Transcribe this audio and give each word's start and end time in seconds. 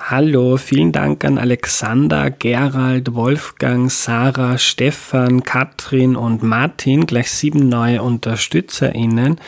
Hallo, 0.00 0.56
vielen 0.56 0.90
Dank 0.90 1.24
an 1.24 1.38
Alexander, 1.38 2.28
Gerald, 2.28 3.14
Wolfgang, 3.14 3.88
Sarah, 3.90 4.58
Stefan, 4.58 5.44
Katrin 5.44 6.16
und 6.16 6.42
Martin, 6.42 7.06
gleich 7.06 7.30
sieben 7.30 7.68
neue 7.68 8.02
UnterstützerInnen. 8.02 9.38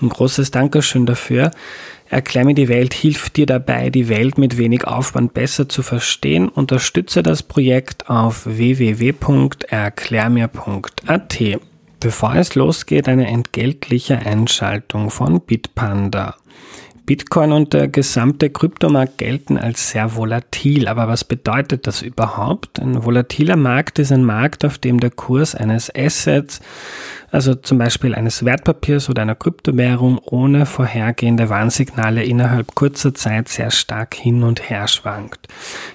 Ein 0.00 0.08
großes 0.08 0.52
Dankeschön 0.52 1.04
dafür. 1.04 1.50
Erklär 2.08 2.44
mir 2.44 2.54
die 2.54 2.68
Welt 2.68 2.94
hilft 2.94 3.36
dir 3.36 3.46
dabei, 3.46 3.90
die 3.90 4.08
Welt 4.08 4.38
mit 4.38 4.56
wenig 4.56 4.86
Aufwand 4.86 5.34
besser 5.34 5.68
zu 5.68 5.82
verstehen. 5.82 6.48
Unterstütze 6.48 7.24
das 7.24 7.42
Projekt 7.42 8.08
auf 8.08 8.46
www.erklärmir.at. 8.46 11.38
Bevor 12.00 12.36
es 12.36 12.54
losgeht, 12.54 13.08
eine 13.08 13.26
entgeltliche 13.26 14.20
Einschaltung 14.20 15.10
von 15.10 15.40
Bitpanda. 15.40 16.36
Bitcoin 17.08 17.52
und 17.52 17.72
der 17.72 17.88
gesamte 17.88 18.50
Kryptomarkt 18.50 19.16
gelten 19.16 19.56
als 19.56 19.92
sehr 19.92 20.14
volatil. 20.14 20.88
Aber 20.88 21.08
was 21.08 21.24
bedeutet 21.24 21.86
das 21.86 22.02
überhaupt? 22.02 22.78
Ein 22.78 23.02
volatiler 23.02 23.56
Markt 23.56 23.98
ist 23.98 24.12
ein 24.12 24.26
Markt, 24.26 24.62
auf 24.62 24.76
dem 24.76 25.00
der 25.00 25.10
Kurs 25.10 25.54
eines 25.54 25.90
Assets, 25.96 26.60
also 27.30 27.54
zum 27.54 27.78
Beispiel 27.78 28.14
eines 28.14 28.44
Wertpapiers 28.44 29.10
oder 29.10 29.22
einer 29.22 29.34
Kryptowährung, 29.34 30.18
ohne 30.18 30.66
vorhergehende 30.66 31.48
Warnsignale 31.48 32.24
innerhalb 32.24 32.74
kurzer 32.74 33.14
Zeit 33.14 33.48
sehr 33.48 33.70
stark 33.70 34.14
hin 34.14 34.42
und 34.42 34.70
her 34.70 34.88
schwankt. 34.88 35.48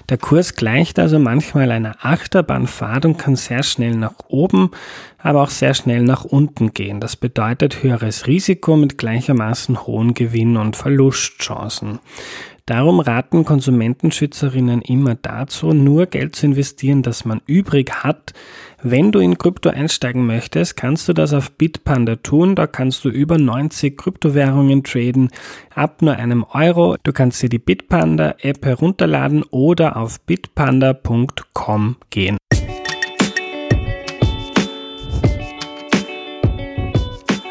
Der 0.08 0.18
Kurs 0.18 0.54
gleicht 0.54 0.98
also 0.98 1.18
manchmal 1.18 1.70
einer 1.70 1.96
Achterbahnfahrt 2.00 3.04
und 3.04 3.18
kann 3.18 3.36
sehr 3.36 3.62
schnell 3.62 3.96
nach 3.96 4.14
oben, 4.28 4.70
aber 5.18 5.42
auch 5.42 5.50
sehr 5.50 5.74
schnell 5.74 6.02
nach 6.02 6.24
unten 6.24 6.74
gehen. 6.74 7.00
Das 7.00 7.16
bedeutet 7.16 7.82
höheres 7.82 8.26
Risiko 8.26 8.76
mit 8.76 8.98
gleichermaßen 8.98 9.86
hohen 9.86 10.14
Gewinn- 10.14 10.56
und 10.56 10.76
Verlustchancen. 10.76 11.98
Darum 12.66 13.00
raten 13.00 13.44
Konsumentenschützerinnen 13.44 14.80
immer 14.80 15.16
dazu, 15.16 15.74
nur 15.74 16.06
Geld 16.06 16.34
zu 16.34 16.46
investieren, 16.46 17.02
das 17.02 17.26
man 17.26 17.42
übrig 17.44 17.92
hat. 18.02 18.32
Wenn 18.82 19.12
du 19.12 19.18
in 19.18 19.36
Krypto 19.36 19.68
einsteigen 19.68 20.24
möchtest, 20.24 20.74
kannst 20.74 21.06
du 21.06 21.12
das 21.12 21.34
auf 21.34 21.52
Bitpanda 21.52 22.16
tun. 22.16 22.54
Da 22.54 22.66
kannst 22.66 23.04
du 23.04 23.10
über 23.10 23.36
90 23.36 23.98
Kryptowährungen 23.98 24.82
traden, 24.82 25.28
ab 25.74 26.00
nur 26.00 26.16
einem 26.16 26.42
Euro. 26.54 26.96
Du 27.02 27.12
kannst 27.12 27.42
dir 27.42 27.50
die 27.50 27.58
Bitpanda 27.58 28.36
App 28.40 28.64
herunterladen 28.64 29.42
oder 29.42 29.98
auf 29.98 30.18
bitpanda.com 30.22 31.96
gehen. 32.08 32.38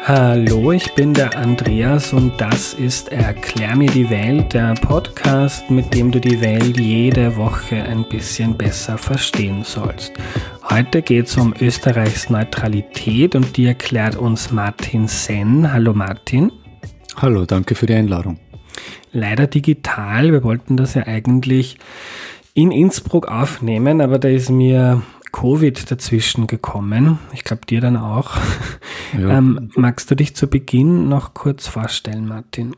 Hallo, 0.06 0.70
ich 0.70 0.92
bin 0.92 1.14
der 1.14 1.34
Andreas 1.34 2.12
und 2.12 2.38
das 2.38 2.74
ist 2.74 3.10
Erklär 3.10 3.74
mir 3.74 3.90
die 3.90 4.10
Welt, 4.10 4.52
der 4.52 4.74
Podcast, 4.74 5.70
mit 5.70 5.94
dem 5.94 6.10
du 6.10 6.20
die 6.20 6.42
Welt 6.42 6.78
jede 6.78 7.38
Woche 7.38 7.76
ein 7.76 8.06
bisschen 8.06 8.54
besser 8.54 8.98
verstehen 8.98 9.64
sollst. 9.64 10.12
Heute 10.68 11.00
geht 11.00 11.28
es 11.28 11.38
um 11.38 11.54
Österreichs 11.58 12.28
Neutralität 12.28 13.34
und 13.34 13.56
die 13.56 13.64
erklärt 13.64 14.14
uns 14.14 14.52
Martin 14.52 15.08
Senn. 15.08 15.72
Hallo 15.72 15.94
Martin. 15.94 16.52
Hallo, 17.16 17.46
danke 17.46 17.74
für 17.74 17.86
die 17.86 17.94
Einladung. 17.94 18.38
Leider 19.12 19.46
digital, 19.46 20.32
wir 20.32 20.44
wollten 20.44 20.76
das 20.76 20.92
ja 20.92 21.06
eigentlich 21.06 21.78
in 22.52 22.72
Innsbruck 22.72 23.26
aufnehmen, 23.26 24.02
aber 24.02 24.18
da 24.18 24.28
ist 24.28 24.50
mir 24.50 25.00
Covid 25.34 25.90
dazwischen 25.90 26.46
gekommen. 26.46 27.18
Ich 27.32 27.42
glaube, 27.42 27.66
dir 27.66 27.80
dann 27.80 27.96
auch. 27.96 28.36
Ja. 29.18 29.38
Ähm, 29.38 29.70
magst 29.76 30.10
du 30.10 30.16
dich 30.16 30.34
zu 30.34 30.48
Beginn 30.48 31.08
noch 31.08 31.34
kurz 31.34 31.68
vorstellen, 31.68 32.26
Martin? 32.26 32.74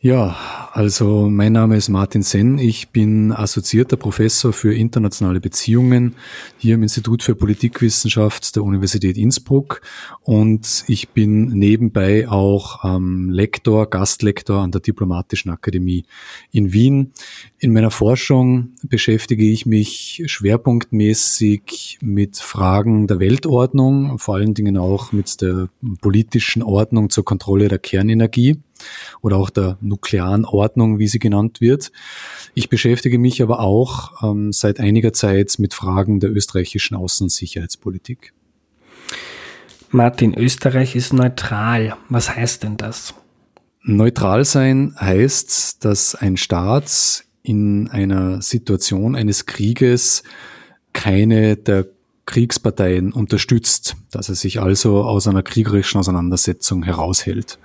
Ja, 0.00 0.68
also 0.74 1.28
mein 1.28 1.54
Name 1.54 1.76
ist 1.76 1.88
Martin 1.88 2.22
Senn. 2.22 2.58
Ich 2.58 2.90
bin 2.90 3.32
assoziierter 3.32 3.96
Professor 3.96 4.52
für 4.52 4.72
internationale 4.72 5.40
Beziehungen 5.40 6.14
hier 6.56 6.76
im 6.76 6.84
Institut 6.84 7.24
für 7.24 7.34
Politikwissenschaft 7.34 8.54
der 8.54 8.62
Universität 8.62 9.18
Innsbruck 9.18 9.80
und 10.22 10.84
ich 10.86 11.08
bin 11.08 11.46
nebenbei 11.46 12.28
auch 12.28 12.84
ähm, 12.84 13.30
Lektor, 13.30 13.90
Gastlektor 13.90 14.62
an 14.62 14.70
der 14.70 14.82
Diplomatischen 14.82 15.50
Akademie 15.50 16.04
in 16.52 16.72
Wien. 16.72 17.12
In 17.58 17.72
meiner 17.72 17.90
Forschung 17.90 18.74
beschäftige 18.84 19.50
ich 19.50 19.66
mich 19.66 20.22
schwerpunktmäßig 20.26 21.98
mit 22.02 22.36
Fragen 22.36 23.08
der 23.08 23.18
Weltordnung, 23.18 24.20
vor 24.20 24.36
allen 24.36 24.54
Dingen 24.54 24.76
auch 24.76 25.10
mit 25.10 25.42
der 25.42 25.70
politischen 26.00 26.62
Ordnung 26.62 27.10
zur 27.10 27.24
Kontrolle 27.24 27.66
der 27.66 27.80
Kernenergie 27.80 28.58
oder 29.20 29.36
auch 29.36 29.50
der 29.50 29.78
nuklearen 29.80 30.44
Ordnung, 30.44 30.98
wie 30.98 31.08
sie 31.08 31.18
genannt 31.18 31.60
wird. 31.60 31.92
Ich 32.54 32.68
beschäftige 32.68 33.18
mich 33.18 33.42
aber 33.42 33.60
auch 33.60 34.22
ähm, 34.22 34.52
seit 34.52 34.80
einiger 34.80 35.12
Zeit 35.12 35.56
mit 35.58 35.74
Fragen 35.74 36.20
der 36.20 36.30
österreichischen 36.30 36.96
Außen- 36.96 37.22
und 37.22 37.32
Sicherheitspolitik. 37.32 38.32
Martin, 39.90 40.34
Österreich 40.34 40.96
ist 40.96 41.12
neutral. 41.12 41.96
Was 42.08 42.34
heißt 42.34 42.62
denn 42.62 42.76
das? 42.76 43.14
Neutral 43.82 44.44
sein 44.44 44.94
heißt, 45.00 45.84
dass 45.84 46.14
ein 46.14 46.36
Staat 46.36 47.24
in 47.42 47.88
einer 47.88 48.42
Situation 48.42 49.16
eines 49.16 49.46
Krieges 49.46 50.22
keine 50.92 51.56
der 51.56 51.86
Kriegsparteien 52.26 53.12
unterstützt, 53.12 53.96
dass 54.10 54.28
er 54.28 54.34
sich 54.34 54.60
also 54.60 55.02
aus 55.04 55.26
einer 55.26 55.42
kriegerischen 55.42 55.98
Auseinandersetzung 55.98 56.82
heraushält. 56.82 57.58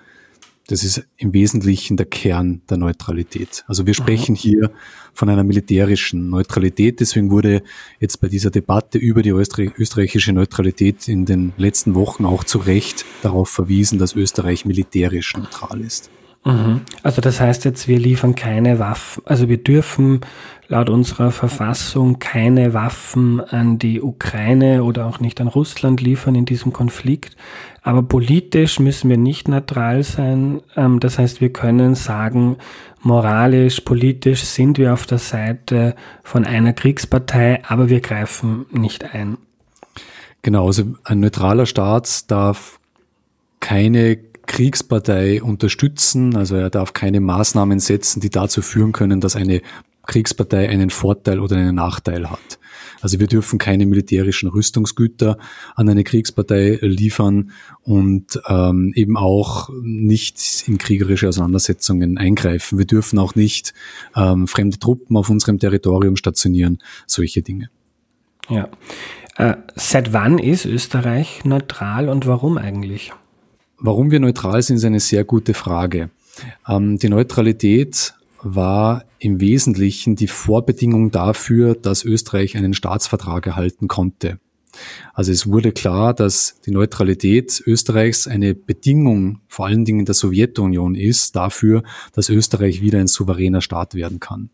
Das 0.74 0.84
ist 0.84 1.04
im 1.18 1.34
Wesentlichen 1.34 1.98
der 1.98 2.08
Kern 2.08 2.64
der 2.68 2.78
Neutralität. 2.78 3.64
Also 3.68 3.86
wir 3.86 3.94
sprechen 3.94 4.34
hier 4.34 4.72
von 5.14 5.30
einer 5.30 5.44
militärischen 5.44 6.32
Neutralität. 6.32 7.00
Deswegen 7.00 7.30
wurde 7.30 7.62
jetzt 8.00 8.20
bei 8.22 8.28
dieser 8.28 8.50
Debatte 8.50 8.98
über 8.98 9.22
die 9.22 9.30
österreichische 9.30 10.34
Neutralität 10.34 11.08
in 11.08 11.26
den 11.26 11.54
letzten 11.58 11.94
Wochen 11.94 12.26
auch 12.26 12.44
zu 12.44 12.58
Recht 12.58 13.06
darauf 13.22 13.50
verwiesen, 13.50 14.00
dass 14.00 14.16
Österreich 14.16 14.66
militärisch 14.66 15.38
neutral 15.38 15.80
ist. 15.80 16.10
Mhm. 16.46 16.82
Also 17.04 17.22
das 17.22 17.40
heißt 17.40 17.66
jetzt, 17.66 17.88
wir 17.88 18.00
liefern 18.00 18.36
keine 18.36 18.80
Waffen, 18.80 19.24
also 19.26 19.48
wir 19.48 19.64
dürfen 19.64 20.22
laut 20.68 20.90
unserer 20.90 21.32
Verfassung 21.32 22.20
keine 22.20 22.74
Waffen 22.74 23.42
an 23.42 23.78
die 23.80 24.02
Ukraine 24.02 24.84
oder 24.84 25.06
auch 25.06 25.20
nicht 25.20 25.40
an 25.40 25.48
Russland 25.48 26.02
liefern 26.02 26.36
in 26.36 26.46
diesem 26.46 26.74
Konflikt. 26.74 27.36
Aber 27.82 28.02
politisch 28.02 28.80
müssen 28.80 29.10
wir 29.10 29.18
nicht 29.18 29.48
neutral 29.48 30.04
sein. 30.04 30.62
Ähm, 30.76 31.00
das 31.00 31.20
heißt, 31.20 31.42
wir 31.42 31.52
können 31.52 31.96
sagen, 31.96 32.58
moralisch, 33.02 33.82
politisch 33.82 34.44
sind 34.44 34.78
wir 34.78 34.94
auf 34.94 35.06
der 35.06 35.20
Seite 35.20 35.96
von 36.24 36.46
einer 36.46 36.74
Kriegspartei, 36.74 37.62
aber 37.68 37.90
wir 37.90 38.02
greifen 38.02 38.66
nicht 38.72 39.14
ein. 39.14 39.38
Genau, 40.42 40.68
also 40.68 40.84
ein 41.04 41.20
neutraler 41.20 41.66
Staat 41.66 42.32
darf 42.32 42.80
keine 43.60 44.18
Kriegspartei 44.46 45.42
unterstützen. 45.42 46.36
Also 46.36 46.56
er 46.56 46.70
darf 46.70 46.94
keine 46.94 47.20
Maßnahmen 47.20 47.80
setzen, 47.80 48.20
die 48.20 48.30
dazu 48.30 48.62
führen 48.62 48.92
können, 48.92 49.22
dass 49.22 49.36
eine 49.36 49.62
Kriegspartei 50.06 50.70
einen 50.70 50.90
Vorteil 50.90 51.40
oder 51.40 51.56
einen 51.56 51.76
Nachteil 51.76 52.30
hat. 52.30 52.60
Also 53.02 53.20
wir 53.20 53.28
dürfen 53.28 53.60
keine 53.60 53.86
militärischen 53.86 54.50
Rüstungsgüter 54.50 55.38
an 55.76 55.90
eine 55.90 56.04
Kriegspartei 56.04 56.80
liefern 56.82 57.52
und 57.82 58.40
ähm, 58.48 58.94
eben 58.96 59.18
auch 59.18 59.70
nicht 59.82 60.64
in 60.68 60.78
kriegerische 60.78 61.28
Auseinandersetzungen 61.28 62.18
eingreifen. 62.18 62.78
Wir 62.78 62.86
dürfen 62.86 63.20
auch 63.20 63.36
nicht 63.36 63.74
ähm, 64.16 64.48
fremde 64.48 64.80
Truppen 64.80 65.18
auf 65.18 65.30
unserem 65.30 65.60
Territorium 65.60 66.16
stationieren, 66.16 66.80
solche 67.06 67.42
Dinge. 67.42 67.70
Ja. 68.50 68.70
Äh, 69.36 69.56
seit 69.76 70.14
wann 70.14 70.38
ist 70.38 70.66
Österreich 70.66 71.44
neutral 71.44 72.08
und 72.08 72.26
warum 72.26 72.58
eigentlich? 72.58 73.12
Warum 73.86 74.12
wir 74.12 74.22
neutral 74.22 74.62
sind, 74.62 74.78
ist 74.78 74.86
eine 74.86 75.02
sehr 75.02 75.26
gute 75.26 75.54
Frage. 75.54 76.10
Ähm, 76.66 76.98
die 77.00 77.10
Neutralität 77.10 78.14
war 78.42 79.04
im 79.20 79.42
Wesentlichen 79.42 80.16
die 80.16 80.28
Vorbedingung 80.28 81.12
dafür, 81.12 81.76
dass 81.76 82.06
Österreich 82.06 82.56
einen 82.56 82.74
Staatsvertrag 82.74 83.46
erhalten 83.46 83.90
konnte. 83.90 84.40
Also 85.14 85.34
es 85.34 85.48
wurde 85.48 85.74
klar, 85.74 86.14
dass 86.14 86.62
die 86.66 86.72
Neutralität 86.72 87.62
Österreichs 87.68 88.26
eine 88.26 88.56
Bedingung 88.56 89.42
vor 89.50 89.66
allen 89.66 89.84
Dingen 89.84 90.06
der 90.06 90.16
Sowjetunion 90.16 90.96
ist 90.96 91.36
dafür, 91.36 91.84
dass 92.14 92.30
Österreich 92.30 92.82
wieder 92.82 93.00
ein 93.00 93.08
souveräner 93.08 93.60
Staat 93.60 93.96
werden 93.96 94.22
kann. 94.22 94.50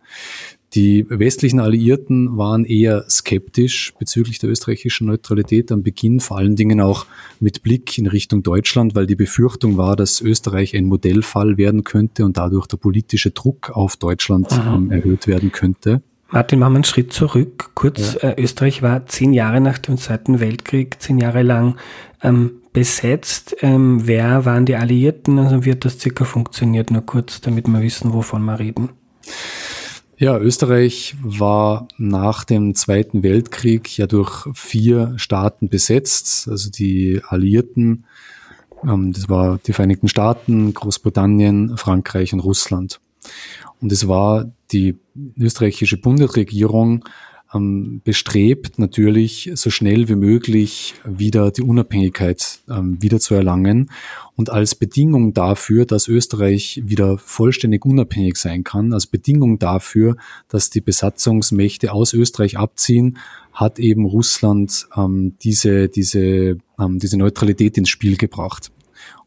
Die 0.75 1.05
westlichen 1.09 1.59
Alliierten 1.59 2.37
waren 2.37 2.63
eher 2.63 3.05
skeptisch 3.09 3.93
bezüglich 3.97 4.37
der 4.37 4.51
österreichischen 4.51 5.07
Neutralität 5.07 5.71
am 5.71 5.81
Beginn, 5.81 6.19
vor 6.19 6.37
allen 6.37 6.55
Dingen 6.55 6.79
auch 6.79 7.07
mit 7.39 7.63
Blick 7.63 7.97
in 7.97 8.05
Richtung 8.05 8.43
Deutschland, 8.43 8.93
weil 8.93 9.07
die 9.07 9.15
Befürchtung 9.15 9.77
war, 9.77 9.95
dass 9.95 10.21
Österreich 10.21 10.75
ein 10.75 10.85
Modellfall 10.85 11.57
werden 11.57 11.83
könnte 11.83 12.23
und 12.23 12.37
dadurch 12.37 12.67
der 12.67 12.77
politische 12.77 13.31
Druck 13.31 13.71
auf 13.71 13.97
Deutschland 13.97 14.47
ähm, 14.51 14.91
erhöht 14.91 15.25
werden 15.25 15.51
könnte. 15.51 16.03
Martin, 16.31 16.59
machen 16.59 16.73
wir 16.73 16.77
einen 16.77 16.83
Schritt 16.83 17.11
zurück. 17.11 17.71
Kurz, 17.73 18.17
ja. 18.21 18.29
äh, 18.29 18.41
Österreich 18.43 18.83
war 18.83 19.07
zehn 19.07 19.33
Jahre 19.33 19.61
nach 19.61 19.79
dem 19.79 19.97
Zweiten 19.97 20.39
Weltkrieg, 20.39 21.01
zehn 21.01 21.17
Jahre 21.17 21.41
lang 21.41 21.77
ähm, 22.21 22.51
besetzt. 22.73 23.55
Ähm, 23.61 24.05
wer 24.05 24.45
waren 24.45 24.67
die 24.67 24.75
Alliierten? 24.75 25.39
Also 25.39 25.65
wie 25.65 25.71
hat 25.71 25.85
das 25.85 25.99
circa 25.99 26.25
funktioniert? 26.25 26.91
Nur 26.91 27.01
kurz, 27.01 27.41
damit 27.41 27.67
wir 27.67 27.81
wissen, 27.81 28.13
wovon 28.13 28.43
wir 28.45 28.59
reden. 28.59 28.89
Ja, 30.21 30.37
Österreich 30.37 31.15
war 31.21 31.87
nach 31.97 32.43
dem 32.43 32.75
Zweiten 32.75 33.23
Weltkrieg 33.23 33.97
ja 33.97 34.05
durch 34.05 34.47
vier 34.53 35.13
Staaten 35.15 35.69
besetzt, 35.69 36.49
also 36.49 36.69
die 36.69 37.21
Alliierten, 37.25 38.03
ähm, 38.83 39.13
das 39.13 39.29
war 39.29 39.59
die 39.65 39.71
Vereinigten 39.71 40.09
Staaten, 40.09 40.73
Großbritannien, 40.73 41.77
Frankreich 41.77 42.33
und 42.33 42.41
Russland. 42.41 42.99
Und 43.79 43.93
es 43.93 44.09
war 44.09 44.51
die 44.73 44.97
österreichische 45.37 45.95
Bundesregierung 45.95 47.05
ähm, 47.53 48.01
bestrebt, 48.03 48.79
natürlich 48.79 49.51
so 49.55 49.69
schnell 49.69 50.07
wie 50.09 50.15
möglich 50.15 50.95
wieder 51.05 51.51
die 51.51 51.61
Unabhängigkeit 51.61 52.59
ähm, 52.69 53.01
wieder 53.01 53.19
zu 53.19 53.35
erlangen. 53.35 53.89
Und 54.35 54.49
als 54.49 54.75
Bedingung 54.75 55.33
dafür, 55.33 55.85
dass 55.85 56.07
Österreich 56.07 56.81
wieder 56.85 57.17
vollständig 57.17 57.85
unabhängig 57.85 58.37
sein 58.37 58.63
kann, 58.63 58.93
als 58.93 59.07
Bedingung 59.07 59.59
dafür, 59.59 60.15
dass 60.47 60.69
die 60.69 60.81
Besatzungsmächte 60.81 61.91
aus 61.91 62.13
Österreich 62.13 62.57
abziehen, 62.57 63.17
hat 63.51 63.79
eben 63.79 64.05
Russland 64.05 64.87
ähm, 64.95 65.35
diese, 65.41 65.89
diese, 65.89 66.57
ähm, 66.79 66.99
diese 66.99 67.17
Neutralität 67.17 67.77
ins 67.77 67.89
Spiel 67.89 68.15
gebracht. 68.15 68.71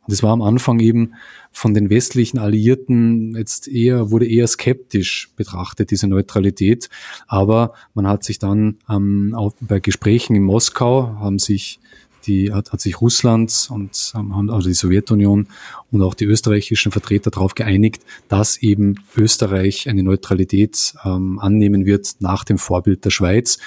Und 0.07 0.13
es 0.13 0.23
war 0.23 0.33
am 0.33 0.43
Anfang 0.43 0.81
eben 0.81 1.15
von 1.53 1.75
den 1.75 1.91
westlichen 1.91 2.39
Alliierten 2.39 3.37
jetzt 3.37 3.69
eher, 3.69 4.11
wurde 4.11 4.27
eher 4.27 4.47
skeptisch 4.49 5.31
betrachtet, 5.37 5.91
diese 5.91 6.09
Neutralität. 6.09 6.89
Aber 7.29 7.75
man 7.95 8.07
hat 8.07 8.25
sich 8.25 8.39
dann 8.39 8.79
ähm, 8.89 9.35
auch 9.37 9.53
bei 9.61 9.81
Gesprächen 9.81 10.35
in 10.35 10.43
Moskau 10.43 11.15
haben 11.21 11.39
sich 11.39 11.79
die 12.27 12.53
hat, 12.53 12.73
hat 12.73 12.81
sich 12.81 13.01
Russland 13.01 13.69
und 13.71 14.13
ähm, 14.15 14.51
also 14.51 14.69
die 14.69 14.75
Sowjetunion 14.75 15.49
und 15.91 16.03
auch 16.03 16.15
die 16.15 16.25
österreichischen 16.25 16.93
Vertreter 16.93 17.31
darauf 17.31 17.55
geeinigt, 17.55 18.03
dass 18.29 18.59
eben 18.59 18.97
Österreich 19.17 19.89
eine 19.89 20.03
Neutralität 20.03 20.95
ähm, 21.05 21.39
annehmen 21.39 21.85
wird 21.85 22.17
nach 22.21 22.45
dem 22.45 22.59
Vorbild 22.59 23.05
der 23.05 23.11
Schweiz 23.11 23.59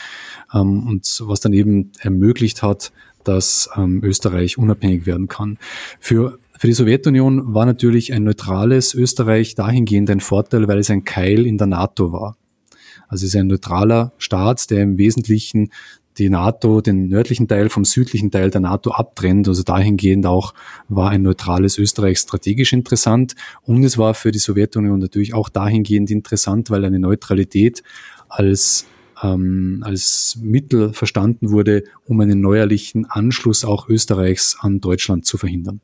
ähm, 0.54 0.88
und 0.88 1.24
was 1.26 1.40
dann 1.40 1.54
eben 1.54 1.92
ermöglicht 2.00 2.64
hat, 2.64 2.92
dass 3.28 3.70
ähm, 3.76 4.02
Österreich 4.04 4.58
unabhängig 4.58 5.06
werden 5.06 5.28
kann. 5.28 5.58
Für 6.00 6.40
für 6.58 6.68
die 6.68 6.74
Sowjetunion 6.74 7.54
war 7.54 7.66
natürlich 7.66 8.14
ein 8.14 8.24
neutrales 8.24 8.94
Österreich 8.94 9.56
dahingehend 9.56 10.10
ein 10.10 10.22
Vorteil, 10.22 10.70
weil 10.70 10.80
es 10.80 10.90
ein 10.90 11.04
Keil 11.04 11.46
in 11.46 11.58
der 11.58 11.68
NATO 11.68 12.14
war. 12.14 12.38
Also 13.10 13.26
es 13.26 13.34
ist 13.34 13.40
ein 13.40 13.48
neutraler 13.48 14.14
Staat, 14.18 14.72
der 14.72 14.82
im 14.82 14.98
Wesentlichen 14.98 15.70
die 16.18 16.30
NATO, 16.30 16.80
den 16.80 17.10
nördlichen 17.10 17.50
Teil 17.50 17.70
vom 17.70 17.84
südlichen 17.84 18.32
Teil 18.32 18.50
der 18.50 18.62
NATO 18.62 18.92
abtrennt. 18.92 19.50
Also 19.50 19.64
dahingehend 19.64 20.26
auch 20.26 20.54
war 20.88 21.10
ein 21.10 21.24
neutrales 21.24 21.78
Österreich 21.78 22.20
strategisch 22.20 22.72
interessant. 22.72 23.36
Und 23.64 23.84
es 23.84 23.98
war 23.98 24.14
für 24.14 24.32
die 24.32 24.40
Sowjetunion 24.40 25.00
natürlich 25.00 25.34
auch 25.34 25.50
dahingehend 25.50 26.10
interessant, 26.10 26.70
weil 26.70 26.86
eine 26.86 27.00
Neutralität 27.00 27.84
als 28.30 28.86
ähm, 29.34 29.84
als 29.86 30.38
Mittel 30.42 30.94
verstanden 30.94 31.52
wurde, 31.52 31.84
um 32.06 32.20
einen 32.20 32.42
neuerlichen 32.42 33.06
Anschluss 33.06 33.66
auch 33.66 33.90
Österreichs 33.90 34.58
an 34.60 34.82
Deutschland 34.82 35.26
zu 35.26 35.38
verhindern. 35.38 35.82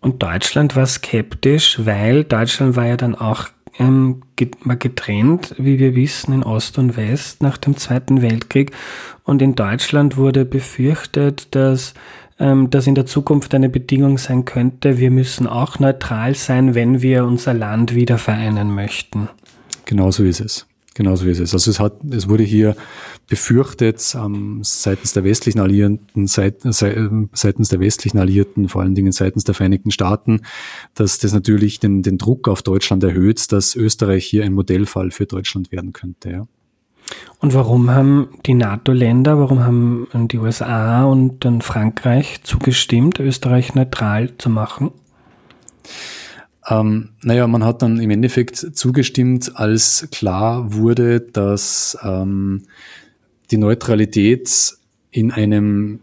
Und 0.00 0.22
Deutschland 0.22 0.76
war 0.76 0.86
skeptisch, 0.86 1.78
weil 1.84 2.24
Deutschland 2.24 2.76
war 2.76 2.86
ja 2.86 2.96
dann 2.96 3.14
auch 3.14 3.48
ähm, 3.78 4.22
getrennt, 4.36 5.54
wie 5.58 5.78
wir 5.78 5.94
wissen, 5.94 6.34
in 6.34 6.42
Ost 6.42 6.78
und 6.78 6.96
West 6.96 7.42
nach 7.42 7.56
dem 7.56 7.76
Zweiten 7.76 8.22
Weltkrieg. 8.22 8.72
Und 9.24 9.40
in 9.40 9.54
Deutschland 9.54 10.16
wurde 10.16 10.44
befürchtet, 10.44 11.54
dass 11.54 11.94
ähm, 12.38 12.70
das 12.70 12.86
in 12.86 12.94
der 12.94 13.06
Zukunft 13.06 13.54
eine 13.54 13.68
Bedingung 13.68 14.18
sein 14.18 14.44
könnte, 14.44 14.98
wir 14.98 15.10
müssen 15.10 15.46
auch 15.46 15.78
neutral 15.78 16.34
sein, 16.34 16.74
wenn 16.74 17.00
wir 17.00 17.24
unser 17.24 17.54
Land 17.54 17.94
wieder 17.94 18.18
vereinen 18.18 18.74
möchten. 18.74 19.28
Genau 19.86 20.10
so 20.10 20.24
ist 20.24 20.40
es. 20.40 20.66
Genauso 20.94 21.26
ist 21.26 21.40
es. 21.40 21.52
Also 21.52 21.72
es 21.72 21.80
hat, 21.80 21.94
es 22.10 22.28
wurde 22.28 22.44
hier 22.44 22.76
befürchtet 23.28 24.14
ähm, 24.16 24.60
seitens 24.62 25.12
der 25.12 25.24
westlichen 25.24 25.58
Alliierten, 25.58 26.28
seit, 26.28 26.60
seitens 26.62 27.68
der 27.68 27.80
westlichen 27.80 28.18
Alliierten, 28.18 28.68
vor 28.68 28.82
allen 28.82 28.94
Dingen 28.94 29.10
seitens 29.10 29.42
der 29.42 29.56
Vereinigten 29.56 29.90
Staaten, 29.90 30.42
dass 30.94 31.18
das 31.18 31.32
natürlich 31.32 31.80
den, 31.80 32.02
den 32.02 32.16
Druck 32.16 32.46
auf 32.46 32.62
Deutschland 32.62 33.02
erhöht, 33.02 33.50
dass 33.50 33.74
Österreich 33.74 34.24
hier 34.24 34.44
ein 34.44 34.52
Modellfall 34.52 35.10
für 35.10 35.26
Deutschland 35.26 35.72
werden 35.72 35.92
könnte. 35.92 36.30
Ja. 36.30 36.42
Und 37.40 37.54
warum 37.54 37.90
haben 37.90 38.28
die 38.46 38.54
NATO-Länder, 38.54 39.38
warum 39.38 39.60
haben 39.64 40.08
die 40.28 40.38
USA 40.38 41.04
und 41.04 41.44
dann 41.44 41.60
Frankreich 41.60 42.42
zugestimmt, 42.44 43.18
Österreich 43.18 43.74
neutral 43.74 44.36
zu 44.38 44.48
machen? 44.48 44.92
Ähm, 46.68 47.10
naja, 47.22 47.46
man 47.46 47.64
hat 47.64 47.82
dann 47.82 47.98
im 47.98 48.10
Endeffekt 48.10 48.56
zugestimmt, 48.56 49.52
als 49.54 50.08
klar 50.10 50.72
wurde, 50.74 51.20
dass 51.20 51.98
ähm, 52.02 52.62
die 53.50 53.58
Neutralität 53.58 54.74
in 55.10 55.30
einem 55.30 56.00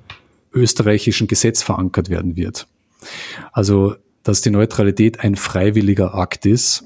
österreichischen 0.54 1.28
Gesetz 1.28 1.64
verankert 1.64 2.10
werden 2.10 2.36
wird. 2.36 2.68
Also, 3.52 3.96
dass 4.24 4.42
die 4.42 4.52
Neutralität 4.52 5.22
ein 5.22 5.36
freiwilliger 5.36 6.14
Akt 6.14 6.46
ist 6.46 6.84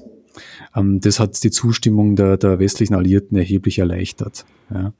ähm, 0.76 1.00
das 1.00 1.18
hat 1.18 1.42
die 1.42 1.50
Zustimmung 1.50 2.16
der, 2.16 2.36
der 2.36 2.58
westlichen 2.58 2.94
Alliierten 2.94 3.36
erheblich 3.36 3.78
erleichtert. 3.78 4.44
Ja. 4.72 4.92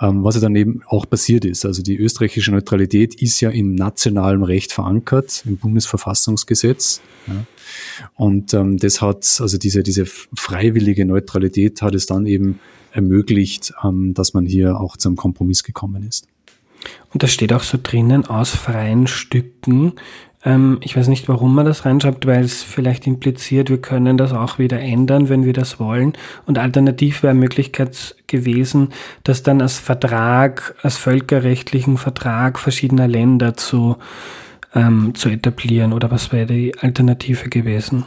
Ähm, 0.00 0.24
was 0.24 0.34
ja 0.34 0.40
dann 0.40 0.56
eben 0.56 0.82
auch 0.86 1.08
passiert 1.08 1.44
ist. 1.44 1.64
Also 1.64 1.82
die 1.82 1.96
österreichische 1.96 2.50
Neutralität 2.50 3.14
ist 3.20 3.40
ja 3.40 3.50
in 3.50 3.74
nationalem 3.74 4.42
Recht 4.42 4.72
verankert, 4.72 5.42
im 5.46 5.56
Bundesverfassungsgesetz. 5.56 7.00
Ja. 7.26 7.46
Und 8.14 8.54
ähm, 8.54 8.78
das 8.78 9.00
hat, 9.00 9.38
also 9.40 9.58
diese, 9.58 9.82
diese 9.82 10.06
freiwillige 10.06 11.04
Neutralität 11.04 11.82
hat 11.82 11.94
es 11.94 12.06
dann 12.06 12.26
eben 12.26 12.60
ermöglicht, 12.92 13.72
ähm, 13.82 14.14
dass 14.14 14.34
man 14.34 14.46
hier 14.46 14.80
auch 14.80 14.96
zum 14.96 15.16
Kompromiss 15.16 15.62
gekommen 15.62 16.06
ist. 16.06 16.26
Und 17.12 17.22
da 17.22 17.26
steht 17.26 17.52
auch 17.52 17.62
so 17.62 17.78
drinnen, 17.82 18.26
aus 18.26 18.50
freien 18.50 19.06
Stücken 19.06 19.94
ähm, 20.44 20.78
ich 20.82 20.96
weiß 20.96 21.08
nicht, 21.08 21.28
warum 21.28 21.54
man 21.54 21.66
das 21.66 21.84
reinschreibt, 21.84 22.26
weil 22.26 22.44
es 22.44 22.62
vielleicht 22.62 23.06
impliziert, 23.06 23.70
wir 23.70 23.80
können 23.80 24.16
das 24.16 24.32
auch 24.32 24.58
wieder 24.58 24.78
ändern, 24.80 25.28
wenn 25.28 25.44
wir 25.44 25.52
das 25.52 25.80
wollen. 25.80 26.12
Und 26.46 26.58
alternativ 26.58 27.22
wäre 27.22 27.34
Möglichkeit 27.34 28.16
gewesen, 28.26 28.88
das 29.24 29.42
dann 29.42 29.62
als 29.62 29.78
Vertrag, 29.78 30.74
als 30.82 30.96
völkerrechtlichen 30.96 31.96
Vertrag 31.96 32.58
verschiedener 32.58 33.08
Länder 33.08 33.54
zu, 33.54 33.96
ähm, 34.74 35.14
zu 35.14 35.28
etablieren. 35.28 35.92
Oder 35.92 36.10
was 36.10 36.32
wäre 36.32 36.46
die 36.46 36.76
Alternative 36.78 37.48
gewesen? 37.48 38.04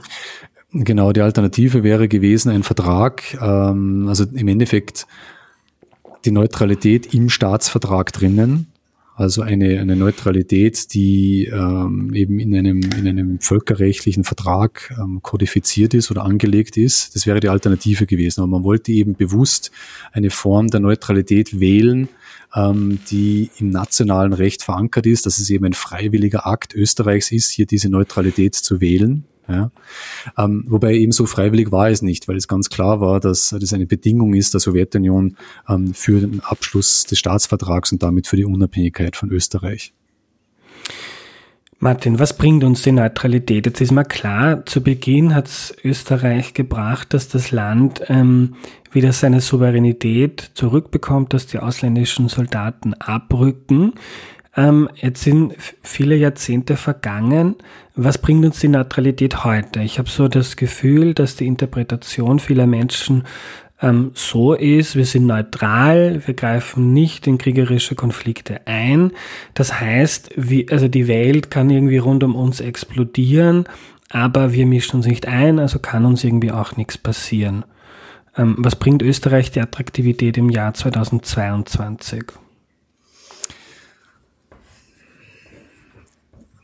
Genau, 0.72 1.14
die 1.14 1.22
Alternative 1.22 1.84
wäre 1.84 2.08
gewesen, 2.08 2.52
ein 2.52 2.64
Vertrag, 2.64 3.38
ähm, 3.42 4.08
also 4.08 4.26
im 4.26 4.48
Endeffekt 4.48 5.08
die 6.26 6.32
Neutralität 6.32 7.14
im 7.14 7.30
Staatsvertrag 7.30 8.12
drinnen, 8.12 8.68
also 9.18 9.42
eine, 9.42 9.80
eine 9.80 9.96
Neutralität, 9.96 10.94
die 10.94 11.46
ähm, 11.46 12.14
eben 12.14 12.38
in 12.40 12.56
einem, 12.56 12.82
in 12.82 13.08
einem 13.08 13.40
völkerrechtlichen 13.40 14.24
Vertrag 14.24 14.94
ähm, 15.00 15.22
kodifiziert 15.24 15.96
ist 15.96 16.12
oder 16.12 16.24
angelegt 16.24 16.78
ist. 16.78 17.16
Das 17.16 17.26
wäre 17.26 17.40
die 17.40 17.50
Alternative 17.50 18.06
gewesen. 18.06 18.42
Aber 18.42 18.48
man 18.48 18.64
wollte 18.64 18.92
eben 18.92 19.16
bewusst 19.16 19.72
eine 20.12 20.30
Form 20.30 20.68
der 20.68 20.82
Neutralität 20.82 21.60
wählen, 21.60 22.10
ähm, 22.58 23.00
die 23.10 23.52
im 23.60 23.70
nationalen 23.70 24.34
Recht 24.34 24.64
verankert 24.64 25.06
ist, 25.06 25.26
dass 25.28 25.38
es 25.38 25.50
eben 25.50 25.66
ein 25.66 25.74
freiwilliger 25.74 26.48
Akt 26.48 26.74
Österreichs 26.74 27.32
ist, 27.32 27.52
hier 27.52 27.68
diese 27.68 27.90
Neutralität 27.90 28.56
zu 28.56 28.82
wählen. 28.82 29.26
Ja. 29.48 29.72
Ähm, 30.38 30.66
wobei 30.68 30.96
eben 30.96 31.14
so 31.14 31.26
freiwillig 31.26 31.72
war 31.72 31.90
es 31.90 32.02
nicht, 32.02 32.28
weil 32.28 32.36
es 32.36 32.50
ganz 32.50 32.70
klar 32.70 33.00
war, 33.00 33.22
dass 33.22 33.56
das 33.58 33.72
eine 33.72 33.86
Bedingung 33.86 34.34
ist 34.34 34.54
der 34.54 34.60
Sowjetunion 34.60 35.38
ähm, 35.70 35.94
für 35.94 36.20
den 36.20 36.42
Abschluss 36.42 37.06
des 37.06 37.20
Staatsvertrags 37.20 37.92
und 37.94 38.04
damit 38.04 38.28
für 38.28 38.36
die 38.36 38.44
Unabhängigkeit 38.44 39.16
von 39.16 39.32
Österreich. 39.32 39.94
Martin, 41.80 42.18
was 42.18 42.36
bringt 42.36 42.64
uns 42.64 42.82
die 42.82 42.92
Neutralität? 42.92 43.68
Jetzt 43.68 43.82
ist 43.82 43.92
mal 43.92 44.04
klar, 44.04 44.66
zu 44.66 44.82
Beginn 44.82 45.36
hat 45.36 45.46
es 45.46 45.76
Österreich 45.84 46.56
gebracht, 46.56 47.14
dass 47.14 47.30
das 47.30 47.52
Land 47.52 48.02
ähm, 48.08 48.56
wieder 48.92 49.14
seine 49.14 49.42
Souveränität 49.42 50.52
zurückbekommt, 50.56 51.36
dass 51.36 51.46
die 51.46 51.60
ausländischen 51.60 52.30
Soldaten 52.30 52.96
abrücken. 52.96 53.94
Ähm, 54.56 54.90
jetzt 54.96 55.22
sind 55.22 55.54
viele 55.84 56.16
Jahrzehnte 56.16 56.78
vergangen. 56.78 57.56
Was 57.96 58.18
bringt 58.18 58.44
uns 58.44 58.60
die 58.60 58.70
Neutralität 58.70 59.44
heute? 59.44 59.82
Ich 59.82 60.00
habe 60.00 60.10
so 60.10 60.28
das 60.28 60.56
Gefühl, 60.56 61.14
dass 61.14 61.36
die 61.36 61.46
Interpretation 61.46 62.40
vieler 62.40 62.66
Menschen 62.66 63.24
ähm, 63.80 64.12
so 64.16 64.54
ist, 64.54 64.96
wir 64.96 65.06
sind 65.06 65.28
neutral, 65.28 66.22
wir 66.26 66.34
greifen 66.34 66.94
nicht 66.94 67.28
in 67.28 67.38
kriegerische 67.38 67.96
Konflikte 67.96 68.66
ein. 68.66 69.12
Das 69.54 69.80
heißt, 69.80 70.32
wie, 70.36 70.70
also 70.70 70.88
die 70.88 71.08
Welt 71.08 71.52
kann 71.52 71.70
irgendwie 71.70 71.98
rund 71.98 72.24
um 72.24 72.36
uns 72.36 72.60
explodieren, 72.60 73.66
aber 74.10 74.54
wir 74.54 74.66
mischen 74.66 74.98
uns 74.98 75.06
nicht 75.06 75.28
ein, 75.28 75.60
also 75.60 75.78
kann 75.80 76.06
uns 76.06 76.24
irgendwie 76.24 76.52
auch 76.52 76.76
nichts 76.76 76.98
passieren. 76.98 77.66
Ähm, 78.36 78.56
was 78.58 78.76
bringt 78.76 79.04
Österreich 79.04 79.52
die 79.52 79.62
Attraktivität 79.62 80.38
im 80.38 80.50
Jahr 80.50 80.74
2022? 80.74 82.24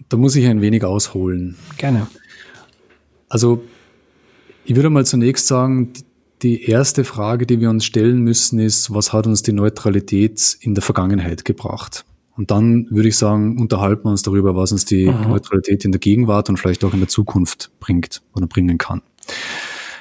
Da 0.09 0.17
muss 0.17 0.35
ich 0.35 0.47
ein 0.47 0.61
wenig 0.61 0.83
ausholen. 0.83 1.57
Gerne. 1.77 2.07
Also, 3.29 3.63
ich 4.65 4.75
würde 4.75 4.89
mal 4.91 5.05
zunächst 5.05 5.47
sagen, 5.47 5.93
die 6.43 6.65
erste 6.65 7.03
Frage, 7.03 7.47
die 7.47 7.59
wir 7.59 7.69
uns 7.69 7.85
stellen 7.85 8.19
müssen, 8.19 8.59
ist, 8.59 8.93
was 8.93 9.13
hat 9.13 9.25
uns 9.25 9.41
die 9.41 9.53
Neutralität 9.53 10.57
in 10.59 10.75
der 10.75 10.81
Vergangenheit 10.81 11.45
gebracht? 11.45 12.05
Und 12.35 12.51
dann 12.51 12.87
würde 12.89 13.09
ich 13.09 13.17
sagen, 13.17 13.59
unterhalten 13.59 14.05
wir 14.05 14.11
uns 14.11 14.23
darüber, 14.23 14.55
was 14.55 14.71
uns 14.71 14.85
die 14.85 15.07
mhm. 15.07 15.29
Neutralität 15.29 15.85
in 15.85 15.91
der 15.91 15.99
Gegenwart 15.99 16.49
und 16.49 16.57
vielleicht 16.57 16.83
auch 16.83 16.93
in 16.93 16.99
der 16.99 17.07
Zukunft 17.07 17.71
bringt 17.79 18.21
oder 18.35 18.47
bringen 18.47 18.77
kann. 18.77 19.01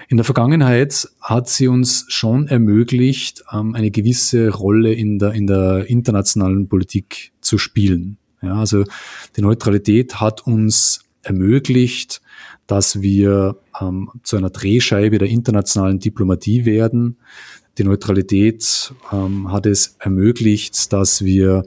In 0.09 0.17
der 0.17 0.25
Vergangenheit 0.25 1.09
hat 1.21 1.49
sie 1.49 1.69
uns 1.69 2.05
schon 2.09 2.49
ermöglicht, 2.49 3.45
ähm, 3.53 3.75
eine 3.75 3.91
gewisse 3.91 4.51
Rolle 4.51 4.93
in 4.93 5.19
der, 5.19 5.33
in 5.33 5.47
der 5.47 5.89
internationalen 5.89 6.69
Politik 6.69 7.33
zu 7.41 7.57
spielen. 7.57 8.19
Ja, 8.43 8.55
also 8.55 8.85
die 9.37 9.43
Neutralität 9.43 10.21
hat 10.21 10.47
uns 10.47 11.05
ermöglicht, 11.23 12.22
dass 12.73 13.03
wir 13.03 13.57
ähm, 13.79 14.09
zu 14.23 14.39
einer 14.39 14.49
Drehscheibe 14.49 15.19
der 15.19 15.29
internationalen 15.29 15.99
Diplomatie 15.99 16.65
werden. 16.65 17.19
Die 17.77 17.85
Neutralität 17.85 18.95
ähm, 19.13 19.53
hat 19.53 19.67
es 19.67 19.97
ermöglicht, 19.99 20.91
dass 20.91 21.23
wir 21.23 21.65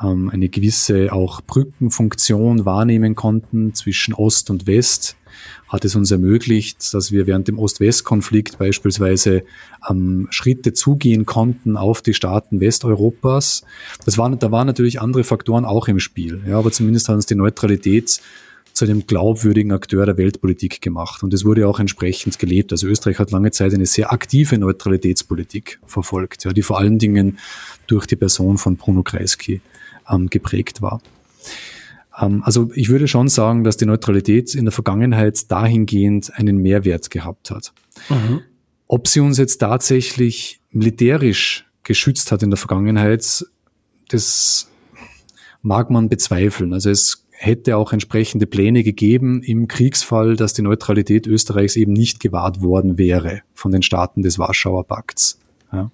ähm, 0.00 0.30
eine 0.30 0.48
gewisse 0.48 1.12
auch 1.12 1.40
Brückenfunktion 1.40 2.64
wahrnehmen 2.64 3.16
konnten 3.16 3.74
zwischen 3.74 4.14
Ost 4.14 4.48
und 4.48 4.68
West, 4.68 5.16
hat 5.66 5.84
es 5.84 5.96
uns 5.96 6.12
ermöglicht, 6.12 6.94
dass 6.94 7.10
wir 7.10 7.26
während 7.26 7.48
dem 7.48 7.58
Ost-West-Konflikt 7.58 8.56
beispielsweise 8.56 9.42
ähm, 9.90 10.28
Schritte 10.30 10.74
zugehen 10.74 11.26
konnten 11.26 11.76
auf 11.76 12.02
die 12.02 12.14
Staaten 12.14 12.60
Westeuropas. 12.60 13.64
Das 14.04 14.16
waren, 14.16 14.38
da 14.38 14.52
waren 14.52 14.68
natürlich 14.68 15.00
andere 15.00 15.24
Faktoren 15.24 15.64
auch 15.64 15.88
im 15.88 15.98
Spiel, 15.98 16.44
ja, 16.46 16.56
aber 16.56 16.70
zumindest 16.70 17.08
hat 17.08 17.16
uns 17.16 17.26
die 17.26 17.34
Neutralität 17.34 18.20
zu 18.76 18.84
einem 18.84 19.06
glaubwürdigen 19.06 19.72
Akteur 19.72 20.04
der 20.04 20.18
Weltpolitik 20.18 20.82
gemacht. 20.82 21.22
Und 21.22 21.32
es 21.32 21.46
wurde 21.46 21.66
auch 21.66 21.80
entsprechend 21.80 22.38
gelebt. 22.38 22.72
Also 22.72 22.86
Österreich 22.86 23.18
hat 23.18 23.30
lange 23.30 23.50
Zeit 23.50 23.72
eine 23.72 23.86
sehr 23.86 24.12
aktive 24.12 24.58
Neutralitätspolitik 24.58 25.80
verfolgt, 25.86 26.44
ja, 26.44 26.52
die 26.52 26.60
vor 26.60 26.78
allen 26.78 26.98
Dingen 26.98 27.38
durch 27.86 28.04
die 28.04 28.16
Person 28.16 28.58
von 28.58 28.76
Bruno 28.76 29.02
Kreisky 29.02 29.62
ähm, 30.10 30.28
geprägt 30.28 30.82
war. 30.82 31.00
Ähm, 32.20 32.42
also 32.44 32.70
ich 32.74 32.90
würde 32.90 33.08
schon 33.08 33.28
sagen, 33.28 33.64
dass 33.64 33.78
die 33.78 33.86
Neutralität 33.86 34.54
in 34.54 34.66
der 34.66 34.72
Vergangenheit 34.72 35.50
dahingehend 35.50 36.34
einen 36.34 36.58
Mehrwert 36.58 37.10
gehabt 37.10 37.50
hat. 37.50 37.72
Mhm. 38.10 38.42
Ob 38.88 39.08
sie 39.08 39.20
uns 39.20 39.38
jetzt 39.38 39.56
tatsächlich 39.56 40.60
militärisch 40.70 41.64
geschützt 41.82 42.30
hat 42.30 42.42
in 42.42 42.50
der 42.50 42.58
Vergangenheit, 42.58 43.46
das 44.08 44.68
mag 45.62 45.88
man 45.88 46.10
bezweifeln. 46.10 46.74
Also 46.74 46.90
es 46.90 47.25
hätte 47.38 47.76
auch 47.76 47.92
entsprechende 47.92 48.46
Pläne 48.46 48.82
gegeben 48.82 49.42
im 49.42 49.68
Kriegsfall, 49.68 50.36
dass 50.36 50.54
die 50.54 50.62
Neutralität 50.62 51.26
Österreichs 51.26 51.76
eben 51.76 51.92
nicht 51.92 52.20
gewahrt 52.20 52.62
worden 52.62 52.98
wäre 52.98 53.42
von 53.54 53.72
den 53.72 53.82
Staaten 53.82 54.22
des 54.22 54.38
Warschauer 54.38 54.84
Pakts. 54.84 55.38
Ja. 55.72 55.90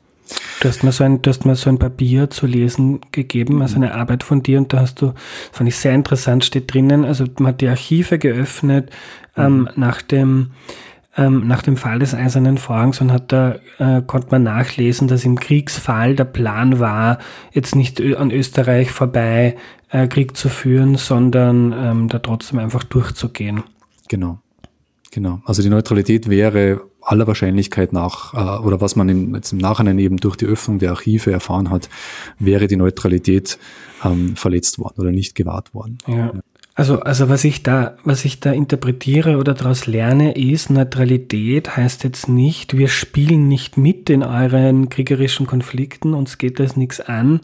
Du 0.61 0.69
hast 0.69 0.83
mir 0.83 0.93
so 0.93 1.05
ein, 1.05 1.21
du 1.21 1.31
hast 1.31 1.45
mir 1.45 1.57
so 1.57 1.69
ein 1.69 1.79
Papier 1.79 2.31
zu 2.31 2.47
lesen 2.47 3.01
gegeben, 3.11 3.61
also 3.61 3.77
eine 3.77 3.95
Arbeit 3.95 4.23
von 4.23 4.43
dir, 4.43 4.59
und 4.59 4.73
da 4.73 4.81
hast 4.81 5.03
du, 5.03 5.13
fand 5.51 5.69
ich 5.69 5.77
sehr 5.77 5.95
interessant, 5.95 6.45
steht 6.45 6.73
drinnen, 6.73 7.05
also 7.05 7.25
man 7.39 7.49
hat 7.49 7.61
die 7.61 7.69
Archive 7.69 8.19
geöffnet 8.19 8.91
ähm, 9.37 9.61
mhm. 9.61 9.69
nach 9.77 10.01
dem 10.01 10.53
ähm, 11.17 11.47
nach 11.47 11.63
dem 11.63 11.77
Fall 11.77 11.99
des 11.99 12.15
Eisernen 12.15 12.59
Vorhangs 12.59 13.01
und 13.01 13.13
hat 13.13 13.33
da 13.33 13.57
äh, 13.79 14.03
konnte 14.07 14.29
man 14.31 14.43
nachlesen, 14.43 15.09
dass 15.09 15.25
im 15.25 15.39
Kriegsfall 15.39 16.17
der 16.17 16.25
Plan 16.25 16.79
war, 16.79 17.19
jetzt 17.53 17.75
nicht 17.75 18.01
an 18.01 18.31
Österreich 18.31 18.91
vorbei 18.91 19.57
äh, 19.91 20.07
Krieg 20.09 20.37
zu 20.37 20.49
führen, 20.49 20.97
sondern 20.97 21.75
ähm, 21.77 22.09
da 22.09 22.19
trotzdem 22.19 22.59
einfach 22.59 22.85
durchzugehen. 22.85 23.63
Genau. 24.09 24.39
Genau. 25.11 25.43
Also 25.45 25.63
die 25.63 25.69
Neutralität 25.69 26.31
wäre 26.31 26.81
aller 27.03 27.27
Wahrscheinlichkeit 27.27 27.93
nach, 27.93 28.33
äh, 28.33 28.65
oder 28.65 28.81
was 28.81 28.97
man 28.97 29.09
im, 29.09 29.35
jetzt 29.35 29.53
im 29.53 29.59
Nachhinein 29.59 29.99
eben 29.99 30.17
durch 30.17 30.37
die 30.37 30.47
Öffnung 30.47 30.79
der 30.79 30.91
Archive 30.91 31.31
erfahren 31.31 31.71
hat, 31.71 31.91
wäre 32.39 32.67
die 32.67 32.77
Neutralität 32.77 33.59
ähm, 34.05 34.37
verletzt 34.37 34.79
worden 34.79 35.01
oder 35.01 35.11
nicht 35.11 35.35
gewahrt 35.35 35.75
worden. 35.75 35.99
Ja. 36.07 36.33
Also, 36.75 37.01
also 37.01 37.29
was 37.29 37.45
ich 37.45 37.63
da, 37.63 37.97
was 38.03 38.25
ich 38.25 38.41
da 38.41 38.51
interpretiere 38.51 39.37
oder 39.37 39.53
daraus 39.53 39.87
lerne, 39.87 40.35
ist, 40.35 40.71
Neutralität 40.71 41.77
heißt 41.77 42.03
jetzt 42.03 42.31
nicht, 42.31 42.79
wir 42.79 42.89
spielen 42.89 43.47
nicht 43.47 43.77
mit 43.77 44.09
in 44.09 44.23
euren 44.23 44.89
kriegerischen 44.89 45.47
Konflikten, 45.47 46.15
uns 46.15 46.39
geht 46.39 46.59
das 46.59 46.75
nichts 46.75 46.99
an, 47.01 47.41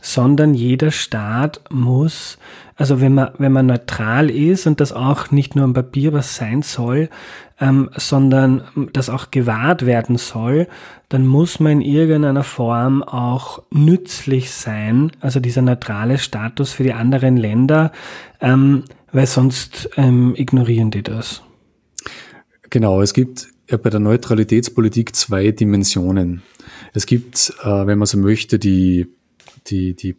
sondern 0.00 0.54
jeder 0.54 0.92
Staat 0.92 1.60
muss, 1.68 2.38
also 2.74 3.02
wenn 3.02 3.12
man, 3.12 3.32
wenn 3.36 3.52
man 3.52 3.66
neutral 3.66 4.30
ist 4.30 4.66
und 4.66 4.80
das 4.80 4.92
auch 4.92 5.30
nicht 5.30 5.56
nur 5.56 5.66
am 5.66 5.74
Papier 5.74 6.14
was 6.14 6.36
sein 6.36 6.62
soll, 6.62 7.10
ähm, 7.60 7.90
sondern 7.96 8.62
das 8.92 9.10
auch 9.10 9.30
gewahrt 9.30 9.84
werden 9.86 10.16
soll, 10.16 10.66
dann 11.08 11.26
muss 11.26 11.60
man 11.60 11.72
in 11.72 11.80
irgendeiner 11.82 12.44
Form 12.44 13.02
auch 13.02 13.62
nützlich 13.70 14.50
sein, 14.50 15.12
also 15.20 15.40
dieser 15.40 15.62
neutrale 15.62 16.18
Status 16.18 16.72
für 16.72 16.84
die 16.84 16.92
anderen 16.92 17.36
Länder, 17.36 17.92
ähm, 18.40 18.84
weil 19.12 19.26
sonst 19.26 19.90
ähm, 19.96 20.34
ignorieren 20.36 20.90
die 20.90 21.02
das. 21.02 21.42
Genau, 22.70 23.02
es 23.02 23.12
gibt 23.12 23.48
bei 23.66 23.90
der 23.90 24.00
Neutralitätspolitik 24.00 25.14
zwei 25.14 25.50
Dimensionen. 25.50 26.42
Es 26.92 27.06
gibt, 27.06 27.52
äh, 27.62 27.86
wenn 27.86 27.98
man 27.98 28.06
so 28.06 28.18
möchte, 28.18 28.58
die, 28.58 29.06
die, 29.66 29.94
die 29.94 30.16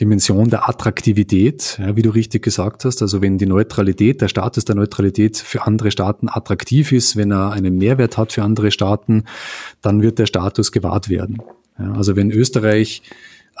Dimension 0.00 0.50
der 0.50 0.68
Attraktivität, 0.68 1.78
ja, 1.80 1.94
wie 1.94 2.02
du 2.02 2.10
richtig 2.10 2.42
gesagt 2.42 2.84
hast. 2.84 3.00
Also 3.00 3.22
wenn 3.22 3.38
die 3.38 3.46
Neutralität, 3.46 4.20
der 4.20 4.28
Status 4.28 4.64
der 4.64 4.74
Neutralität 4.74 5.36
für 5.36 5.66
andere 5.66 5.90
Staaten 5.92 6.28
attraktiv 6.28 6.90
ist, 6.90 7.16
wenn 7.16 7.30
er 7.30 7.52
einen 7.52 7.78
Mehrwert 7.78 8.18
hat 8.18 8.32
für 8.32 8.42
andere 8.42 8.72
Staaten, 8.72 9.24
dann 9.82 10.02
wird 10.02 10.18
der 10.18 10.26
Status 10.26 10.72
gewahrt 10.72 11.08
werden. 11.08 11.38
Ja, 11.78 11.92
also 11.92 12.16
wenn 12.16 12.32
Österreich 12.32 13.02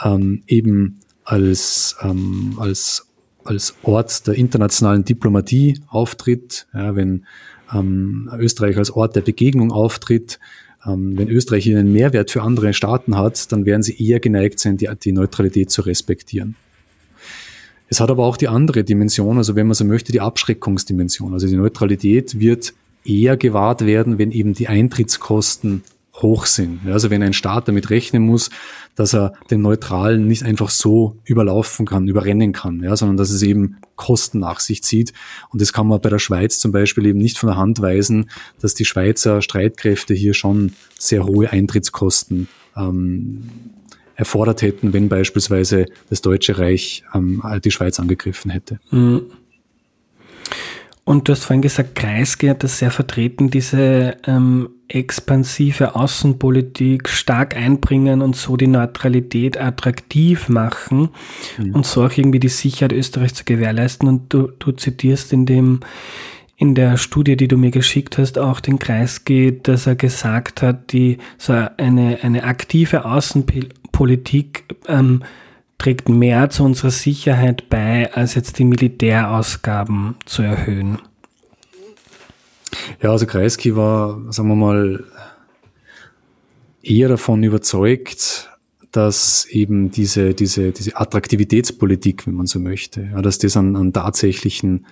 ähm, 0.02 0.42
eben 0.48 0.98
als, 1.24 1.96
ähm, 2.02 2.56
als, 2.58 3.06
als 3.44 3.76
Ort 3.82 4.26
der 4.26 4.34
internationalen 4.34 5.04
Diplomatie 5.04 5.80
auftritt, 5.88 6.66
ja, 6.74 6.96
wenn 6.96 7.26
ähm, 7.72 8.28
Österreich 8.38 8.76
als 8.76 8.90
Ort 8.90 9.14
der 9.14 9.20
Begegnung 9.20 9.70
auftritt, 9.70 10.40
ähm, 10.86 11.16
wenn 11.16 11.28
Österreich 11.28 11.68
einen 11.68 11.92
Mehrwert 11.92 12.30
für 12.30 12.42
andere 12.42 12.72
Staaten 12.74 13.16
hat, 13.16 13.50
dann 13.52 13.66
werden 13.66 13.82
sie 13.82 13.96
eher 14.02 14.20
geneigt 14.20 14.58
sein, 14.58 14.76
die 14.76 15.12
Neutralität 15.12 15.70
zu 15.70 15.82
respektieren. 15.82 16.56
Es 17.88 18.00
hat 18.00 18.10
aber 18.10 18.24
auch 18.24 18.36
die 18.36 18.48
andere 18.48 18.82
Dimension, 18.82 19.36
also 19.36 19.56
wenn 19.56 19.66
man 19.66 19.74
so 19.74 19.84
möchte, 19.84 20.10
die 20.10 20.20
Abschreckungsdimension. 20.20 21.32
Also 21.32 21.46
die 21.46 21.56
Neutralität 21.56 22.40
wird 22.40 22.74
eher 23.04 23.36
gewahrt 23.36 23.84
werden, 23.84 24.18
wenn 24.18 24.30
eben 24.30 24.54
die 24.54 24.68
Eintrittskosten 24.68 25.82
hoch 26.16 26.46
sind. 26.46 26.80
Also 26.86 27.10
wenn 27.10 27.22
ein 27.22 27.32
Staat 27.32 27.68
damit 27.68 27.90
rechnen 27.90 28.24
muss, 28.24 28.50
dass 28.94 29.14
er 29.14 29.32
den 29.50 29.62
Neutralen 29.62 30.26
nicht 30.26 30.44
einfach 30.44 30.70
so 30.70 31.16
überlaufen 31.24 31.86
kann, 31.86 32.06
überrennen 32.06 32.52
kann, 32.52 32.82
ja, 32.82 32.96
sondern 32.96 33.16
dass 33.16 33.30
es 33.30 33.42
eben 33.42 33.78
Kosten 33.96 34.38
nach 34.38 34.60
sich 34.60 34.82
zieht. 34.82 35.12
Und 35.50 35.60
das 35.60 35.72
kann 35.72 35.88
man 35.88 36.00
bei 36.00 36.10
der 36.10 36.20
Schweiz 36.20 36.58
zum 36.58 36.72
Beispiel 36.72 37.06
eben 37.06 37.18
nicht 37.18 37.38
von 37.38 37.48
der 37.48 37.56
Hand 37.56 37.80
weisen, 37.80 38.30
dass 38.60 38.74
die 38.74 38.84
Schweizer 38.84 39.42
Streitkräfte 39.42 40.14
hier 40.14 40.34
schon 40.34 40.72
sehr 40.98 41.24
hohe 41.26 41.50
Eintrittskosten 41.50 42.48
ähm, 42.76 43.50
erfordert 44.16 44.62
hätten, 44.62 44.92
wenn 44.92 45.08
beispielsweise 45.08 45.86
das 46.08 46.22
Deutsche 46.22 46.58
Reich 46.58 47.02
ähm, 47.12 47.42
die 47.64 47.72
Schweiz 47.72 47.98
angegriffen 47.98 48.50
hätte. 48.50 48.78
Mhm. 48.90 49.22
Und 51.04 51.28
du 51.28 51.32
hast 51.32 51.44
vorhin 51.44 51.60
gesagt, 51.60 51.94
Kreisky 51.94 52.46
hat 52.46 52.64
das 52.64 52.78
sehr 52.78 52.90
vertreten, 52.90 53.50
diese 53.50 54.16
ähm, 54.26 54.70
expansive 54.88 55.96
Außenpolitik 55.96 57.08
stark 57.10 57.56
einbringen 57.56 58.22
und 58.22 58.36
so 58.36 58.56
die 58.56 58.66
Neutralität 58.66 59.60
attraktiv 59.60 60.48
machen 60.48 61.10
mhm. 61.58 61.74
und 61.74 61.86
so 61.86 62.04
auch 62.04 62.16
irgendwie 62.16 62.40
die 62.40 62.48
Sicherheit 62.48 62.92
Österreichs 62.92 63.34
zu 63.34 63.44
gewährleisten. 63.44 64.08
Und 64.08 64.32
du, 64.32 64.48
du 64.58 64.72
zitierst 64.72 65.32
in 65.32 65.44
dem 65.44 65.80
in 66.56 66.74
der 66.74 66.96
Studie, 66.96 67.36
die 67.36 67.48
du 67.48 67.56
mir 67.56 67.72
geschickt 67.72 68.16
hast, 68.16 68.38
auch 68.38 68.60
den 68.60 68.78
Kreisky, 68.78 69.58
dass 69.60 69.88
er 69.88 69.96
gesagt 69.96 70.62
hat, 70.62 70.92
die 70.92 71.18
so 71.36 71.52
eine, 71.52 72.18
eine 72.22 72.44
aktive 72.44 73.04
Außenpolitik 73.04 74.64
ähm, 74.86 75.22
trägt 75.78 76.08
mehr 76.08 76.50
zu 76.50 76.64
unserer 76.64 76.90
Sicherheit 76.90 77.68
bei, 77.68 78.12
als 78.12 78.34
jetzt 78.34 78.58
die 78.58 78.64
Militärausgaben 78.64 80.16
zu 80.24 80.42
erhöhen. 80.42 80.98
Ja, 83.02 83.10
also 83.10 83.26
Kreisky 83.26 83.76
war, 83.76 84.20
sagen 84.32 84.48
wir 84.48 84.56
mal, 84.56 85.04
eher 86.82 87.08
davon 87.08 87.42
überzeugt, 87.42 88.50
dass 88.92 89.46
eben 89.46 89.90
diese, 89.90 90.34
diese, 90.34 90.70
diese 90.72 90.96
Attraktivitätspolitik, 90.96 92.26
wenn 92.26 92.34
man 92.34 92.46
so 92.46 92.60
möchte, 92.60 93.10
ja, 93.12 93.22
dass 93.22 93.38
das 93.38 93.56
einen, 93.56 93.76
einen 93.76 93.92
tatsächlichen 93.92 94.86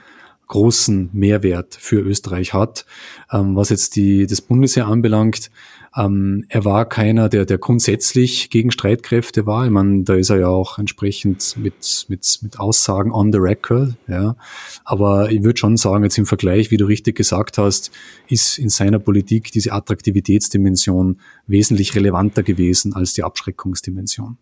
großen 0.46 1.10
Mehrwert 1.12 1.76
für 1.78 2.00
Österreich 2.00 2.52
hat. 2.52 2.86
Ähm, 3.30 3.56
was 3.56 3.70
jetzt 3.70 3.96
die, 3.96 4.26
das 4.26 4.40
Bundesheer 4.40 4.86
anbelangt, 4.86 5.50
Ähm, 5.94 6.46
er 6.48 6.64
war 6.64 6.88
keiner, 6.88 7.28
der, 7.28 7.44
der 7.44 7.58
grundsätzlich 7.58 8.48
gegen 8.48 8.70
Streitkräfte 8.70 9.44
war. 9.44 9.66
Ich 9.66 9.70
meine, 9.70 10.04
da 10.04 10.14
ist 10.14 10.30
er 10.30 10.40
ja 10.40 10.48
auch 10.48 10.78
entsprechend 10.78 11.54
mit, 11.58 12.06
mit, 12.08 12.38
mit 12.40 12.58
Aussagen 12.58 13.12
on 13.12 13.30
the 13.30 13.38
record. 13.38 13.94
Ja. 14.08 14.36
Aber 14.84 15.30
ich 15.30 15.42
würde 15.42 15.58
schon 15.58 15.76
sagen, 15.76 16.02
jetzt 16.04 16.16
im 16.16 16.24
Vergleich, 16.24 16.70
wie 16.70 16.78
du 16.78 16.86
richtig 16.86 17.16
gesagt 17.16 17.58
hast, 17.58 17.90
ist 18.26 18.58
in 18.58 18.70
seiner 18.70 19.00
Politik 19.00 19.52
diese 19.52 19.72
Attraktivitätsdimension 19.72 21.18
wesentlich 21.46 21.94
relevanter 21.94 22.42
gewesen 22.42 22.94
als 22.94 23.12
die 23.12 23.22
Abschreckungsdimension. 23.22 24.38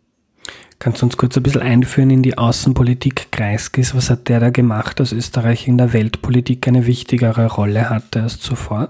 Kannst 0.78 1.02
du 1.02 1.06
uns 1.06 1.16
kurz 1.18 1.36
ein 1.36 1.42
bisschen 1.42 1.60
einführen 1.60 2.08
in 2.08 2.22
die 2.22 2.38
Außenpolitik 2.38 3.30
Kreiskis? 3.32 3.94
Was 3.94 4.08
hat 4.08 4.28
der 4.28 4.40
da 4.40 4.50
gemacht, 4.50 4.98
dass 4.98 5.12
Österreich 5.12 5.68
in 5.68 5.76
der 5.76 5.92
Weltpolitik 5.92 6.66
eine 6.66 6.86
wichtigere 6.86 7.46
Rolle 7.46 7.90
hatte 7.90 8.22
als 8.22 8.40
zuvor? 8.40 8.88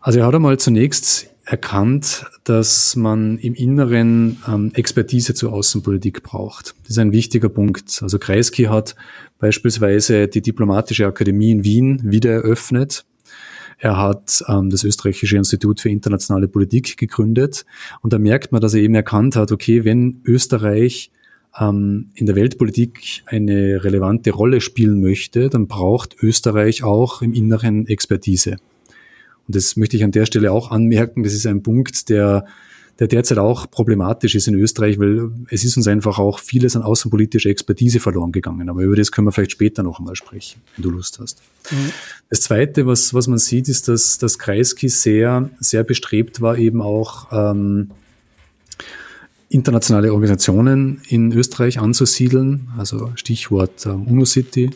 Also 0.00 0.20
er 0.20 0.26
hat 0.26 0.34
einmal 0.34 0.58
zunächst 0.58 1.28
erkannt, 1.44 2.24
dass 2.44 2.96
man 2.96 3.36
im 3.38 3.54
Inneren 3.54 4.42
ähm, 4.48 4.72
Expertise 4.74 5.34
zur 5.34 5.52
Außenpolitik 5.52 6.22
braucht. 6.22 6.74
Das 6.82 6.92
ist 6.92 6.98
ein 6.98 7.12
wichtiger 7.12 7.48
Punkt. 7.48 8.00
Also 8.00 8.18
Kreisky 8.18 8.64
hat 8.64 8.96
beispielsweise 9.38 10.28
die 10.28 10.40
Diplomatische 10.40 11.06
Akademie 11.06 11.50
in 11.50 11.64
Wien 11.64 12.00
wieder 12.02 12.32
eröffnet. 12.32 13.04
Er 13.82 13.96
hat 13.96 14.44
ähm, 14.46 14.70
das 14.70 14.84
Österreichische 14.84 15.36
Institut 15.36 15.80
für 15.80 15.88
internationale 15.88 16.46
Politik 16.46 16.96
gegründet. 16.96 17.66
Und 18.00 18.12
da 18.12 18.20
merkt 18.20 18.52
man, 18.52 18.60
dass 18.60 18.74
er 18.74 18.80
eben 18.80 18.94
erkannt 18.94 19.34
hat, 19.34 19.50
okay, 19.50 19.84
wenn 19.84 20.20
Österreich 20.24 21.10
ähm, 21.58 22.10
in 22.14 22.26
der 22.26 22.36
Weltpolitik 22.36 23.24
eine 23.26 23.82
relevante 23.82 24.30
Rolle 24.30 24.60
spielen 24.60 25.00
möchte, 25.00 25.48
dann 25.48 25.66
braucht 25.66 26.14
Österreich 26.22 26.84
auch 26.84 27.22
im 27.22 27.32
Inneren 27.32 27.88
Expertise. 27.88 28.58
Und 29.48 29.56
das 29.56 29.76
möchte 29.76 29.96
ich 29.96 30.04
an 30.04 30.12
der 30.12 30.26
Stelle 30.26 30.52
auch 30.52 30.70
anmerken. 30.70 31.24
Das 31.24 31.34
ist 31.34 31.48
ein 31.48 31.64
Punkt, 31.64 32.08
der, 32.08 32.46
der 33.02 33.08
derzeit 33.08 33.38
auch 33.38 33.68
problematisch 33.68 34.36
ist 34.36 34.46
in 34.46 34.54
Österreich, 34.54 34.96
weil 35.00 35.32
es 35.50 35.64
ist 35.64 35.76
uns 35.76 35.88
einfach 35.88 36.20
auch 36.20 36.38
vieles 36.38 36.76
an 36.76 36.82
außenpolitischer 36.82 37.50
Expertise 37.50 37.98
verloren 37.98 38.30
gegangen. 38.30 38.68
Aber 38.68 38.82
über 38.82 38.94
das 38.94 39.10
können 39.10 39.26
wir 39.26 39.32
vielleicht 39.32 39.50
später 39.50 39.82
noch 39.82 39.98
einmal 39.98 40.14
sprechen, 40.14 40.60
wenn 40.76 40.84
du 40.84 40.90
Lust 40.90 41.18
hast. 41.18 41.42
Mhm. 41.72 41.90
Das 42.30 42.42
Zweite, 42.42 42.86
was, 42.86 43.12
was 43.12 43.26
man 43.26 43.38
sieht, 43.38 43.68
ist, 43.68 43.88
dass, 43.88 44.18
dass 44.18 44.38
Kreisky 44.38 44.88
sehr, 44.88 45.50
sehr 45.58 45.82
bestrebt 45.82 46.42
war, 46.42 46.56
eben 46.56 46.80
auch 46.80 47.26
ähm, 47.32 47.90
internationale 49.48 50.12
Organisationen 50.12 51.02
in 51.08 51.32
Österreich 51.32 51.80
anzusiedeln. 51.80 52.68
Also 52.78 53.10
Stichwort 53.16 53.84
ähm, 53.84 54.06
UNO-City 54.06 54.70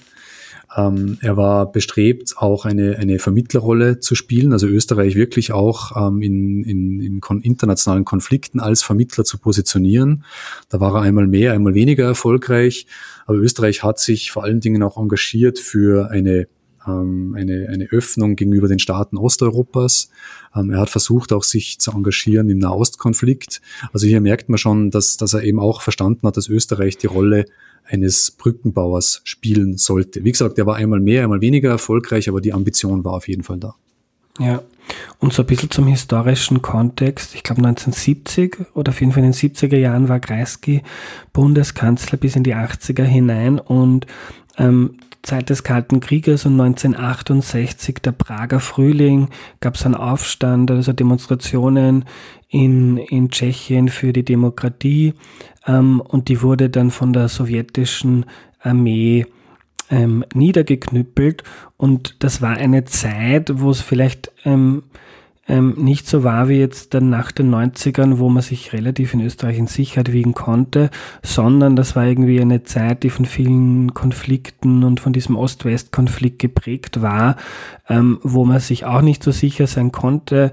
ähm, 0.76 1.18
er 1.22 1.36
war 1.36 1.72
bestrebt, 1.72 2.34
auch 2.36 2.66
eine, 2.66 2.96
eine 2.98 3.18
Vermittlerrolle 3.18 3.98
zu 3.98 4.14
spielen, 4.14 4.52
also 4.52 4.66
Österreich 4.66 5.14
wirklich 5.14 5.52
auch 5.52 5.96
ähm, 5.96 6.20
in, 6.20 6.64
in, 6.64 7.00
in 7.00 7.20
kon 7.20 7.40
internationalen 7.40 8.04
Konflikten 8.04 8.60
als 8.60 8.82
Vermittler 8.82 9.24
zu 9.24 9.38
positionieren. 9.38 10.24
Da 10.68 10.78
war 10.78 10.94
er 10.94 11.00
einmal 11.00 11.26
mehr, 11.26 11.52
einmal 11.52 11.74
weniger 11.74 12.04
erfolgreich. 12.04 12.86
Aber 13.24 13.38
Österreich 13.38 13.82
hat 13.82 13.98
sich 13.98 14.30
vor 14.30 14.44
allen 14.44 14.60
Dingen 14.60 14.82
auch 14.82 14.98
engagiert 14.98 15.58
für 15.58 16.10
eine 16.10 16.46
eine, 16.92 17.68
eine 17.70 17.88
Öffnung 17.90 18.36
gegenüber 18.36 18.68
den 18.68 18.78
Staaten 18.78 19.16
Osteuropas. 19.16 20.10
Ähm, 20.54 20.70
er 20.70 20.80
hat 20.80 20.90
versucht, 20.90 21.32
auch 21.32 21.42
sich 21.42 21.78
zu 21.78 21.92
engagieren 21.92 22.48
im 22.50 22.58
Nahostkonflikt. 22.58 23.60
Also 23.92 24.06
hier 24.06 24.20
merkt 24.20 24.48
man 24.48 24.58
schon, 24.58 24.90
dass, 24.90 25.16
dass 25.16 25.34
er 25.34 25.42
eben 25.42 25.60
auch 25.60 25.82
verstanden 25.82 26.26
hat, 26.26 26.36
dass 26.36 26.48
Österreich 26.48 26.98
die 26.98 27.06
Rolle 27.06 27.46
eines 27.84 28.32
Brückenbauers 28.32 29.20
spielen 29.24 29.76
sollte. 29.76 30.24
Wie 30.24 30.32
gesagt, 30.32 30.58
er 30.58 30.66
war 30.66 30.76
einmal 30.76 31.00
mehr, 31.00 31.22
einmal 31.22 31.40
weniger 31.40 31.70
erfolgreich, 31.70 32.28
aber 32.28 32.40
die 32.40 32.52
Ambition 32.52 33.04
war 33.04 33.12
auf 33.12 33.28
jeden 33.28 33.42
Fall 33.42 33.58
da. 33.58 33.76
Ja, 34.38 34.62
und 35.18 35.32
so 35.32 35.42
ein 35.42 35.46
bisschen 35.46 35.70
zum 35.70 35.86
historischen 35.86 36.62
Kontext. 36.62 37.34
Ich 37.34 37.42
glaube 37.42 37.60
1970 37.66 38.58
oder 38.74 38.90
auf 38.90 39.00
jeden 39.00 39.12
Fall 39.12 39.24
in 39.24 39.32
den 39.32 39.34
70er 39.34 39.76
Jahren 39.76 40.08
war 40.08 40.20
Kreisky 40.20 40.82
Bundeskanzler 41.32 42.18
bis 42.18 42.36
in 42.36 42.42
die 42.42 42.54
80er 42.54 43.02
hinein 43.02 43.58
und 43.58 44.06
ähm, 44.58 44.98
Zeit 45.22 45.50
des 45.50 45.64
Kalten 45.64 46.00
Krieges 46.00 46.46
und 46.46 46.60
1968 46.60 47.96
der 47.96 48.12
Prager 48.12 48.60
Frühling 48.60 49.28
gab 49.60 49.74
es 49.74 49.84
einen 49.84 49.96
Aufstand, 49.96 50.70
also 50.70 50.92
Demonstrationen 50.92 52.04
in, 52.48 52.96
in 52.96 53.30
Tschechien 53.30 53.88
für 53.88 54.12
die 54.12 54.24
Demokratie 54.24 55.14
ähm, 55.66 56.00
und 56.00 56.28
die 56.28 56.42
wurde 56.42 56.70
dann 56.70 56.90
von 56.90 57.12
der 57.12 57.28
sowjetischen 57.28 58.26
Armee 58.60 59.26
ähm, 59.90 60.24
niedergeknüppelt. 60.32 61.42
Und 61.76 62.22
das 62.22 62.42
war 62.42 62.56
eine 62.56 62.84
Zeit, 62.84 63.60
wo 63.60 63.70
es 63.70 63.80
vielleicht 63.80 64.32
ähm, 64.44 64.84
ähm, 65.48 65.74
nicht 65.76 66.08
so 66.08 66.24
war 66.24 66.48
wie 66.48 66.58
jetzt 66.58 66.94
dann 66.94 67.10
nach 67.10 67.30
den 67.30 67.54
90ern, 67.54 68.18
wo 68.18 68.28
man 68.28 68.42
sich 68.42 68.72
relativ 68.72 69.14
in 69.14 69.20
Österreich 69.20 69.58
in 69.58 69.66
Sicherheit 69.66 70.12
wiegen 70.12 70.34
konnte, 70.34 70.90
sondern 71.22 71.76
das 71.76 71.94
war 71.94 72.04
irgendwie 72.04 72.40
eine 72.40 72.64
Zeit, 72.64 73.02
die 73.02 73.10
von 73.10 73.26
vielen 73.26 73.94
Konflikten 73.94 74.82
und 74.82 75.00
von 75.00 75.12
diesem 75.12 75.36
Ost-West-Konflikt 75.36 76.38
geprägt 76.38 77.00
war, 77.02 77.36
ähm, 77.88 78.18
wo 78.22 78.44
man 78.44 78.58
sich 78.58 78.84
auch 78.84 79.02
nicht 79.02 79.22
so 79.22 79.30
sicher 79.30 79.66
sein 79.66 79.92
konnte, 79.92 80.52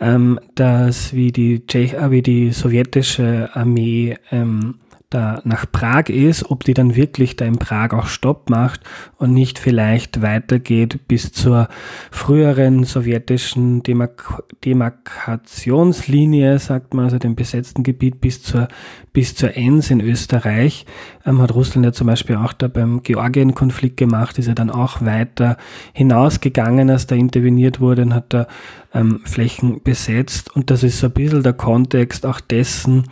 ähm, 0.00 0.40
dass 0.54 1.12
wie 1.12 1.32
die, 1.32 1.66
Tschech 1.66 1.94
äh, 1.94 2.10
wie 2.10 2.22
die 2.22 2.52
sowjetische 2.52 3.50
Armee 3.52 4.16
ähm, 4.30 4.76
da 5.10 5.40
nach 5.44 5.66
Prag 5.70 6.08
ist, 6.08 6.50
ob 6.50 6.62
die 6.62 6.72
dann 6.72 6.94
wirklich 6.94 7.34
da 7.34 7.44
in 7.44 7.58
Prag 7.58 7.92
auch 7.92 8.06
Stopp 8.06 8.48
macht 8.48 8.80
und 9.18 9.34
nicht 9.34 9.58
vielleicht 9.58 10.22
weitergeht 10.22 11.08
bis 11.08 11.32
zur 11.32 11.68
früheren 12.12 12.84
sowjetischen 12.84 13.82
Demark 13.82 14.44
Demarkationslinie, 14.64 16.58
sagt 16.58 16.94
man, 16.94 17.06
also 17.06 17.18
dem 17.18 17.34
besetzten 17.34 17.82
Gebiet 17.82 18.20
bis 18.20 18.42
zur, 18.42 18.68
bis 19.12 19.34
zur 19.34 19.56
Enns 19.56 19.90
in 19.90 20.00
Österreich. 20.00 20.86
Ähm, 21.26 21.40
hat 21.40 21.54
Russland 21.54 21.86
ja 21.86 21.92
zum 21.92 22.06
Beispiel 22.06 22.36
auch 22.36 22.52
da 22.52 22.68
beim 22.68 23.02
Georgien-Konflikt 23.02 23.96
gemacht, 23.96 24.38
ist 24.38 24.46
ja 24.46 24.54
dann 24.54 24.70
auch 24.70 25.00
weiter 25.00 25.56
hinausgegangen, 25.92 26.90
als 26.90 27.06
da 27.06 27.16
interveniert 27.16 27.80
wurde 27.80 28.02
und 28.02 28.14
hat 28.14 28.32
da 28.32 28.46
ähm, 28.92 29.20
Flächen 29.24 29.82
besetzt. 29.82 30.54
Und 30.54 30.70
das 30.70 30.82
ist 30.82 30.98
so 30.98 31.06
ein 31.06 31.12
bisschen 31.12 31.42
der 31.42 31.54
Kontext 31.54 32.26
auch 32.26 32.40
dessen, 32.40 33.04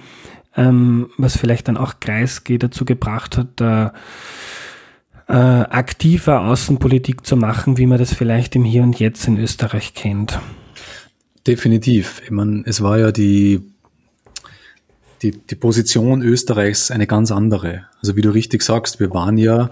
ähm, 0.59 1.11
was 1.17 1.39
vielleicht 1.39 1.69
dann 1.69 1.77
auch 1.77 2.01
Kreisky 2.01 2.59
dazu 2.59 2.85
gebracht 2.85 3.39
hat, 3.39 3.49
da 3.57 3.95
äh, 5.29 5.33
aktiver 5.33 6.43
Außenpolitik 6.43 7.25
zu 7.25 7.37
machen, 7.37 7.79
wie 7.79 7.87
man 7.87 7.99
das 7.99 8.13
vielleicht 8.13 8.57
im 8.57 8.65
Hier 8.65 8.83
und 8.83 8.99
Jetzt 8.99 9.29
in 9.29 9.39
Österreich 9.39 9.95
kennt. 9.95 10.39
Definitiv. 11.47 12.21
Ich 12.25 12.31
meine, 12.31 12.65
es 12.67 12.83
war 12.83 12.99
ja 12.99 13.13
die, 13.13 13.61
die, 15.23 15.31
die 15.31 15.55
Position 15.55 16.23
Österreichs 16.23 16.91
eine 16.91 17.07
ganz 17.07 17.31
andere. 17.31 17.85
Also 18.01 18.17
wie 18.17 18.23
du 18.23 18.31
richtig 18.31 18.63
sagst, 18.63 18.99
wir 18.99 19.15
waren 19.15 19.39
ja, 19.39 19.71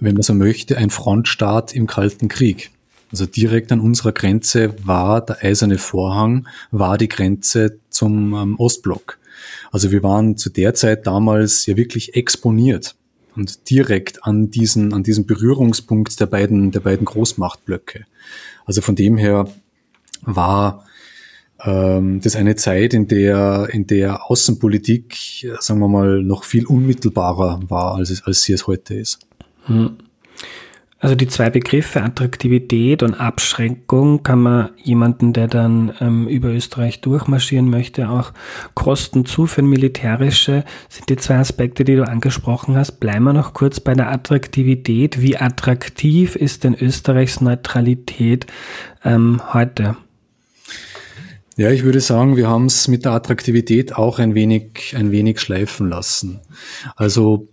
wenn 0.00 0.14
man 0.14 0.22
so 0.22 0.34
möchte, 0.34 0.76
ein 0.76 0.90
Frontstaat 0.90 1.74
im 1.74 1.86
Kalten 1.86 2.28
Krieg. 2.28 2.70
Also 3.10 3.26
direkt 3.26 3.72
an 3.72 3.80
unserer 3.80 4.12
Grenze 4.12 4.74
war 4.84 5.24
der 5.24 5.42
eiserne 5.42 5.78
Vorhang, 5.78 6.46
war 6.70 6.98
die 6.98 7.08
Grenze 7.08 7.78
zum 7.88 8.34
ähm, 8.34 8.56
Ostblock. 8.58 9.18
Also 9.70 9.90
wir 9.90 10.02
waren 10.02 10.36
zu 10.36 10.50
der 10.50 10.74
Zeit 10.74 11.06
damals 11.06 11.66
ja 11.66 11.76
wirklich 11.76 12.14
exponiert 12.14 12.96
und 13.36 13.70
direkt 13.70 14.24
an 14.24 14.50
diesen, 14.50 14.92
an 14.92 15.02
diesem 15.02 15.26
Berührungspunkt 15.26 16.18
der 16.20 16.26
beiden, 16.26 16.70
der 16.70 16.80
beiden 16.80 17.04
Großmachtblöcke. 17.04 18.06
Also 18.66 18.80
von 18.80 18.96
dem 18.96 19.16
her 19.16 19.48
war 20.22 20.84
ähm, 21.64 22.20
das 22.20 22.36
eine 22.36 22.56
Zeit, 22.56 22.94
in 22.94 23.08
der, 23.08 23.68
in 23.72 23.86
der 23.86 24.30
Außenpolitik, 24.30 25.46
sagen 25.60 25.80
wir 25.80 25.88
mal, 25.88 26.22
noch 26.22 26.44
viel 26.44 26.66
unmittelbarer 26.66 27.60
war, 27.68 27.94
als, 27.96 28.10
es, 28.10 28.22
als 28.24 28.42
sie 28.42 28.52
es 28.52 28.66
heute 28.66 28.94
ist. 28.94 29.20
Hm. 29.64 29.98
Also 31.00 31.14
die 31.14 31.28
zwei 31.28 31.48
Begriffe 31.48 32.02
Attraktivität 32.02 33.02
und 33.02 33.14
Abschränkung 33.14 34.22
kann 34.22 34.40
man 34.40 34.68
jemanden, 34.76 35.32
der 35.32 35.48
dann 35.48 35.94
ähm, 35.98 36.28
über 36.28 36.50
Österreich 36.50 37.00
durchmarschieren 37.00 37.70
möchte, 37.70 38.10
auch 38.10 38.32
Kosten 38.74 39.24
zuführen. 39.24 39.70
Militärische 39.70 40.62
sind 40.90 41.08
die 41.08 41.16
zwei 41.16 41.36
Aspekte, 41.36 41.84
die 41.84 41.96
du 41.96 42.06
angesprochen 42.06 42.76
hast. 42.76 43.00
Bleiben 43.00 43.24
wir 43.24 43.32
noch 43.32 43.54
kurz 43.54 43.80
bei 43.80 43.94
der 43.94 44.12
Attraktivität. 44.12 45.22
Wie 45.22 45.38
attraktiv 45.38 46.36
ist 46.36 46.64
denn 46.64 46.74
Österreichs 46.74 47.40
Neutralität 47.40 48.44
ähm, 49.02 49.40
heute? 49.54 49.96
Ja, 51.56 51.70
ich 51.70 51.82
würde 51.82 52.00
sagen, 52.00 52.36
wir 52.36 52.48
haben 52.48 52.66
es 52.66 52.88
mit 52.88 53.06
der 53.06 53.12
Attraktivität 53.12 53.96
auch 53.96 54.18
ein 54.18 54.34
wenig, 54.34 54.94
ein 54.94 55.12
wenig 55.12 55.40
schleifen 55.40 55.88
lassen. 55.88 56.40
Also 56.94 57.48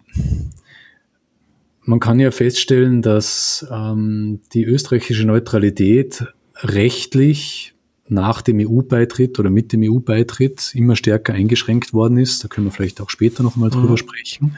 man 1.88 2.00
kann 2.00 2.19
ja 2.19 2.32
feststellen, 2.32 3.02
dass 3.02 3.65
ähm, 3.71 4.41
die 4.54 4.65
österreichische 4.65 5.26
Neutralität 5.26 6.26
rechtlich 6.58 7.73
nach 8.10 8.41
dem 8.41 8.60
EU-Beitritt 8.60 9.39
oder 9.39 9.50
mit 9.50 9.73
dem 9.73 9.84
EU-Beitritt 9.84 10.71
immer 10.76 10.95
stärker 10.95 11.34
eingeschränkt 11.34 11.93
worden 11.93 12.17
ist. 12.17 12.43
Da 12.43 12.47
können 12.47 12.67
wir 12.67 12.71
vielleicht 12.71 13.02
auch 13.02 13.10
später 13.10 13.43
nochmal 13.43 13.69
drüber 13.69 13.91
mhm. 13.91 13.97
sprechen. 13.97 14.58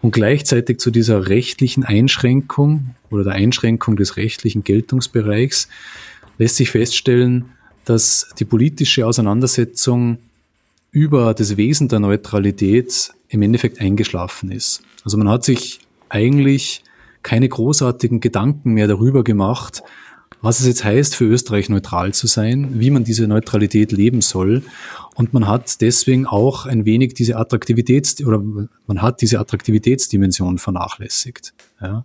Und 0.00 0.12
gleichzeitig 0.12 0.78
zu 0.78 0.90
dieser 0.90 1.28
rechtlichen 1.28 1.84
Einschränkung 1.84 2.94
oder 3.10 3.24
der 3.24 3.32
Einschränkung 3.34 3.96
des 3.96 4.16
rechtlichen 4.16 4.64
Geltungsbereichs 4.64 5.68
lässt 6.38 6.56
sich 6.56 6.70
feststellen, 6.70 7.46
dass 7.84 8.28
die 8.38 8.44
politische 8.44 9.06
Auseinandersetzung 9.06 10.18
über 10.90 11.34
das 11.34 11.56
Wesen 11.56 11.88
der 11.88 12.00
Neutralität 12.00 13.12
im 13.28 13.42
Endeffekt 13.42 13.80
eingeschlafen 13.80 14.50
ist. 14.50 14.82
Also 15.04 15.18
man 15.18 15.28
hat 15.28 15.44
sich 15.44 15.80
eigentlich 16.14 16.84
keine 17.22 17.48
großartigen 17.48 18.20
Gedanken 18.20 18.72
mehr 18.72 18.86
darüber 18.86 19.24
gemacht, 19.24 19.82
was 20.40 20.60
es 20.60 20.66
jetzt 20.66 20.84
heißt, 20.84 21.16
für 21.16 21.24
Österreich 21.24 21.70
neutral 21.70 22.12
zu 22.12 22.26
sein, 22.26 22.78
wie 22.78 22.90
man 22.90 23.02
diese 23.02 23.26
Neutralität 23.26 23.92
leben 23.92 24.20
soll. 24.20 24.62
Und 25.14 25.32
man 25.32 25.48
hat 25.48 25.80
deswegen 25.80 26.26
auch 26.26 26.66
ein 26.66 26.84
wenig 26.84 27.14
diese 27.14 27.38
Attraktivitäts- 27.38 28.22
oder 28.24 28.42
man 28.86 29.00
hat 29.00 29.22
diese 29.22 29.40
Attraktivitätsdimension 29.40 30.58
vernachlässigt. 30.58 31.54
Ja. 31.80 32.04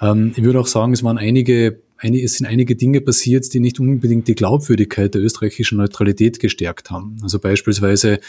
Ähm, 0.00 0.32
ich 0.34 0.42
würde 0.42 0.60
auch 0.60 0.66
sagen, 0.66 0.94
es 0.94 1.02
waren 1.02 1.18
einige, 1.18 1.80
einige, 1.98 2.24
es 2.24 2.38
sind 2.38 2.46
einige 2.46 2.76
Dinge 2.76 3.02
passiert, 3.02 3.52
die 3.52 3.60
nicht 3.60 3.78
unbedingt 3.78 4.26
die 4.26 4.34
Glaubwürdigkeit 4.34 5.12
der 5.14 5.20
österreichischen 5.20 5.76
Neutralität 5.76 6.40
gestärkt 6.40 6.90
haben. 6.90 7.18
Also 7.22 7.38
beispielsweise 7.38 8.20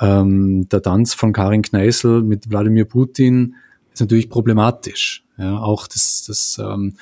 ähm, 0.00 0.68
der 0.70 0.80
Tanz 0.80 1.12
von 1.12 1.34
Karin 1.34 1.60
Kneißl 1.60 2.22
mit 2.22 2.48
Wladimir 2.48 2.86
Putin 2.86 3.56
ist 3.96 4.00
natürlich 4.00 4.30
problematisch. 4.30 5.24
Ja, 5.38 5.58
auch 5.58 5.86
das, 5.86 6.24
das 6.26 6.58
ähm, 6.58 6.96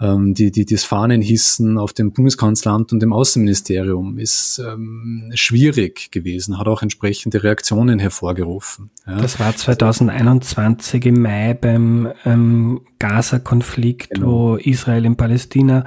ähm, 0.00 0.34
die, 0.34 0.50
die, 0.50 0.64
das 0.64 0.84
Fahnenhissen 0.84 1.78
auf 1.78 1.92
dem 1.92 2.12
Bundeskanzleramt 2.12 2.92
und 2.92 3.00
dem 3.00 3.12
Außenministerium 3.12 4.18
ist 4.18 4.58
ähm, 4.58 5.30
schwierig 5.34 6.10
gewesen, 6.10 6.58
hat 6.58 6.66
auch 6.66 6.82
entsprechende 6.82 7.42
Reaktionen 7.42 7.98
hervorgerufen. 7.98 8.90
Ja. 9.06 9.16
Das 9.18 9.38
war 9.38 9.54
2021 9.54 11.06
im 11.06 11.22
Mai 11.22 11.54
beim 11.54 12.12
ähm, 12.24 12.80
Gaza-Konflikt, 12.98 14.14
genau. 14.14 14.26
wo 14.26 14.56
Israel 14.56 15.04
in 15.04 15.16
Palästina 15.16 15.84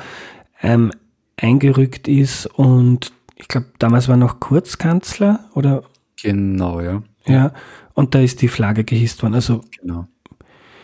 ähm, 0.62 0.92
eingerückt 1.36 2.08
ist 2.08 2.46
und 2.46 3.12
ich 3.36 3.48
glaube, 3.48 3.68
damals 3.78 4.08
war 4.08 4.18
noch 4.18 4.40
Kurzkanzler 4.40 5.50
oder? 5.54 5.84
Genau, 6.22 6.82
ja. 6.82 7.04
Ja, 7.28 7.54
und 7.94 8.16
da 8.16 8.20
ist 8.20 8.42
die 8.42 8.48
Flagge 8.48 8.84
gehisst 8.84 9.22
worden. 9.22 9.36
Also 9.36 9.62
genau. 9.82 10.08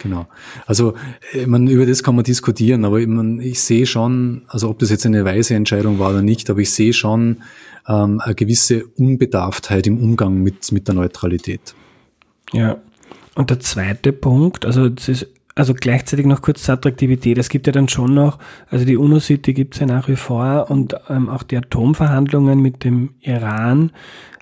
Genau. 0.03 0.27
Also 0.65 0.95
ich 1.33 1.47
meine, 1.47 1.71
über 1.71 1.85
das 1.85 2.03
kann 2.03 2.15
man 2.15 2.25
diskutieren, 2.25 2.83
aber 2.85 2.99
ich, 2.99 3.07
meine, 3.07 3.41
ich 3.41 3.61
sehe 3.61 3.85
schon, 3.85 4.43
also 4.47 4.69
ob 4.69 4.79
das 4.79 4.89
jetzt 4.89 5.05
eine 5.05 5.23
weise 5.23 5.55
Entscheidung 5.55 5.97
war 5.97 6.11
oder 6.11 6.21
nicht, 6.21 6.49
aber 6.49 6.59
ich 6.59 6.73
sehe 6.73 6.93
schon 6.93 7.37
ähm, 7.87 8.19
eine 8.19 8.35
gewisse 8.35 8.85
Unbedarftheit 8.85 9.87
im 9.87 9.97
Umgang 9.97 10.35
mit, 10.43 10.71
mit 10.71 10.87
der 10.87 10.95
Neutralität. 10.95 11.73
Ja. 12.51 12.77
Und 13.35 13.49
der 13.49 13.59
zweite 13.61 14.13
Punkt, 14.13 14.65
also 14.65 14.89
das 14.89 15.09
ist 15.09 15.27
also 15.55 15.73
gleichzeitig 15.73 16.25
noch 16.25 16.41
kurz 16.41 16.63
zur 16.63 16.75
Attraktivität. 16.75 17.37
Es 17.37 17.49
gibt 17.49 17.67
ja 17.67 17.73
dann 17.73 17.87
schon 17.87 18.13
noch, 18.13 18.39
also 18.69 18.85
die 18.85 18.97
UNO-City 18.97 19.53
gibt 19.53 19.75
es 19.75 19.79
ja 19.79 19.85
nach 19.85 20.07
wie 20.07 20.15
vor 20.15 20.69
und 20.69 20.95
ähm, 21.09 21.29
auch 21.29 21.43
die 21.43 21.57
Atomverhandlungen 21.57 22.59
mit 22.59 22.83
dem 22.83 23.13
Iran 23.21 23.91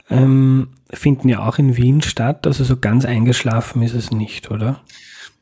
ähm, 0.10 0.70
finden 0.90 1.30
ja 1.30 1.46
auch 1.46 1.58
in 1.58 1.76
Wien 1.76 2.02
statt. 2.02 2.48
Also 2.48 2.64
so 2.64 2.78
ganz 2.78 3.06
eingeschlafen 3.06 3.82
ist 3.82 3.94
es 3.94 4.12
nicht, 4.12 4.52
oder? 4.52 4.82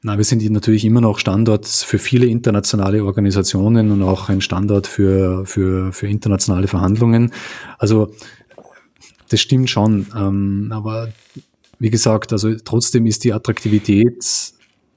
Na, 0.01 0.17
wir 0.17 0.23
sind 0.23 0.49
natürlich 0.49 0.85
immer 0.85 1.01
noch 1.01 1.19
Standort 1.19 1.67
für 1.67 1.99
viele 1.99 2.25
internationale 2.25 3.03
Organisationen 3.03 3.91
und 3.91 4.01
auch 4.01 4.29
ein 4.29 4.39
Standort 4.39 4.87
für, 4.87 5.45
für, 5.45 5.91
für 5.91 6.07
internationale 6.07 6.67
Verhandlungen. 6.67 7.33
Also 7.77 8.13
das 9.27 9.41
stimmt 9.41 9.69
schon. 9.69 10.07
Ähm, 10.15 10.69
aber 10.71 11.09
wie 11.79 11.89
gesagt, 11.89 12.31
also 12.31 12.55
trotzdem 12.55 13.05
ist 13.05 13.23
die 13.25 13.33
Attraktivität 13.33 14.53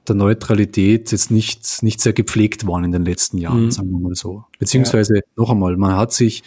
der 0.06 0.14
Neutralität 0.14 1.12
jetzt 1.12 1.30
nicht, 1.30 1.82
nicht 1.82 2.00
sehr 2.00 2.12
gepflegt 2.12 2.66
worden 2.66 2.84
in 2.84 2.92
den 2.92 3.04
letzten 3.04 3.38
Jahren, 3.38 3.66
mhm. 3.66 3.70
sagen 3.70 3.90
wir 3.90 3.98
mal 3.98 4.14
so. 4.14 4.44
Beziehungsweise 4.58 5.16
ja. 5.16 5.22
noch 5.36 5.50
einmal, 5.50 5.76
man 5.76 5.96
hat 5.96 6.12
sich 6.12 6.42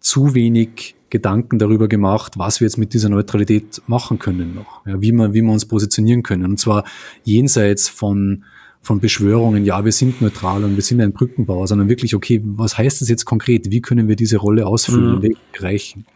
zu 0.00 0.34
wenig 0.34 0.94
Gedanken 1.10 1.58
darüber 1.58 1.88
gemacht, 1.88 2.34
was 2.36 2.60
wir 2.60 2.66
jetzt 2.66 2.76
mit 2.76 2.92
dieser 2.92 3.08
Neutralität 3.08 3.80
machen 3.86 4.18
können 4.18 4.54
noch, 4.54 4.86
ja, 4.86 5.00
wie, 5.00 5.12
man, 5.12 5.32
wie 5.32 5.42
wir 5.42 5.52
uns 5.52 5.64
positionieren 5.64 6.22
können. 6.22 6.44
Und 6.44 6.58
zwar 6.58 6.84
jenseits 7.24 7.88
von, 7.88 8.44
von 8.82 9.00
Beschwörungen, 9.00 9.64
ja, 9.64 9.84
wir 9.84 9.92
sind 9.92 10.20
neutral 10.20 10.64
und 10.64 10.76
wir 10.76 10.82
sind 10.82 11.00
ein 11.00 11.12
Brückenbauer, 11.12 11.66
sondern 11.66 11.88
wirklich, 11.88 12.14
okay, 12.14 12.42
was 12.44 12.76
heißt 12.76 13.00
das 13.00 13.08
jetzt 13.08 13.24
konkret? 13.24 13.70
Wie 13.70 13.80
können 13.80 14.08
wir 14.08 14.16
diese 14.16 14.36
Rolle 14.36 14.66
ausfüllen? 14.66 15.08
Mhm. 15.08 15.16
In 15.16 15.22
welchen 15.22 15.40
Bereichen? 15.52 16.06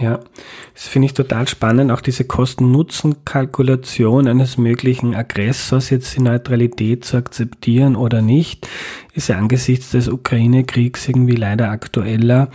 Ja, 0.00 0.20
das 0.72 0.88
finde 0.88 1.06
ich 1.06 1.14
total 1.14 1.46
spannend, 1.46 1.90
auch 1.90 2.00
diese 2.00 2.24
Kosten-Nutzen-Kalkulation 2.24 4.28
eines 4.28 4.56
möglichen 4.56 5.14
Aggressors, 5.14 5.90
jetzt 5.90 6.16
die 6.16 6.22
Neutralität 6.22 7.04
zu 7.04 7.18
akzeptieren 7.18 7.96
oder 7.96 8.22
nicht, 8.22 8.66
ist 9.12 9.28
ja 9.28 9.36
angesichts 9.36 9.90
des 9.90 10.08
Ukraine-Kriegs 10.08 11.06
irgendwie 11.06 11.36
leider 11.36 11.70
aktueller, 11.70 12.48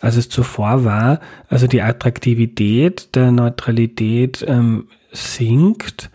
als 0.00 0.16
es 0.16 0.28
zuvor 0.28 0.84
war. 0.84 1.20
Also 1.48 1.68
die 1.68 1.82
Attraktivität 1.82 3.14
der 3.14 3.30
Neutralität 3.30 4.44
ähm, 4.48 4.88
sinkt 5.12 6.10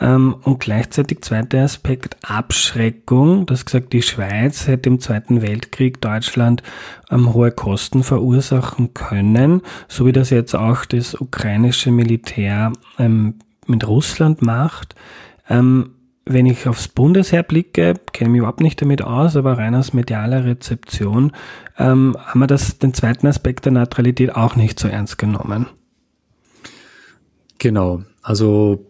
und 0.00 0.60
gleichzeitig 0.60 1.22
zweiter 1.22 1.62
Aspekt 1.62 2.16
Abschreckung. 2.22 3.46
Das 3.46 3.64
gesagt, 3.64 3.92
die 3.92 4.02
Schweiz 4.02 4.68
hätte 4.68 4.88
im 4.88 5.00
Zweiten 5.00 5.42
Weltkrieg 5.42 6.00
Deutschland 6.00 6.62
ähm, 7.10 7.34
hohe 7.34 7.50
Kosten 7.50 8.04
verursachen 8.04 8.94
können, 8.94 9.62
so 9.88 10.06
wie 10.06 10.12
das 10.12 10.30
jetzt 10.30 10.54
auch 10.54 10.84
das 10.84 11.14
ukrainische 11.14 11.90
Militär 11.90 12.72
ähm, 12.98 13.34
mit 13.66 13.86
Russland 13.88 14.40
macht. 14.40 14.94
Ähm, 15.48 15.90
wenn 16.24 16.46
ich 16.46 16.68
aufs 16.68 16.88
Bundesheer 16.88 17.42
blicke, 17.42 17.94
kenne 18.12 18.30
mich 18.30 18.38
überhaupt 18.40 18.60
nicht 18.60 18.80
damit 18.80 19.02
aus, 19.02 19.34
aber 19.34 19.56
rein 19.58 19.74
aus 19.74 19.94
medialer 19.94 20.44
Rezeption, 20.44 21.32
ähm, 21.78 22.16
haben 22.24 22.40
wir 22.40 22.46
das, 22.46 22.78
den 22.78 22.94
zweiten 22.94 23.26
Aspekt 23.26 23.64
der 23.64 23.72
Neutralität 23.72 24.36
auch 24.36 24.54
nicht 24.54 24.78
so 24.78 24.88
ernst 24.88 25.18
genommen. 25.18 25.66
Genau. 27.58 28.02
Also 28.22 28.87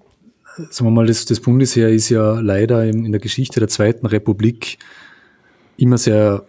sagen 0.70 0.86
wir 0.86 0.90
mal, 0.90 1.06
das, 1.06 1.24
das 1.24 1.40
Bundesheer 1.40 1.88
ist 1.88 2.08
ja 2.08 2.40
leider 2.40 2.84
in, 2.84 3.04
in 3.04 3.12
der 3.12 3.20
Geschichte 3.20 3.60
der 3.60 3.68
Zweiten 3.68 4.06
Republik 4.06 4.78
immer 5.76 5.98
sehr, 5.98 6.46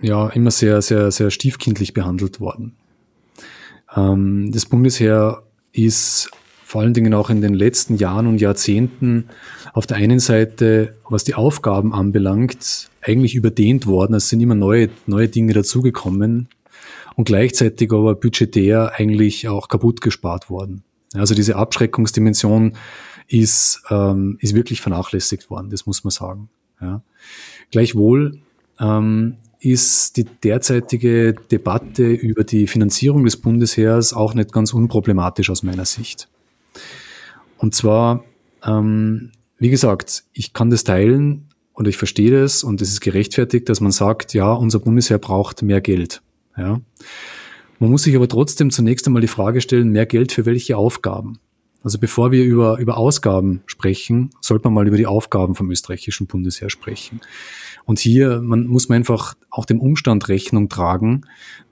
ja, 0.00 0.28
immer 0.28 0.50
sehr, 0.50 0.82
sehr, 0.82 1.10
sehr 1.10 1.30
stiefkindlich 1.30 1.94
behandelt 1.94 2.40
worden. 2.40 2.76
Ähm, 3.96 4.50
das 4.52 4.66
Bundesheer 4.66 5.42
ist 5.72 6.30
vor 6.64 6.80
allen 6.80 6.94
Dingen 6.94 7.12
auch 7.12 7.28
in 7.28 7.42
den 7.42 7.54
letzten 7.54 7.96
Jahren 7.96 8.26
und 8.26 8.40
Jahrzehnten 8.40 9.28
auf 9.74 9.86
der 9.86 9.98
einen 9.98 10.20
Seite, 10.20 10.96
was 11.08 11.24
die 11.24 11.34
Aufgaben 11.34 11.92
anbelangt, 11.92 12.88
eigentlich 13.02 13.34
überdehnt 13.34 13.86
worden. 13.86 14.14
Es 14.14 14.28
sind 14.28 14.40
immer 14.40 14.54
neue, 14.54 14.88
neue 15.06 15.28
Dinge 15.28 15.52
dazugekommen 15.52 16.48
und 17.14 17.24
gleichzeitig 17.24 17.92
aber 17.92 18.14
budgetär 18.14 18.92
eigentlich 18.96 19.48
auch 19.48 19.68
kaputt 19.68 20.00
gespart 20.00 20.48
worden. 20.48 20.82
Also 21.14 21.34
diese 21.34 21.56
Abschreckungsdimension 21.56 22.76
ist, 23.28 23.82
ähm, 23.90 24.38
ist 24.40 24.54
wirklich 24.54 24.80
vernachlässigt 24.80 25.50
worden, 25.50 25.70
das 25.70 25.86
muss 25.86 26.04
man 26.04 26.10
sagen. 26.10 26.48
Ja. 26.80 27.02
Gleichwohl 27.70 28.40
ähm, 28.80 29.36
ist 29.60 30.16
die 30.16 30.24
derzeitige 30.24 31.34
Debatte 31.34 32.10
über 32.10 32.44
die 32.44 32.66
Finanzierung 32.66 33.24
des 33.24 33.36
Bundesheers 33.36 34.12
auch 34.12 34.34
nicht 34.34 34.52
ganz 34.52 34.74
unproblematisch 34.74 35.50
aus 35.50 35.62
meiner 35.62 35.84
Sicht. 35.84 36.28
Und 37.58 37.74
zwar, 37.74 38.24
ähm, 38.64 39.30
wie 39.58 39.70
gesagt, 39.70 40.24
ich 40.32 40.52
kann 40.52 40.70
das 40.70 40.82
teilen 40.82 41.48
und 41.74 41.86
ich 41.86 41.96
verstehe 41.96 42.40
das 42.40 42.64
und 42.64 42.82
es 42.82 42.88
ist 42.90 43.00
gerechtfertigt, 43.00 43.68
dass 43.68 43.80
man 43.80 43.92
sagt, 43.92 44.34
ja, 44.34 44.52
unser 44.52 44.80
Bundesheer 44.80 45.18
braucht 45.18 45.62
mehr 45.62 45.80
Geld. 45.80 46.22
Ja. 46.56 46.80
Man 47.82 47.90
muss 47.90 48.04
sich 48.04 48.14
aber 48.14 48.28
trotzdem 48.28 48.70
zunächst 48.70 49.08
einmal 49.08 49.22
die 49.22 49.26
Frage 49.26 49.60
stellen, 49.60 49.88
mehr 49.88 50.06
Geld 50.06 50.30
für 50.30 50.46
welche 50.46 50.76
Aufgaben? 50.76 51.40
Also 51.82 51.98
bevor 51.98 52.30
wir 52.30 52.44
über, 52.44 52.78
über 52.78 52.96
Ausgaben 52.96 53.64
sprechen, 53.66 54.30
sollte 54.40 54.68
man 54.68 54.74
mal 54.74 54.86
über 54.86 54.96
die 54.96 55.06
Aufgaben 55.06 55.56
vom 55.56 55.68
österreichischen 55.68 56.28
Bundesheer 56.28 56.70
sprechen. 56.70 57.20
Und 57.84 57.98
hier 57.98 58.40
man, 58.40 58.68
muss 58.68 58.88
man 58.88 58.98
einfach 58.98 59.34
auch 59.50 59.64
dem 59.64 59.80
Umstand 59.80 60.28
Rechnung 60.28 60.68
tragen, 60.68 61.22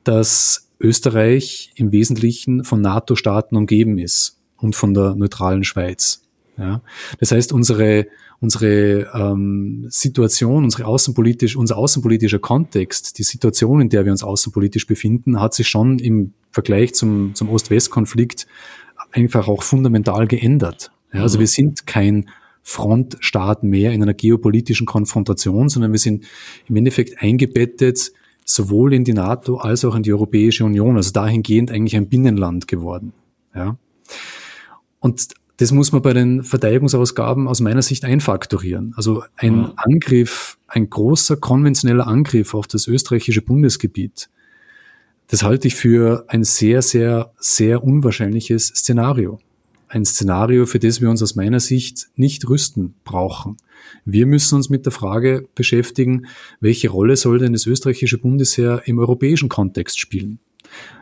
dass 0.03 0.73
Österreich 0.81 1.70
im 1.77 1.92
Wesentlichen 1.92 2.64
von 2.64 2.81
NATO-Staaten 2.81 3.55
umgeben 3.55 3.96
ist 3.99 4.40
und 4.57 4.75
von 4.75 4.94
der 4.94 5.14
neutralen 5.14 5.62
Schweiz. 5.62 6.29
Ja? 6.61 6.83
Das 7.18 7.33
heißt, 7.33 7.53
unsere, 7.53 8.07
unsere 8.40 9.09
ähm, 9.14 9.87
Situation, 9.88 10.64
unsere 10.64 10.87
außenpolitisch, 10.87 11.57
unser 11.57 11.79
außenpolitischer 11.79 12.38
Kontext, 12.38 13.18
die 13.18 13.23
Situation, 13.23 13.81
in 13.81 13.88
der 13.88 14.05
wir 14.05 14.12
uns 14.12 14.23
außenpolitisch 14.23 14.87
befinden, 14.87 15.40
hat 15.40 15.55
sich 15.55 15.68
schon 15.68 15.99
im 15.99 16.35
Vergleich 16.53 16.94
zum, 16.94 17.35
zum 17.35 17.49
Ost-West-Konflikt 17.49 18.46
einfach 19.12 19.49
auch 19.49 19.62
fundamental 19.62 20.27
geändert. 20.27 20.92
Ja, 21.12 21.23
also 21.23 21.38
mhm. 21.38 21.40
wir 21.40 21.46
sind 21.49 21.87
kein 21.87 22.29
Frontstaat 22.62 23.62
mehr 23.62 23.92
in 23.92 24.03
einer 24.03 24.14
geopolitischen 24.14 24.87
Konfrontation, 24.87 25.68
sondern 25.68 25.92
wir 25.92 25.99
sind 25.99 26.27
im 26.68 26.77
Endeffekt 26.77 27.23
eingebettet 27.23 28.12
sowohl 28.44 28.94
in 28.94 29.05
die 29.05 29.12
NATO 29.12 29.57
als 29.57 29.85
auch 29.85 29.94
in 29.94 30.03
die 30.03 30.12
Europäische 30.12 30.64
Union, 30.64 30.96
also 30.96 31.12
dahingehend 31.12 31.70
eigentlich 31.70 31.96
ein 31.96 32.09
Binnenland 32.09 32.68
geworden. 32.68 33.12
Ja. 33.55 33.79
Und 34.99 35.29
das 35.61 35.73
muss 35.73 35.92
man 35.92 36.01
bei 36.01 36.14
den 36.14 36.42
Verteidigungsausgaben 36.42 37.46
aus 37.46 37.61
meiner 37.61 37.83
Sicht 37.83 38.07
einfaktorieren. 38.07 38.94
Also 38.96 39.25
ein 39.37 39.57
mhm. 39.57 39.73
Angriff, 39.77 40.57
ein 40.66 40.88
großer 40.88 41.37
konventioneller 41.37 42.07
Angriff 42.07 42.55
auf 42.55 42.66
das 42.66 42.87
österreichische 42.87 43.42
Bundesgebiet. 43.42 44.31
Das 45.27 45.42
halte 45.42 45.68
ich 45.68 45.75
für 45.75 46.25
ein 46.29 46.44
sehr, 46.44 46.81
sehr, 46.81 47.35
sehr 47.38 47.85
unwahrscheinliches 47.85 48.68
Szenario. 48.68 49.38
Ein 49.87 50.07
Szenario, 50.07 50.64
für 50.64 50.79
das 50.79 51.03
wir 51.03 51.11
uns 51.11 51.23
aus 51.23 51.35
meiner 51.35 51.61
Sicht 51.61 52.09
nicht 52.16 52.49
rüsten 52.49 52.94
brauchen. 53.05 53.59
Wir 54.07 54.25
müssen 54.25 54.55
uns 54.55 54.70
mit 54.70 54.87
der 54.87 54.92
Frage 54.92 55.46
beschäftigen, 55.55 56.27
welche 56.61 56.88
Rolle 56.88 57.16
soll 57.16 57.38
denn 57.38 57.53
das 57.53 57.66
österreichische 57.66 58.16
Bundesheer 58.16 58.81
im 58.87 58.99
europäischen 58.99 59.51
Kontext 59.51 60.01
spielen? 60.01 60.38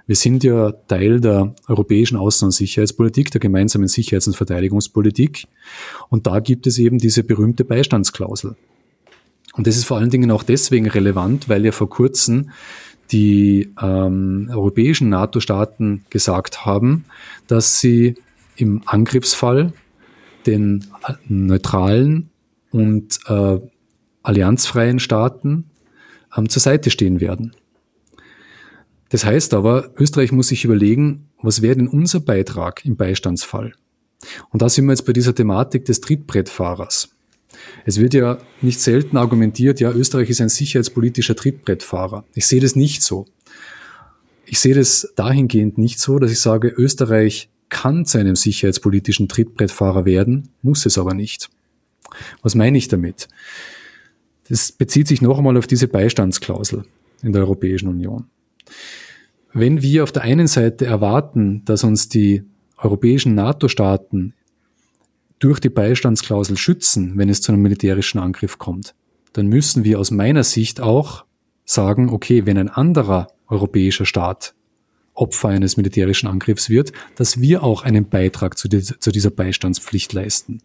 Wir 0.08 0.16
sind 0.16 0.42
ja 0.42 0.72
Teil 0.72 1.20
der 1.20 1.54
europäischen 1.68 2.16
Außen- 2.16 2.44
und 2.44 2.52
Sicherheitspolitik, 2.52 3.30
der 3.30 3.42
gemeinsamen 3.42 3.88
Sicherheits- 3.88 4.26
und 4.26 4.36
Verteidigungspolitik. 4.36 5.46
Und 6.08 6.26
da 6.26 6.40
gibt 6.40 6.66
es 6.66 6.78
eben 6.78 6.96
diese 6.96 7.22
berühmte 7.24 7.62
Beistandsklausel. 7.62 8.56
Und 9.52 9.66
das 9.66 9.76
ist 9.76 9.84
vor 9.84 9.98
allen 9.98 10.08
Dingen 10.08 10.30
auch 10.30 10.42
deswegen 10.42 10.88
relevant, 10.88 11.50
weil 11.50 11.62
ja 11.62 11.72
vor 11.72 11.90
kurzem 11.90 12.50
die 13.12 13.70
ähm, 13.82 14.48
europäischen 14.50 15.10
NATO-Staaten 15.10 16.06
gesagt 16.08 16.64
haben, 16.64 17.04
dass 17.46 17.78
sie 17.80 18.14
im 18.56 18.80
Angriffsfall 18.86 19.74
den 20.46 20.86
äh, 21.06 21.12
neutralen 21.28 22.30
und 22.70 23.18
äh, 23.26 23.58
allianzfreien 24.22 25.00
Staaten 25.00 25.64
ähm, 26.34 26.48
zur 26.48 26.62
Seite 26.62 26.90
stehen 26.90 27.20
werden. 27.20 27.52
Das 29.10 29.24
heißt 29.24 29.54
aber, 29.54 29.90
Österreich 29.96 30.32
muss 30.32 30.48
sich 30.48 30.64
überlegen, 30.64 31.28
was 31.40 31.62
wäre 31.62 31.76
denn 31.76 31.88
unser 31.88 32.20
Beitrag 32.20 32.84
im 32.84 32.96
Beistandsfall? 32.96 33.72
Und 34.50 34.62
da 34.62 34.68
sind 34.68 34.86
wir 34.86 34.92
jetzt 34.92 35.06
bei 35.06 35.12
dieser 35.12 35.34
Thematik 35.34 35.84
des 35.84 36.00
Trittbrettfahrers. 36.00 37.10
Es 37.86 37.98
wird 37.98 38.14
ja 38.14 38.38
nicht 38.60 38.80
selten 38.80 39.16
argumentiert, 39.16 39.80
ja, 39.80 39.90
Österreich 39.90 40.30
ist 40.30 40.40
ein 40.40 40.48
sicherheitspolitischer 40.48 41.36
Trittbrettfahrer. 41.36 42.24
Ich 42.34 42.46
sehe 42.46 42.60
das 42.60 42.76
nicht 42.76 43.02
so. 43.02 43.26
Ich 44.44 44.60
sehe 44.60 44.74
das 44.74 45.12
dahingehend 45.16 45.78
nicht 45.78 46.00
so, 46.00 46.18
dass 46.18 46.30
ich 46.30 46.40
sage, 46.40 46.68
Österreich 46.68 47.48
kann 47.68 48.06
zu 48.06 48.18
einem 48.18 48.36
sicherheitspolitischen 48.36 49.28
Trittbrettfahrer 49.28 50.04
werden, 50.04 50.48
muss 50.62 50.86
es 50.86 50.98
aber 50.98 51.14
nicht. 51.14 51.50
Was 52.42 52.54
meine 52.54 52.78
ich 52.78 52.88
damit? 52.88 53.28
Das 54.48 54.72
bezieht 54.72 55.08
sich 55.08 55.20
noch 55.20 55.38
einmal 55.38 55.56
auf 55.56 55.66
diese 55.66 55.88
Beistandsklausel 55.88 56.84
in 57.22 57.32
der 57.32 57.42
Europäischen 57.42 57.88
Union. 57.88 58.24
Wenn 59.52 59.82
wir 59.82 60.02
auf 60.02 60.12
der 60.12 60.22
einen 60.22 60.46
Seite 60.46 60.86
erwarten, 60.86 61.64
dass 61.64 61.84
uns 61.84 62.08
die 62.08 62.44
europäischen 62.76 63.34
NATO-Staaten 63.34 64.34
durch 65.38 65.60
die 65.60 65.68
Beistandsklausel 65.68 66.56
schützen, 66.56 67.12
wenn 67.16 67.28
es 67.28 67.40
zu 67.42 67.52
einem 67.52 67.62
militärischen 67.62 68.18
Angriff 68.18 68.58
kommt, 68.58 68.94
dann 69.32 69.46
müssen 69.46 69.84
wir 69.84 69.98
aus 70.00 70.10
meiner 70.10 70.44
Sicht 70.44 70.80
auch 70.80 71.24
sagen, 71.64 72.10
okay, 72.10 72.46
wenn 72.46 72.58
ein 72.58 72.68
anderer 72.68 73.28
europäischer 73.48 74.04
Staat 74.04 74.54
Opfer 75.14 75.48
eines 75.48 75.76
militärischen 75.76 76.28
Angriffs 76.28 76.70
wird, 76.70 76.92
dass 77.16 77.40
wir 77.40 77.64
auch 77.64 77.82
einen 77.82 78.08
Beitrag 78.08 78.56
zu, 78.56 78.68
dieser 78.68 79.30
Beistandspflicht 79.30 80.12
leisten. 80.12 80.62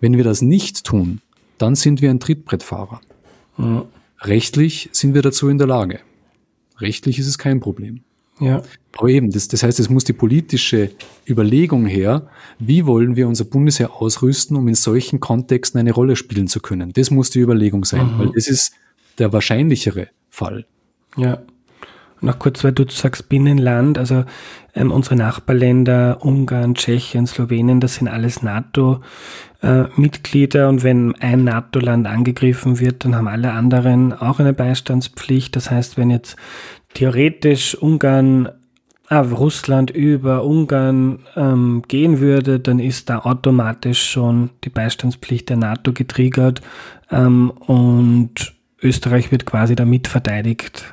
Wenn 0.00 0.16
wir 0.16 0.24
das 0.24 0.40
nicht 0.40 0.84
tun, 0.84 1.20
dann 1.58 1.74
sind 1.74 2.00
wir 2.00 2.08
ein 2.10 2.20
Trittbrettfahrer. 2.20 3.00
Ja. 3.58 3.84
Rechtlich 4.22 4.88
sind 4.92 5.14
wir 5.14 5.22
dazu 5.22 5.48
in 5.48 5.58
der 5.58 5.66
Lage. 5.66 6.00
Rechtlich 6.80 7.18
ist 7.18 7.26
es 7.26 7.38
kein 7.38 7.60
Problem. 7.60 8.00
Ja. 8.40 8.62
Aber 8.96 9.08
eben, 9.08 9.30
das, 9.30 9.48
das 9.48 9.62
heißt, 9.62 9.78
es 9.80 9.90
muss 9.90 10.04
die 10.04 10.12
politische 10.12 10.90
Überlegung 11.28 11.86
her, 11.86 12.28
wie 12.58 12.86
wollen 12.86 13.14
wir 13.14 13.28
unser 13.28 13.44
Bundesheer 13.44 13.94
ausrüsten, 13.94 14.56
um 14.56 14.66
in 14.66 14.74
solchen 14.74 15.20
Kontexten 15.20 15.78
eine 15.78 15.92
Rolle 15.92 16.16
spielen 16.16 16.48
zu 16.48 16.60
können. 16.60 16.92
Das 16.94 17.10
muss 17.10 17.30
die 17.30 17.40
Überlegung 17.40 17.84
sein, 17.84 18.14
mhm. 18.14 18.18
weil 18.18 18.30
das 18.34 18.48
ist 18.48 18.72
der 19.18 19.32
wahrscheinlichere 19.32 20.08
Fall. 20.30 20.66
Ja. 21.16 21.42
Noch 22.22 22.38
kurz, 22.38 22.62
weil 22.64 22.72
du 22.72 22.84
sagst 22.88 23.28
Binnenland, 23.30 23.96
also 23.96 24.24
ähm, 24.74 24.92
unsere 24.92 25.16
Nachbarländer, 25.16 26.18
Ungarn, 26.20 26.74
Tschechien, 26.74 27.26
Slowenien, 27.26 27.80
das 27.80 27.94
sind 27.94 28.08
alles 28.08 28.42
NATO-Mitglieder 28.42 30.64
äh, 30.64 30.68
und 30.68 30.82
wenn 30.82 31.14
ein 31.16 31.44
NATO-Land 31.44 32.06
angegriffen 32.06 32.78
wird, 32.78 33.02
dann 33.04 33.16
haben 33.16 33.28
alle 33.28 33.52
anderen 33.52 34.12
auch 34.12 34.38
eine 34.38 34.52
Beistandspflicht. 34.52 35.56
Das 35.56 35.70
heißt, 35.70 35.96
wenn 35.96 36.10
jetzt 36.10 36.36
theoretisch 36.92 37.74
Ungarn 37.74 38.50
ah, 39.08 39.20
Russland 39.20 39.90
über 39.90 40.44
Ungarn 40.44 41.20
ähm, 41.36 41.82
gehen 41.88 42.20
würde, 42.20 42.60
dann 42.60 42.80
ist 42.80 43.08
da 43.08 43.20
automatisch 43.20 44.10
schon 44.10 44.50
die 44.64 44.70
Beistandspflicht 44.70 45.48
der 45.48 45.56
NATO 45.56 45.94
getriggert 45.94 46.60
ähm, 47.10 47.50
und 47.50 48.52
Österreich 48.82 49.32
wird 49.32 49.46
quasi 49.46 49.74
damit 49.74 50.06
verteidigt. 50.06 50.92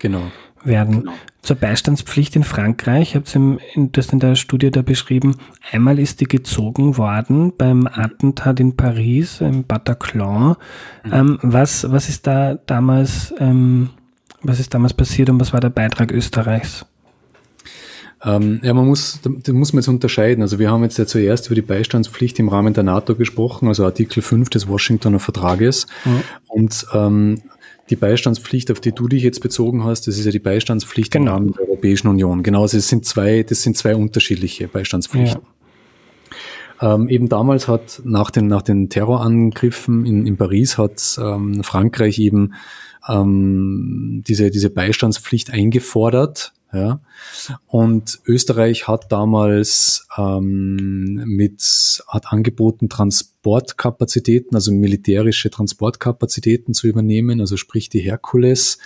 Genau 0.00 0.24
werden. 0.66 1.00
Genau. 1.00 1.12
Zur 1.42 1.56
Beistandspflicht 1.56 2.34
in 2.34 2.42
Frankreich, 2.42 3.10
ich 3.10 3.14
habe 3.14 3.58
das 3.92 4.12
in 4.12 4.18
der 4.18 4.34
Studie 4.34 4.70
da 4.70 4.82
beschrieben, 4.82 5.36
einmal 5.70 5.98
ist 5.98 6.20
die 6.20 6.26
gezogen 6.26 6.96
worden 6.96 7.52
beim 7.56 7.86
Attentat 7.86 8.58
in 8.58 8.74
Paris, 8.74 9.40
im 9.40 9.64
Bataclan. 9.64 10.56
Mhm. 11.04 11.12
Ähm, 11.12 11.38
was, 11.42 11.90
was 11.90 12.08
ist 12.08 12.26
da 12.26 12.54
damals, 12.66 13.32
ähm, 13.38 13.90
was 14.42 14.58
ist 14.58 14.74
damals 14.74 14.94
passiert 14.94 15.30
und 15.30 15.38
was 15.38 15.52
war 15.52 15.60
der 15.60 15.70
Beitrag 15.70 16.10
Österreichs? 16.10 16.84
Ähm, 18.24 18.60
ja, 18.62 18.74
man 18.74 18.86
muss, 18.86 19.20
da, 19.22 19.52
muss 19.52 19.72
man 19.72 19.80
jetzt 19.80 19.88
unterscheiden. 19.88 20.42
Also 20.42 20.58
wir 20.58 20.70
haben 20.70 20.82
jetzt 20.82 20.98
ja 20.98 21.06
zuerst 21.06 21.46
über 21.46 21.54
die 21.54 21.62
Beistandspflicht 21.62 22.38
im 22.38 22.48
Rahmen 22.48 22.74
der 22.74 22.82
NATO 22.82 23.14
gesprochen, 23.14 23.68
also 23.68 23.84
Artikel 23.84 24.22
5 24.22 24.50
des 24.50 24.68
Washingtoner 24.68 25.20
Vertrages. 25.20 25.86
Mhm. 26.04 26.22
Und 26.48 26.86
ähm, 26.92 27.42
die 27.90 27.96
Beistandspflicht, 27.96 28.70
auf 28.70 28.80
die 28.80 28.92
du 28.92 29.08
dich 29.08 29.22
jetzt 29.22 29.40
bezogen 29.40 29.84
hast, 29.84 30.06
das 30.06 30.18
ist 30.18 30.24
ja 30.24 30.30
die 30.30 30.38
Beistandspflicht 30.38 31.12
genau. 31.12 31.24
im 31.24 31.32
Rahmen 31.32 31.52
der 31.52 31.68
Europäischen 31.68 32.08
Union. 32.08 32.42
Genau, 32.42 32.62
also 32.62 32.76
es 32.76 32.88
sind 32.88 33.04
zwei, 33.04 33.42
das 33.42 33.62
sind 33.62 33.76
zwei 33.76 33.94
unterschiedliche 33.94 34.68
Beistandspflichten. 34.68 35.42
Ja. 36.80 36.94
Ähm, 36.94 37.08
eben 37.08 37.28
damals 37.28 37.68
hat 37.68 38.02
nach 38.04 38.30
den, 38.30 38.48
nach 38.48 38.62
den 38.62 38.88
Terrorangriffen 38.90 40.04
in, 40.04 40.26
in 40.26 40.36
Paris 40.36 40.76
hat 40.76 41.18
ähm, 41.18 41.62
Frankreich 41.64 42.18
eben 42.18 42.54
ähm, 43.08 44.22
diese, 44.26 44.50
diese 44.50 44.70
Beistandspflicht 44.70 45.50
eingefordert 45.50 46.52
ja. 46.72 47.00
Und 47.66 48.20
Österreich 48.26 48.88
hat 48.88 49.10
damals 49.12 50.06
ähm, 50.18 51.22
mit, 51.26 52.02
hat 52.08 52.32
angeboten, 52.32 52.88
Transportkapazitäten, 52.88 54.54
also 54.54 54.72
militärische 54.72 55.50
Transportkapazitäten 55.50 56.74
zu 56.74 56.86
übernehmen, 56.86 57.40
also 57.40 57.56
sprich 57.56 57.88
die 57.88 58.00
Herkules 58.00 58.78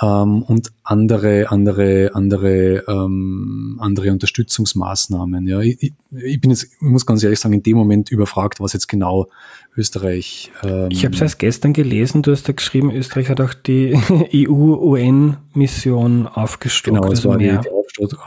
ähm, 0.00 0.42
und 0.42 0.72
andere, 0.84 1.50
andere, 1.50 2.10
andere, 2.14 2.84
ähm, 2.88 3.78
andere 3.80 4.12
Unterstützungsmaßnahmen. 4.12 5.46
Ja, 5.46 5.60
ich, 5.60 5.92
ich 6.10 6.40
bin 6.40 6.50
jetzt, 6.50 6.64
ich 6.64 6.80
muss 6.80 7.06
ganz 7.06 7.22
ehrlich 7.22 7.40
sagen, 7.40 7.54
in 7.54 7.62
dem 7.62 7.76
Moment 7.76 8.10
überfragt, 8.10 8.60
was 8.60 8.72
jetzt 8.72 8.88
genau 8.88 9.28
Österreich. 9.76 10.50
Ähm, 10.62 10.88
ich 10.90 11.04
habe 11.04 11.14
es 11.14 11.20
erst 11.20 11.38
gestern 11.38 11.72
gelesen. 11.72 12.22
Du 12.22 12.32
hast 12.32 12.48
da 12.48 12.52
geschrieben, 12.52 12.90
Österreich 12.90 13.28
hat 13.28 13.40
auch 13.40 13.54
die 13.54 13.98
EU-UN-Mission 14.34 16.26
aufgestockt. 16.26 16.96
Genau, 16.96 17.04
es 17.12 17.20
also 17.20 17.30
war 17.30 17.38
die, 17.38 17.48
die 17.48 17.68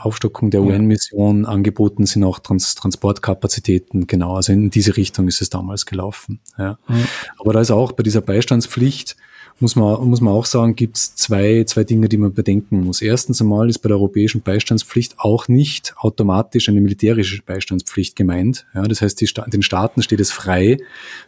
Aufstockung 0.02 0.50
der 0.50 0.60
ja. 0.60 0.66
UN-Mission 0.66 1.46
angeboten, 1.46 2.06
sind 2.06 2.24
auch 2.24 2.38
Trans 2.38 2.74
Transportkapazitäten. 2.74 4.06
Genau, 4.06 4.36
also 4.36 4.52
in 4.52 4.70
diese 4.70 4.96
Richtung 4.96 5.28
ist 5.28 5.40
es 5.40 5.50
damals 5.50 5.86
gelaufen. 5.86 6.40
Ja. 6.58 6.78
Mhm. 6.88 7.04
Aber 7.38 7.52
da 7.52 7.60
ist 7.60 7.70
auch 7.70 7.92
bei 7.92 8.02
dieser 8.02 8.20
Beistandspflicht 8.20 9.16
muss 9.60 9.76
man, 9.76 10.08
muss 10.08 10.20
man 10.20 10.32
auch 10.32 10.46
sagen, 10.46 10.74
gibt 10.74 10.96
es 10.96 11.14
zwei, 11.14 11.64
zwei 11.64 11.84
Dinge, 11.84 12.08
die 12.08 12.16
man 12.16 12.32
bedenken 12.32 12.84
muss. 12.84 13.00
Erstens 13.00 13.40
einmal 13.40 13.68
ist 13.68 13.78
bei 13.78 13.88
der 13.88 13.96
europäischen 13.96 14.40
Beistandspflicht 14.40 15.14
auch 15.18 15.48
nicht 15.48 15.94
automatisch 15.96 16.68
eine 16.68 16.80
militärische 16.80 17.42
Beistandspflicht 17.42 18.16
gemeint. 18.16 18.66
Ja, 18.74 18.82
das 18.82 19.02
heißt, 19.02 19.20
die, 19.20 19.28
den 19.48 19.62
Staaten 19.62 20.02
steht 20.02 20.20
es 20.20 20.30
frei, 20.30 20.78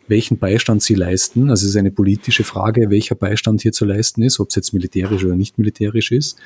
welchen 0.09 0.39
Beistand 0.39 0.83
sie 0.83 0.95
leisten. 0.95 1.51
Also 1.51 1.65
es 1.65 1.71
ist 1.71 1.77
eine 1.77 1.91
politische 1.91 2.45
Frage, 2.45 2.91
welcher 2.91 3.15
Beistand 3.15 3.63
hier 3.63 3.73
zu 3.73 3.85
leisten 3.85 4.23
ist, 4.23 4.41
ob 4.41 4.49
es 4.49 4.57
jetzt 4.57 4.73
militärisch 4.73 5.25
oder 5.25 5.37
nicht 5.37 5.59
militärisch 5.59 6.13
ist. 6.13 6.37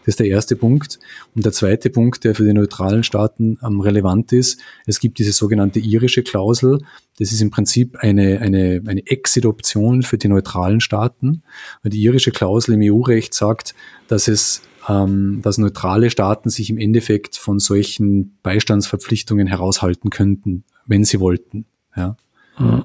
Das 0.00 0.14
ist 0.14 0.20
der 0.20 0.26
erste 0.26 0.56
Punkt. 0.56 0.98
Und 1.34 1.44
der 1.44 1.52
zweite 1.52 1.90
Punkt, 1.90 2.24
der 2.24 2.34
für 2.34 2.44
die 2.44 2.52
neutralen 2.52 3.04
Staaten 3.04 3.58
ähm, 3.64 3.80
relevant 3.80 4.32
ist, 4.32 4.60
es 4.86 5.00
gibt 5.00 5.18
diese 5.18 5.32
sogenannte 5.32 5.78
irische 5.78 6.22
Klausel, 6.22 6.80
das 7.18 7.32
ist 7.32 7.40
im 7.40 7.50
Prinzip 7.50 7.96
eine, 8.00 8.40
eine, 8.40 8.82
eine 8.86 9.06
Exit-Option 9.06 10.02
für 10.02 10.18
die 10.18 10.28
neutralen 10.28 10.80
Staaten. 10.80 11.42
Weil 11.82 11.90
die 11.90 12.02
irische 12.02 12.30
Klausel 12.30 12.74
im 12.74 12.80
EU-Recht 12.82 13.34
sagt, 13.34 13.74
dass 14.06 14.28
es 14.28 14.62
ähm, 14.88 15.40
dass 15.42 15.58
neutrale 15.58 16.10
Staaten 16.10 16.48
sich 16.48 16.70
im 16.70 16.78
Endeffekt 16.78 17.36
von 17.36 17.58
solchen 17.58 18.38
Beistandsverpflichtungen 18.42 19.46
heraushalten 19.46 20.10
könnten, 20.10 20.64
wenn 20.86 21.04
sie 21.04 21.20
wollten. 21.20 21.66
Ja. 21.94 22.16
Mhm. 22.58 22.84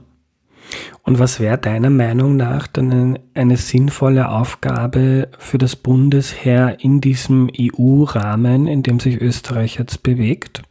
Und 1.03 1.19
was 1.19 1.39
wäre 1.39 1.57
deiner 1.57 1.89
Meinung 1.89 2.37
nach 2.37 2.67
dann 2.67 2.91
eine, 2.91 3.21
eine 3.33 3.57
sinnvolle 3.57 4.29
Aufgabe 4.29 5.29
für 5.37 5.57
das 5.57 5.75
Bundesheer 5.75 6.77
in 6.79 7.01
diesem 7.01 7.49
EU-Rahmen, 7.57 8.67
in 8.67 8.83
dem 8.83 8.99
sich 8.99 9.19
Österreich 9.21 9.77
jetzt 9.77 10.03
bewegt? 10.03 10.63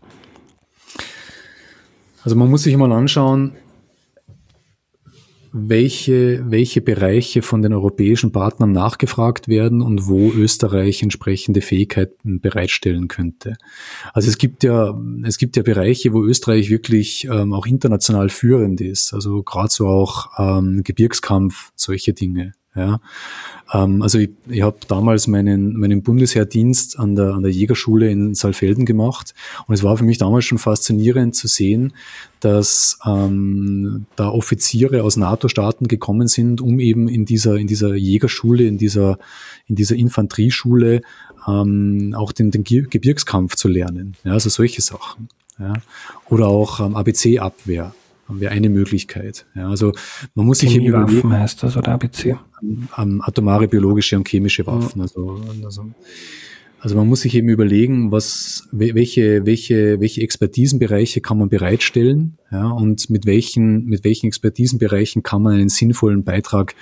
Also 2.25 2.37
man 2.37 2.51
muss 2.51 2.63
sich 2.63 2.77
mal 2.77 2.93
anschauen, 2.93 3.53
welche, 5.53 6.51
welche 6.51 6.81
Bereiche 6.81 7.43
von 7.43 7.61
den 7.61 7.75
europäischen 7.75 8.33
Partnern 8.33 8.73
nachgefragt 8.73 9.49
werden 9.49 9.83
und 9.83 10.07
wo 10.07 10.33
Österreich 10.33 11.03
entsprechende 11.03 11.61
Fähigkeiten 11.61 12.41
bereitstellen 12.41 13.09
könnte. 13.09 13.57
Also 14.15 14.29
es 14.29 14.39
gibt 14.39 14.65
ja, 14.65 14.99
es 15.25 15.37
gibt 15.37 15.57
ja 15.57 15.63
Bereiche, 15.63 16.15
wo 16.15 16.25
Österreich 16.25 16.71
wirklich 16.71 17.27
ähm, 17.31 17.53
auch 17.53 17.67
international 17.67 18.31
führend 18.31 18.81
ist. 18.81 19.13
Also 19.13 19.43
gerade 19.43 19.71
so 19.71 19.89
auch 19.89 20.31
ähm, 20.39 20.83
Gebirgskampf, 20.85 21.73
solche 21.77 22.15
Dinge. 22.15 22.53
Ja. 22.75 23.01
Ähm, 23.73 24.01
also 24.03 24.19
ich, 24.19 24.31
ich 24.49 24.63
habe 24.63 24.79
damals 24.89 25.27
meinen, 25.27 25.79
meinen 25.79 26.03
Bundesheerdienst 26.03 26.99
an 26.99 27.17
der, 27.17 27.35
an 27.35 27.43
der 27.43 27.53
Jägerschule 27.53 28.11
in 28.11 28.35
Saalfelden 28.35 28.87
gemacht 28.87 29.35
und 29.67 29.75
es 29.75 29.83
war 29.83 29.97
für 29.97 30.05
mich 30.05 30.19
damals 30.19 30.47
schon 30.47 30.59
faszinierend 30.59 31.35
zu 31.35 31.49
sehen, 31.49 31.93
dass 32.41 32.99
ähm, 33.05 34.07
da 34.17 34.31
Offiziere 34.31 35.03
aus 35.03 35.17
NATO-Staaten 35.17 35.87
gekommen 35.87 36.29
sind, 36.29 36.61
um 36.61 36.81
eben 36.81 37.09
in 37.09 37.27
dieser, 37.27 37.57
in 37.57 37.67
dieser 37.67 37.95
Jägerschule, 37.95 38.65
in 38.65 38.79
dieser, 38.79 39.19
in 39.67 39.77
dieser 39.77 39.97
Infanterieschule 39.97 41.03
ähm, 41.47 42.15
auch 42.17 42.33
den, 42.33 42.51
den 42.51 42.65
Gebirgskampf 42.65 43.57
zu 43.57 43.69
lernen. 43.69 44.15
Ja, 44.25 44.33
also 44.33 44.49
solche 44.49 44.81
Sachen. 44.81 45.29
Ja. 45.59 45.75
Oder 46.31 46.49
auch 46.49 46.81
ähm, 46.81 46.97
ABC-Abwehr 46.97 47.95
wäre 48.41 48.53
eine 48.53 48.69
Möglichkeit. 48.69 49.47
Ja, 49.55 49.69
also 49.69 49.93
man 50.35 50.47
muss 50.47 50.61
sich 50.61 50.75
eben 50.75 50.87
überlegen, 50.87 51.33
heißt 51.33 51.63
das 51.63 51.77
oder 51.77 51.93
ABC? 51.93 52.37
Um, 52.97 53.23
atomare, 53.23 53.69
biologische 53.69 54.17
und 54.17 54.29
chemische 54.29 54.67
Waffen. 54.67 54.99
Ja. 54.99 55.03
Also, 55.03 55.41
also, 55.65 55.87
also 56.79 56.97
man 56.97 57.09
muss 57.09 57.21
sich 57.21 57.35
eben 57.35 57.49
überlegen, 57.49 58.11
was, 58.13 58.69
welche, 58.73 59.47
welche, 59.47 60.01
welche 60.01 60.21
Expertisenbereiche 60.23 61.21
kann 61.21 61.39
man 61.39 61.49
bereitstellen, 61.49 62.39
ja, 62.51 62.69
und 62.69 63.09
mit 63.11 63.27
welchen, 63.27 63.85
mit 63.85 64.05
welchen 64.05 64.27
Expertisenbereichen 64.27 65.23
kann 65.23 65.43
man 65.43 65.55
einen 65.55 65.69
sinnvollen 65.69 66.25
Beitrag 66.25 66.75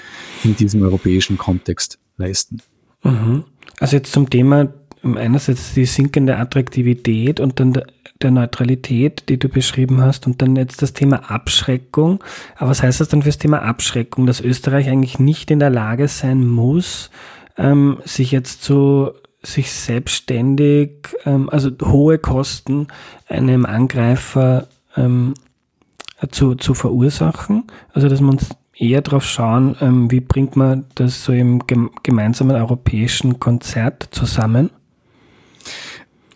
in 0.44 0.56
diesem 0.56 0.82
europäischen 0.82 1.38
Kontext 1.38 1.98
leisten. 2.16 2.62
Mhm. 3.02 3.44
Also 3.78 3.96
jetzt 3.96 4.12
zum 4.12 4.28
Thema 4.28 4.72
einerseits 5.02 5.74
die 5.74 5.86
sinkende 5.86 6.36
Attraktivität 6.36 7.40
und 7.40 7.60
dann 7.60 7.80
der 8.22 8.30
Neutralität, 8.30 9.24
die 9.28 9.38
du 9.38 9.48
beschrieben 9.48 10.02
hast, 10.02 10.26
und 10.26 10.42
dann 10.42 10.56
jetzt 10.56 10.82
das 10.82 10.92
Thema 10.92 11.30
Abschreckung. 11.30 12.22
Aber 12.56 12.70
was 12.70 12.82
heißt 12.82 13.00
das 13.00 13.08
dann 13.08 13.22
fürs 13.22 13.38
Thema 13.38 13.62
Abschreckung, 13.62 14.26
dass 14.26 14.40
Österreich 14.40 14.88
eigentlich 14.88 15.18
nicht 15.18 15.50
in 15.50 15.58
der 15.58 15.70
Lage 15.70 16.06
sein 16.08 16.46
muss, 16.46 17.10
ähm, 17.56 17.98
sich 18.04 18.30
jetzt 18.30 18.62
zu 18.62 19.12
sich 19.42 19.72
selbstständig, 19.72 20.90
ähm, 21.24 21.48
also 21.48 21.70
hohe 21.82 22.18
Kosten 22.18 22.88
einem 23.26 23.64
Angreifer 23.64 24.66
ähm, 24.96 25.34
zu, 26.30 26.54
zu 26.56 26.74
verursachen. 26.74 27.64
Also 27.94 28.08
dass 28.08 28.20
man 28.20 28.38
eher 28.76 29.00
darauf 29.00 29.24
schauen, 29.24 29.76
ähm, 29.80 30.10
wie 30.10 30.20
bringt 30.20 30.56
man 30.56 30.84
das 30.94 31.24
so 31.24 31.32
im 31.32 31.62
gemeinsamen 32.02 32.56
europäischen 32.56 33.40
Konzert 33.40 34.08
zusammen. 34.10 34.70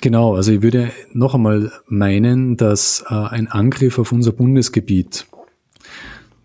Genau, 0.04 0.34
also 0.34 0.52
ich 0.52 0.60
würde 0.60 0.92
noch 1.14 1.34
einmal 1.34 1.72
meinen, 1.86 2.58
dass 2.58 3.06
äh, 3.08 3.14
ein 3.14 3.48
Angriff 3.48 3.98
auf 3.98 4.12
unser 4.12 4.32
Bundesgebiet, 4.32 5.24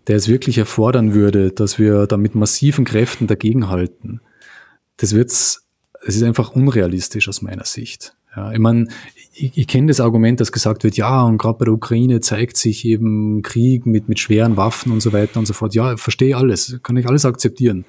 der 0.06 0.16
es 0.16 0.28
wirklich 0.28 0.56
erfordern 0.56 1.12
würde, 1.12 1.50
dass 1.50 1.78
wir 1.78 2.06
da 2.06 2.16
mit 2.16 2.34
massiven 2.34 2.86
Kräften 2.86 3.26
dagegenhalten, 3.26 4.22
das 4.96 5.12
wird's, 5.12 5.68
es 6.02 6.16
ist 6.16 6.22
einfach 6.22 6.52
unrealistisch 6.52 7.28
aus 7.28 7.42
meiner 7.42 7.66
Sicht. 7.66 8.14
Ja, 8.34 8.50
ich 8.50 8.60
meine, 8.60 8.88
ich, 9.34 9.58
ich 9.58 9.66
kenne 9.66 9.88
das 9.88 10.00
Argument, 10.00 10.40
dass 10.40 10.52
gesagt 10.52 10.82
wird, 10.82 10.96
ja, 10.96 11.22
und 11.24 11.36
gerade 11.36 11.58
bei 11.58 11.66
der 11.66 11.74
Ukraine 11.74 12.20
zeigt 12.20 12.56
sich 12.56 12.86
eben 12.86 13.42
Krieg 13.42 13.84
mit, 13.84 14.08
mit 14.08 14.20
schweren 14.20 14.56
Waffen 14.56 14.90
und 14.90 15.00
so 15.02 15.12
weiter 15.12 15.38
und 15.38 15.44
so 15.44 15.52
fort. 15.52 15.74
Ja, 15.74 15.98
verstehe 15.98 16.34
alles, 16.34 16.80
kann 16.82 16.96
ich 16.96 17.06
alles 17.06 17.26
akzeptieren. 17.26 17.84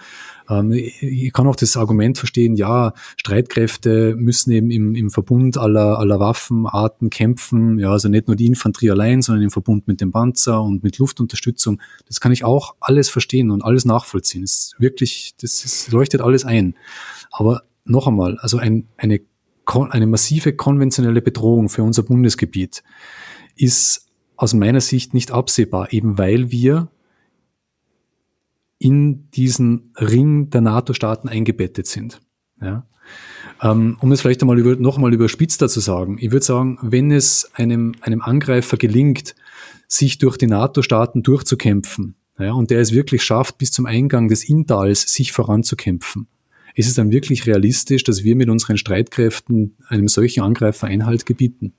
Ähm, 0.49 0.71
ich 0.71 1.32
kann 1.34 1.47
auch 1.47 1.56
das 1.56 1.77
Argument 1.77 2.17
verstehen, 2.17 2.56
ja, 2.56 2.93
Streitkräfte 3.17 4.15
müssen 4.15 4.51
eben 4.51 4.71
im, 4.71 4.95
im 4.95 5.10
Verbund 5.10 5.58
aller, 5.58 5.99
aller 5.99 6.19
Waffenarten 6.19 7.10
kämpfen, 7.10 7.80
ja, 7.80 7.91
also 7.91 8.10
nicht 8.10 8.27
nur 8.27 8.36
die 8.36 8.45
Infanterie 8.45 8.91
allein, 8.91 9.21
sondern 9.21 9.43
im 9.43 9.51
Verbund 9.51 9.88
mit 9.88 10.01
dem 10.01 10.12
Panzer 10.12 10.62
und 10.62 10.84
mit 10.84 10.97
Luftunterstützung. 10.97 11.82
Das 12.08 12.19
kann 12.19 12.32
ich 12.32 12.43
auch 12.43 12.75
alles 12.80 13.10
verstehen 13.10 13.51
und 13.51 13.63
alles 13.63 13.86
nachvollziehen. 13.86 14.41
Das 14.41 14.51
ist 14.51 14.75
wirklich, 14.80 15.34
das 15.41 15.65
ist, 15.65 15.91
leuchtet 15.91 16.21
alles 16.21 16.45
ein. 16.45 16.75
Aber 17.32 17.63
noch 17.86 18.08
einmal, 18.08 18.38
also 18.39 18.58
ein, 18.58 18.88
eine, 18.97 19.21
eine 19.65 20.08
massive 20.08 20.54
konventionelle 20.54 21.21
Bedrohung 21.21 21.69
für 21.69 21.84
unser 21.84 22.04
Bundesgebiet 22.04 22.84
ist 23.56 24.08
aus 24.36 24.54
meiner 24.54 24.82
Sicht 24.82 25.13
nicht 25.13 25.32
absehbar, 25.32 25.93
eben 25.93 26.17
weil 26.17 26.51
wir 26.51 26.89
in 28.82 29.30
diesen 29.32 29.94
Ring 29.96 30.50
der 30.50 30.62
NATO-Staaten 30.62 31.30
eingebettet 31.30 31.86
sind. 31.88 32.20
Ja. 32.62 32.88
Ähm, 33.62 33.98
um 34.02 34.12
es 34.12 34.22
vielleicht 34.22 34.41
einmal 34.41 34.58
über, 34.58 34.76
noch 34.76 34.96
einmal 34.96 35.13
überspitzter 35.13 35.70
zu 35.70 35.80
sagen, 35.80 36.17
ich 36.20 36.32
würde 36.32 36.46
sagen, 36.46 36.80
wenn 36.82 37.12
es 37.12 37.52
einem, 37.54 37.94
einem 38.02 38.22
Angreifer 38.22 38.78
gelingt, 38.78 39.36
sich 39.88 40.17
durch 40.17 40.38
die 40.38 40.48
NATO-Staaten 40.48 41.22
durchzukämpfen, 41.22 42.15
ja, 42.39 42.54
und 42.54 42.72
der 42.72 42.80
es 42.80 42.91
wirklich 42.91 43.24
schafft, 43.24 43.60
bis 43.60 43.72
zum 43.72 43.86
Eingang 43.86 44.30
des 44.30 44.44
Intals 44.44 45.02
sich 45.02 45.32
voranzukämpfen, 45.32 46.28
ist 46.74 46.88
es 46.88 46.96
dann 46.96 47.12
wirklich 47.12 47.46
realistisch, 47.46 48.04
dass 48.04 48.24
wir 48.24 48.36
mit 48.36 48.50
unseren 48.50 48.78
Streitkräften 48.78 49.76
einem 49.89 50.08
solchen 50.08 50.41
Angreifer 50.41 50.88
Einhalt 50.88 51.28
gebieten? 51.28 51.74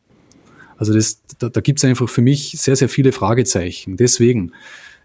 Also 0.77 0.93
das, 0.93 1.23
da, 1.38 1.49
da 1.49 1.61
gibt 1.61 1.79
es 1.79 1.85
einfach 1.85 2.09
für 2.09 2.23
mich 2.23 2.53
sehr, 2.59 2.77
sehr 2.77 2.88
viele 2.88 3.12
Fragezeichen. 3.12 3.97
Deswegen, 3.97 4.53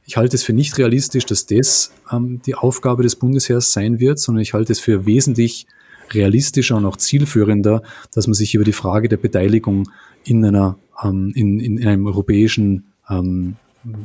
ich 0.07 0.15
halte 0.15 0.37
es 0.37 0.43
für 0.43 0.53
nicht 0.53 0.77
realistisch, 0.77 1.25
dass 1.25 1.45
das 1.45 1.91
ähm, 2.11 2.41
die 2.45 2.55
Aufgabe 2.55 3.03
des 3.03 3.17
Bundesheers 3.17 3.73
sein 3.73 3.99
wird, 3.99 4.19
sondern 4.19 4.41
ich 4.41 4.53
halte 4.53 4.71
es 4.71 4.79
für 4.79 5.05
wesentlich 5.05 5.67
realistischer 6.11 6.77
und 6.77 6.85
auch 6.85 6.95
zielführender, 6.95 7.83
dass 8.13 8.25
man 8.25 8.33
sich 8.33 8.55
über 8.55 8.63
die 8.63 8.73
Frage 8.73 9.09
der 9.09 9.17
Beteiligung 9.17 9.89
in 10.23 10.45
einer 10.45 10.77
ähm, 11.03 11.33
in, 11.35 11.59
in 11.59 11.85
einem 11.85 12.07
europäischen 12.07 12.93
ähm, 13.09 13.57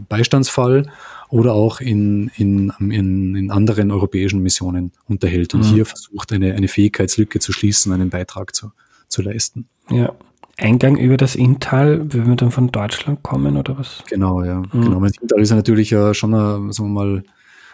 Beistandsfall 0.09 0.91
oder 1.29 1.55
auch 1.55 1.81
in, 1.81 2.31
in, 2.37 2.73
in, 2.81 3.37
in 3.37 3.51
anderen 3.51 3.91
europäischen 3.93 4.43
Missionen 4.43 4.93
unterhält 5.09 5.55
und 5.55 5.61
mhm. 5.61 5.75
hier 5.75 5.87
versucht, 5.87 6.33
eine, 6.33 6.55
eine 6.55 6.69
Fähigkeitslücke 6.69 7.39
zu 7.39 7.53
schließen, 7.53 7.93
einen 7.93 8.11
Beitrag 8.11 8.55
zu, 8.55 8.73
zu 9.09 9.23
leisten. 9.23 9.69
Ja. 9.89 10.13
Eingang 10.59 10.97
über 10.97 11.17
das 11.17 11.35
Inntal, 11.35 12.13
würden 12.13 12.29
wir 12.29 12.37
dann 12.37 12.51
von 12.51 12.71
Deutschland 12.71 13.23
kommen 13.23 13.57
oder 13.57 13.79
was? 13.79 14.03
Genau, 14.09 14.43
ja. 14.45 14.61
Mhm. 14.73 14.83
Genau. 14.83 15.01
Das 15.01 15.13
Inntal 15.21 15.41
ist 15.41 15.51
ja 15.51 15.57
natürlich 15.57 15.91
ja 15.91 16.15
schon 16.15 16.35
ein, 16.35 16.73
sagen 16.73 16.93
wir 16.93 17.05
mal, 17.05 17.23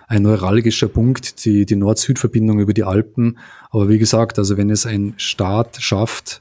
ein 0.07 0.23
neuralgischer 0.23 0.89
Punkt, 0.89 1.45
die, 1.45 1.67
die 1.67 1.77
Nord-Süd-Verbindung 1.77 2.61
über 2.61 2.73
die 2.73 2.85
Alpen. 2.85 3.39
Aber 3.71 3.89
wie 3.89 3.99
gesagt, 3.99 4.39
also 4.39 4.57
wenn 4.57 4.71
es 4.71 4.87
ein 4.87 5.15
Staat 5.19 5.77
schafft, 5.81 6.41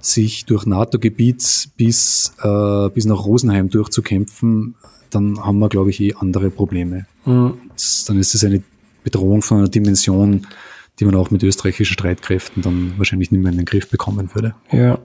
sich 0.00 0.44
durch 0.44 0.66
NATO-Gebiet 0.66 1.70
bis, 1.76 2.32
äh, 2.42 2.88
bis 2.90 3.04
nach 3.06 3.24
Rosenheim 3.24 3.68
durchzukämpfen, 3.68 4.76
dann 5.10 5.44
haben 5.44 5.58
wir, 5.58 5.68
glaube 5.68 5.90
ich, 5.90 6.00
eh 6.00 6.14
andere 6.14 6.50
Probleme. 6.50 7.06
Mhm. 7.24 7.54
Dann 8.06 8.18
ist 8.18 8.34
es 8.34 8.44
eine 8.44 8.62
Bedrohung 9.02 9.42
von 9.42 9.58
einer 9.58 9.68
Dimension, 9.68 10.46
die 11.00 11.04
man 11.04 11.14
auch 11.14 11.30
mit 11.30 11.42
österreichischen 11.42 11.94
Streitkräften 11.94 12.62
dann 12.62 12.94
wahrscheinlich 12.98 13.30
nicht 13.32 13.40
mehr 13.40 13.50
in 13.50 13.58
den 13.58 13.66
Griff 13.66 13.88
bekommen 13.88 14.30
würde. 14.34 14.54
Ja. 14.70 14.98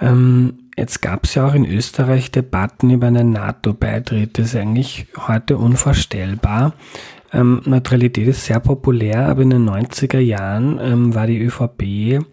Ähm, 0.00 0.70
jetzt 0.76 1.02
gab 1.02 1.24
es 1.24 1.34
ja 1.34 1.46
auch 1.46 1.54
in 1.54 1.64
Österreich 1.64 2.30
Debatten 2.30 2.90
über 2.90 3.06
einen 3.06 3.30
NATO-Beitritt. 3.30 4.38
Das 4.38 4.46
ist 4.46 4.56
eigentlich 4.56 5.06
heute 5.28 5.58
unvorstellbar. 5.58 6.74
Ähm, 7.32 7.62
Neutralität 7.64 8.28
ist 8.28 8.44
sehr 8.44 8.60
populär, 8.60 9.26
aber 9.28 9.42
in 9.42 9.50
den 9.50 9.68
90er 9.68 10.18
Jahren 10.18 10.78
ähm, 10.82 11.14
war 11.14 11.26
die 11.26 11.40
ÖVP 11.40 12.24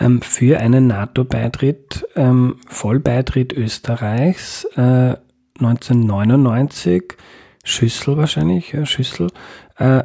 ähm, 0.00 0.20
für 0.22 0.58
einen 0.58 0.88
NATO-Beitritt, 0.88 2.06
ähm, 2.16 2.56
Vollbeitritt 2.66 3.52
Österreichs 3.52 4.64
äh, 4.76 5.16
1999, 5.58 7.14
Schüssel 7.62 8.16
wahrscheinlich, 8.16 8.72
ja, 8.72 8.84
Schüssel, 8.84 9.28
äh, 9.76 10.02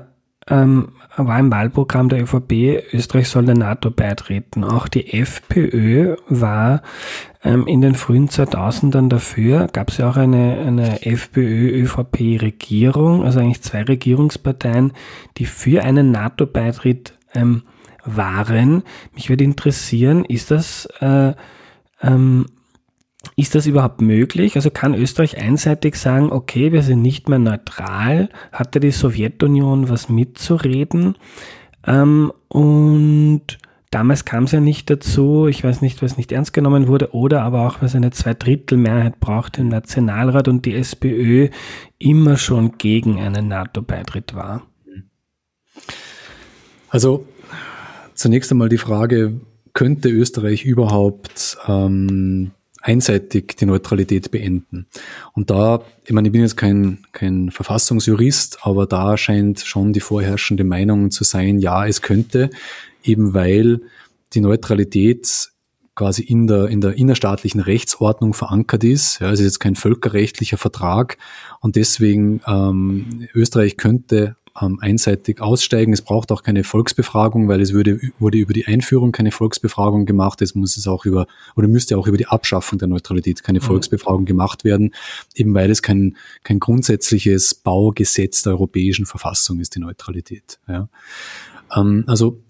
ähm, 0.49 0.89
war 1.25 1.39
im 1.39 1.51
Wahlprogramm 1.51 2.09
der 2.09 2.21
ÖVP, 2.21 2.93
Österreich 2.93 3.29
soll 3.29 3.45
der 3.45 3.57
NATO 3.57 3.89
beitreten. 3.89 4.63
Auch 4.63 4.87
die 4.87 5.11
FPÖ 5.13 6.17
war 6.29 6.83
ähm, 7.43 7.65
in 7.65 7.81
den 7.81 7.95
frühen 7.95 8.29
2000ern 8.29 9.09
dafür. 9.09 9.65
Gab 9.73 9.89
es 9.89 9.97
ja 9.97 10.07
auch 10.09 10.17
eine, 10.17 10.59
eine 10.59 11.03
FPÖ-ÖVP-Regierung, 11.05 13.23
also 13.23 13.39
eigentlich 13.39 13.63
zwei 13.63 13.81
Regierungsparteien, 13.83 14.93
die 15.37 15.45
für 15.45 15.83
einen 15.83 16.11
NATO-Beitritt 16.11 17.13
ähm, 17.33 17.63
waren. 18.05 18.83
Mich 19.13 19.29
würde 19.29 19.43
interessieren, 19.43 20.23
ist 20.23 20.51
das 20.51 20.85
äh, 21.01 21.33
ähm, 22.01 22.45
ist 23.35 23.55
das 23.55 23.67
überhaupt 23.67 24.01
möglich? 24.01 24.55
Also 24.55 24.69
kann 24.69 24.93
Österreich 24.93 25.37
einseitig 25.37 25.95
sagen, 25.95 26.31
okay, 26.31 26.71
wir 26.71 26.83
sind 26.83 27.01
nicht 27.01 27.29
mehr 27.29 27.39
neutral? 27.39 28.29
Hatte 28.51 28.79
die 28.79 28.91
Sowjetunion 28.91 29.89
was 29.89 30.09
mitzureden? 30.09 31.17
Ähm, 31.85 32.31
und 32.47 33.57
Damals 33.89 34.25
kam 34.25 34.43
es 34.43 34.51
ja 34.51 34.59
nicht 34.59 34.89
dazu, 34.89 35.47
ich 35.47 35.63
weiß 35.63 35.81
nicht, 35.81 36.01
was 36.01 36.17
nicht 36.17 36.33
ernst 36.33 36.51
genommen 36.51 36.87
wurde, 36.87 37.13
oder 37.13 37.43
aber 37.43 37.65
auch, 37.65 37.81
was 37.81 37.95
eine 37.95 38.11
Zweidrittelmehrheit 38.11 39.21
braucht 39.21 39.57
im 39.59 39.69
Nationalrat 39.69 40.49
und 40.49 40.65
die 40.65 40.75
SPÖ 40.75 41.47
immer 41.97 42.35
schon 42.35 42.77
gegen 42.77 43.19
einen 43.19 43.47
NATO-Beitritt 43.47 44.35
war. 44.35 44.63
Also 46.89 47.25
zunächst 48.13 48.51
einmal 48.51 48.67
die 48.67 48.77
Frage, 48.77 49.39
könnte 49.71 50.09
Österreich 50.09 50.65
überhaupt 50.65 51.57
ähm, 51.67 52.51
einseitig 52.87 53.57
die 53.57 53.65
Neutralität 53.65 54.31
beenden? 54.31 54.87
Und 55.33 55.49
da, 55.49 55.81
ich 56.05 56.13
meine, 56.13 56.29
ich 56.29 56.31
bin 56.31 56.41
jetzt 56.41 56.57
kein, 56.57 56.99
kein 57.11 57.51
Verfassungsjurist, 57.51 58.59
aber 58.61 58.87
da 58.87 59.17
scheint 59.17 59.59
schon 59.59 59.93
die 59.93 59.99
vorherrschende 59.99 60.63
Meinung 60.63 61.11
zu 61.11 61.23
sein, 61.23 61.59
ja, 61.59 61.85
es 61.85 62.01
könnte, 62.01 62.49
eben 63.03 63.33
weil 63.33 63.81
die 64.33 64.41
Neutralität 64.41 65.49
quasi 65.95 66.21
in 66.21 66.47
der, 66.47 66.67
in 66.67 66.79
der 66.79 66.93
innerstaatlichen 66.93 67.59
Rechtsordnung 67.59 68.33
verankert 68.33 68.83
ist. 68.83 69.19
Ja, 69.19 69.31
es 69.31 69.39
ist 69.39 69.45
jetzt 69.45 69.59
kein 69.59 69.75
völkerrechtlicher 69.75 70.57
Vertrag 70.57 71.17
und 71.59 71.75
deswegen 71.75 72.39
ähm, 72.47 73.27
Österreich 73.33 73.77
könnte 73.77 74.35
ähm, 74.59 74.79
einseitig 74.81 75.41
aussteigen. 75.41 75.93
Es 75.93 76.01
braucht 76.01 76.31
auch 76.31 76.43
keine 76.43 76.63
Volksbefragung, 76.63 77.47
weil 77.47 77.61
es 77.61 77.73
würde, 77.73 77.99
wurde 78.19 78.37
über 78.37 78.53
die 78.53 78.65
Einführung 78.65 79.11
keine 79.11 79.31
Volksbefragung 79.31 80.05
gemacht. 80.05 80.41
Es 80.41 80.55
muss 80.55 80.77
es 80.77 80.87
auch 80.87 81.05
über, 81.05 81.27
oder 81.55 81.67
müsste 81.67 81.97
auch 81.97 82.07
über 82.07 82.17
die 82.17 82.27
Abschaffung 82.27 82.79
der 82.79 82.87
Neutralität 82.87 83.43
keine 83.43 83.59
mhm. 83.59 83.63
Volksbefragung 83.63 84.25
gemacht 84.25 84.63
werden, 84.63 84.93
eben 85.35 85.53
weil 85.53 85.69
es 85.71 85.81
kein, 85.81 86.17
kein 86.43 86.59
grundsätzliches 86.59 87.53
Baugesetz 87.53 88.43
der 88.43 88.53
europäischen 88.53 89.05
Verfassung 89.05 89.59
ist, 89.59 89.75
die 89.75 89.79
Neutralität. 89.79 90.59
Ja. 90.67 90.89
Ähm, 91.75 92.03
also 92.07 92.41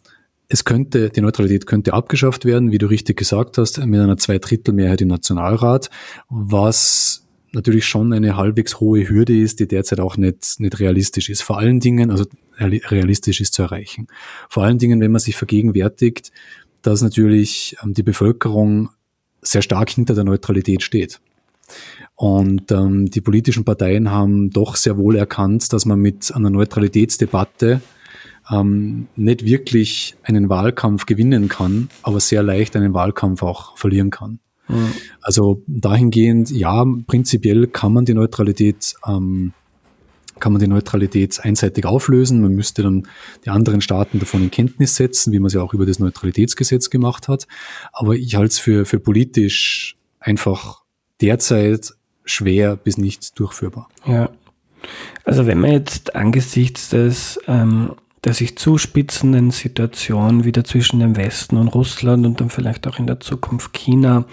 es 0.49 0.63
könnte, 0.63 1.09
die 1.09 1.21
Neutralität 1.21 1.65
könnte 1.65 1.93
abgeschafft 1.93 2.45
werden, 2.45 2.71
wie 2.71 2.77
du 2.77 2.87
richtig 2.87 3.17
gesagt 3.17 3.57
hast, 3.57 3.85
mit 3.85 3.99
einer 3.99 4.17
Zweidrittelmehrheit 4.17 5.01
im 5.01 5.09
Nationalrat, 5.09 5.89
was 6.29 7.26
natürlich 7.57 7.85
schon 7.85 8.13
eine 8.13 8.37
halbwegs 8.37 8.79
hohe 8.79 9.09
Hürde 9.09 9.37
ist, 9.37 9.59
die 9.59 9.67
derzeit 9.67 9.99
auch 9.99 10.15
nicht, 10.15 10.59
nicht 10.59 10.79
realistisch 10.79 11.29
ist. 11.29 11.41
Vor 11.41 11.57
allen 11.57 11.81
Dingen, 11.81 12.09
also 12.09 12.25
realistisch 12.57 13.41
ist 13.41 13.53
zu 13.53 13.63
erreichen. 13.63 14.07
Vor 14.49 14.63
allen 14.63 14.77
Dingen, 14.77 15.01
wenn 15.01 15.11
man 15.11 15.19
sich 15.19 15.35
vergegenwärtigt, 15.35 16.31
dass 16.81 17.01
natürlich 17.01 17.75
ähm, 17.83 17.93
die 17.93 18.03
Bevölkerung 18.03 18.89
sehr 19.41 19.61
stark 19.61 19.89
hinter 19.89 20.15
der 20.15 20.23
Neutralität 20.23 20.81
steht. 20.81 21.19
Und 22.15 22.71
ähm, 22.71 23.09
die 23.09 23.21
politischen 23.21 23.65
Parteien 23.65 24.09
haben 24.09 24.49
doch 24.49 24.75
sehr 24.75 24.97
wohl 24.97 25.17
erkannt, 25.17 25.71
dass 25.73 25.85
man 25.85 25.99
mit 25.99 26.33
einer 26.33 26.49
Neutralitätsdebatte 26.49 27.81
ähm, 28.49 29.07
nicht 29.15 29.45
wirklich 29.45 30.15
einen 30.23 30.49
Wahlkampf 30.49 31.05
gewinnen 31.05 31.49
kann, 31.49 31.89
aber 32.03 32.19
sehr 32.19 32.43
leicht 32.43 32.75
einen 32.75 32.93
Wahlkampf 32.93 33.43
auch 33.43 33.77
verlieren 33.77 34.09
kann. 34.09 34.39
Mhm. 34.67 34.91
Also 35.21 35.61
dahingehend, 35.67 36.51
ja, 36.51 36.85
prinzipiell 37.07 37.67
kann 37.67 37.93
man 37.93 38.05
die 38.05 38.13
Neutralität 38.13 38.95
ähm, 39.07 39.53
kann 40.39 40.53
man 40.53 40.61
die 40.61 40.67
Neutralität 40.67 41.39
einseitig 41.41 41.85
auflösen. 41.85 42.41
Man 42.41 42.53
müsste 42.53 42.83
dann 42.83 43.07
die 43.45 43.49
anderen 43.49 43.81
Staaten 43.81 44.19
davon 44.19 44.43
in 44.43 44.51
Kenntnis 44.51 44.95
setzen, 44.95 45.33
wie 45.33 45.39
man 45.39 45.47
es 45.47 45.53
ja 45.53 45.61
auch 45.61 45.73
über 45.73 45.85
das 45.85 45.99
Neutralitätsgesetz 45.99 46.89
gemacht 46.89 47.27
hat. 47.27 47.47
Aber 47.91 48.15
ich 48.15 48.35
halte 48.35 48.51
es 48.51 48.59
für, 48.59 48.85
für 48.85 48.99
politisch 48.99 49.97
einfach 50.19 50.83
derzeit 51.21 51.93
schwer 52.25 52.75
bis 52.75 52.97
nicht 52.97 53.39
durchführbar. 53.39 53.89
Ja. 54.05 54.29
Also 55.23 55.47
wenn 55.47 55.59
man 55.59 55.71
jetzt 55.71 56.15
angesichts 56.15 56.89
des 56.89 57.39
ähm, 57.47 57.93
der 58.23 58.33
sich 58.33 58.57
zuspitzenden 58.57 59.51
Situation 59.51 60.43
wieder 60.43 60.63
zwischen 60.63 60.99
dem 60.99 61.15
Westen 61.15 61.57
und 61.57 61.69
Russland 61.69 62.25
und 62.25 62.41
dann 62.41 62.49
vielleicht 62.49 62.87
auch 62.87 62.99
in 62.99 63.07
der 63.07 63.19
Zukunft 63.19 63.73
China 63.73 64.25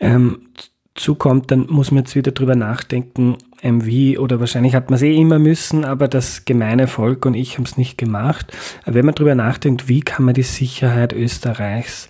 ähm, 0.00 0.48
zukommt, 0.94 1.50
dann 1.50 1.66
muss 1.68 1.90
man 1.90 2.04
jetzt 2.04 2.14
wieder 2.14 2.32
drüber 2.32 2.54
nachdenken, 2.54 3.36
ähm, 3.62 3.84
wie, 3.84 4.16
oder 4.18 4.38
wahrscheinlich 4.40 4.74
hat 4.74 4.90
man 4.90 4.96
es 4.96 5.02
eh 5.02 5.16
immer 5.16 5.38
müssen, 5.38 5.84
aber 5.84 6.06
das 6.06 6.44
gemeine 6.44 6.86
Volk 6.86 7.26
und 7.26 7.34
ich 7.34 7.56
haben 7.56 7.64
es 7.64 7.76
nicht 7.76 7.98
gemacht. 7.98 8.52
Aber 8.84 8.94
wenn 8.94 9.06
man 9.06 9.14
drüber 9.14 9.34
nachdenkt, 9.34 9.88
wie 9.88 10.02
kann 10.02 10.24
man 10.24 10.34
die 10.34 10.42
Sicherheit 10.42 11.12
Österreichs 11.12 12.08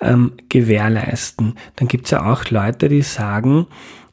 ähm, 0.00 0.32
gewährleisten, 0.48 1.54
dann 1.76 1.88
gibt 1.88 2.04
es 2.04 2.12
ja 2.12 2.30
auch 2.30 2.44
Leute, 2.50 2.88
die 2.88 3.02
sagen, 3.02 3.66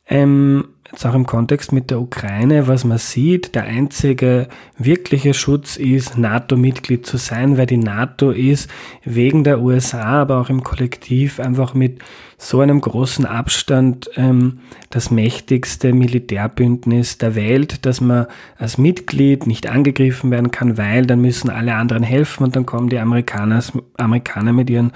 ähm, 0.08 0.70
jetzt 0.92 1.06
auch 1.06 1.14
im 1.14 1.26
Kontext 1.26 1.72
mit 1.72 1.90
der 1.90 2.00
Ukraine, 2.00 2.68
was 2.68 2.84
man 2.84 2.98
sieht, 2.98 3.56
der 3.56 3.64
einzige 3.64 4.48
wirkliche 4.78 5.34
Schutz 5.34 5.76
ist, 5.76 6.18
NATO-Mitglied 6.18 7.06
zu 7.06 7.18
sein, 7.18 7.58
weil 7.58 7.66
die 7.66 7.78
NATO 7.78 8.32
ist 8.32 8.70
wegen 9.04 9.44
der 9.44 9.62
USA, 9.62 10.22
aber 10.22 10.40
auch 10.40 10.50
im 10.50 10.64
Kollektiv 10.64 11.40
einfach 11.40 11.74
mit 11.74 12.00
so 12.40 12.62
einem 12.62 12.80
großen 12.80 13.26
Abstand 13.26 14.12
ähm, 14.16 14.60
das 14.92 15.10
mächtigste 15.10 15.92
Militärbündnis 15.92 17.18
der 17.18 17.34
Welt, 17.34 17.86
dass 17.86 18.00
man 18.00 18.28
als 18.60 18.78
Mitglied 18.78 19.48
nicht 19.48 19.68
angegriffen 19.68 20.30
werden 20.30 20.52
kann, 20.52 20.78
weil 20.78 21.08
dann 21.08 21.20
müssen 21.20 21.50
alle 21.50 21.74
anderen 21.74 22.04
helfen 22.04 22.44
und 22.44 22.56
dann 22.56 22.68
kommen 22.68 22.90
die 22.90 23.00
Amerikaner, 23.00 23.64
Amerikaner 23.98 24.54
mit 24.54 24.70
ihren 24.70 24.94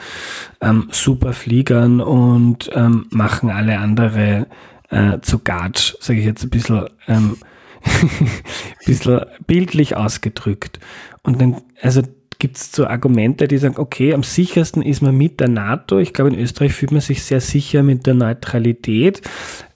ähm, 0.62 0.88
Superfliegern 0.92 2.00
und 2.00 2.70
ähm, 2.76 3.08
machen 3.10 3.50
alle 3.50 3.80
andere 3.80 4.46
äh, 4.92 5.20
zu 5.22 5.40
Gatsch, 5.40 5.96
sage 6.00 6.20
ich 6.20 6.26
jetzt 6.26 6.44
ein 6.44 6.50
bisschen, 6.50 6.86
ähm, 7.08 7.38
bisschen 8.86 9.22
bildlich 9.48 9.96
ausgedrückt. 9.96 10.80
Und 11.24 11.42
dann, 11.42 11.62
also 11.82 12.04
gibt 12.40 12.58
es 12.58 12.72
so 12.72 12.88
Argumente, 12.88 13.48
die 13.48 13.58
sagen, 13.58 13.76
okay, 13.78 14.14
am 14.14 14.24
sichersten 14.24 14.82
ist 14.82 15.02
man 15.02 15.16
mit 15.16 15.40
der 15.40 15.48
NATO. 15.48 16.00
Ich 16.00 16.12
glaube, 16.14 16.32
in 16.32 16.40
Österreich 16.40 16.74
fühlt 16.74 16.92
man 16.92 17.02
sich 17.02 17.24
sehr 17.24 17.40
sicher 17.40 17.84
mit 17.84 18.08
der 18.08 18.16
Neutralität. 18.16 19.22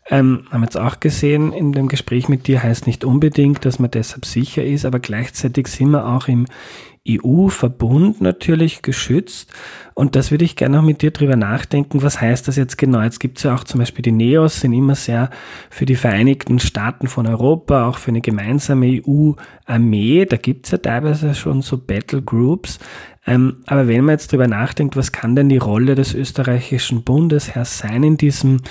Ähm, 0.09 0.45
haben 0.51 0.63
jetzt 0.63 0.77
auch 0.77 0.99
gesehen 0.99 1.51
in 1.51 1.71
dem 1.71 1.87
Gespräch 1.87 2.29
mit 2.29 2.47
dir, 2.47 2.61
heißt 2.61 2.85
nicht 2.85 3.03
unbedingt, 3.03 3.65
dass 3.65 3.79
man 3.79 3.89
deshalb 3.89 4.25
sicher 4.25 4.63
ist, 4.63 4.85
aber 4.85 4.99
gleichzeitig 4.99 5.67
sind 5.67 5.89
wir 5.89 6.05
auch 6.05 6.27
im, 6.27 6.45
EU-Verbund 7.07 8.21
natürlich 8.21 8.81
geschützt. 8.81 9.53
Und 9.93 10.15
das 10.15 10.31
würde 10.31 10.43
ich 10.43 10.55
gerne 10.55 10.77
noch 10.77 10.83
mit 10.83 11.01
dir 11.01 11.11
drüber 11.11 11.35
nachdenken. 11.35 12.01
Was 12.01 12.19
heißt 12.19 12.47
das 12.47 12.55
jetzt 12.55 12.77
genau? 12.77 13.01
Jetzt 13.01 13.19
gibt 13.19 13.37
es 13.37 13.43
ja 13.43 13.53
auch 13.53 13.63
zum 13.63 13.79
Beispiel 13.79 14.01
die 14.01 14.11
NEOS, 14.11 14.61
sind 14.61 14.73
immer 14.73 14.95
sehr 14.95 15.29
für 15.69 15.85
die 15.85 15.95
Vereinigten 15.95 16.59
Staaten 16.59 17.07
von 17.07 17.27
Europa, 17.27 17.87
auch 17.87 17.97
für 17.97 18.09
eine 18.09 18.21
gemeinsame 18.21 19.01
EU-Armee. 19.05 20.25
Da 20.25 20.37
gibt 20.37 20.65
es 20.65 20.71
ja 20.71 20.79
teilweise 20.79 21.35
schon 21.35 21.61
so 21.61 21.77
Battle 21.77 22.23
Groups. 22.23 22.79
Ähm, 23.27 23.57
aber 23.67 23.87
wenn 23.87 24.05
man 24.05 24.13
jetzt 24.13 24.31
drüber 24.31 24.47
nachdenkt, 24.47 24.95
was 24.95 25.11
kann 25.11 25.35
denn 25.35 25.49
die 25.49 25.57
Rolle 25.57 25.95
des 25.95 26.13
österreichischen 26.13 27.03
Bundesheers 27.03 27.77
sein 27.77 28.03
in 28.03 28.17
diesem 28.17 28.61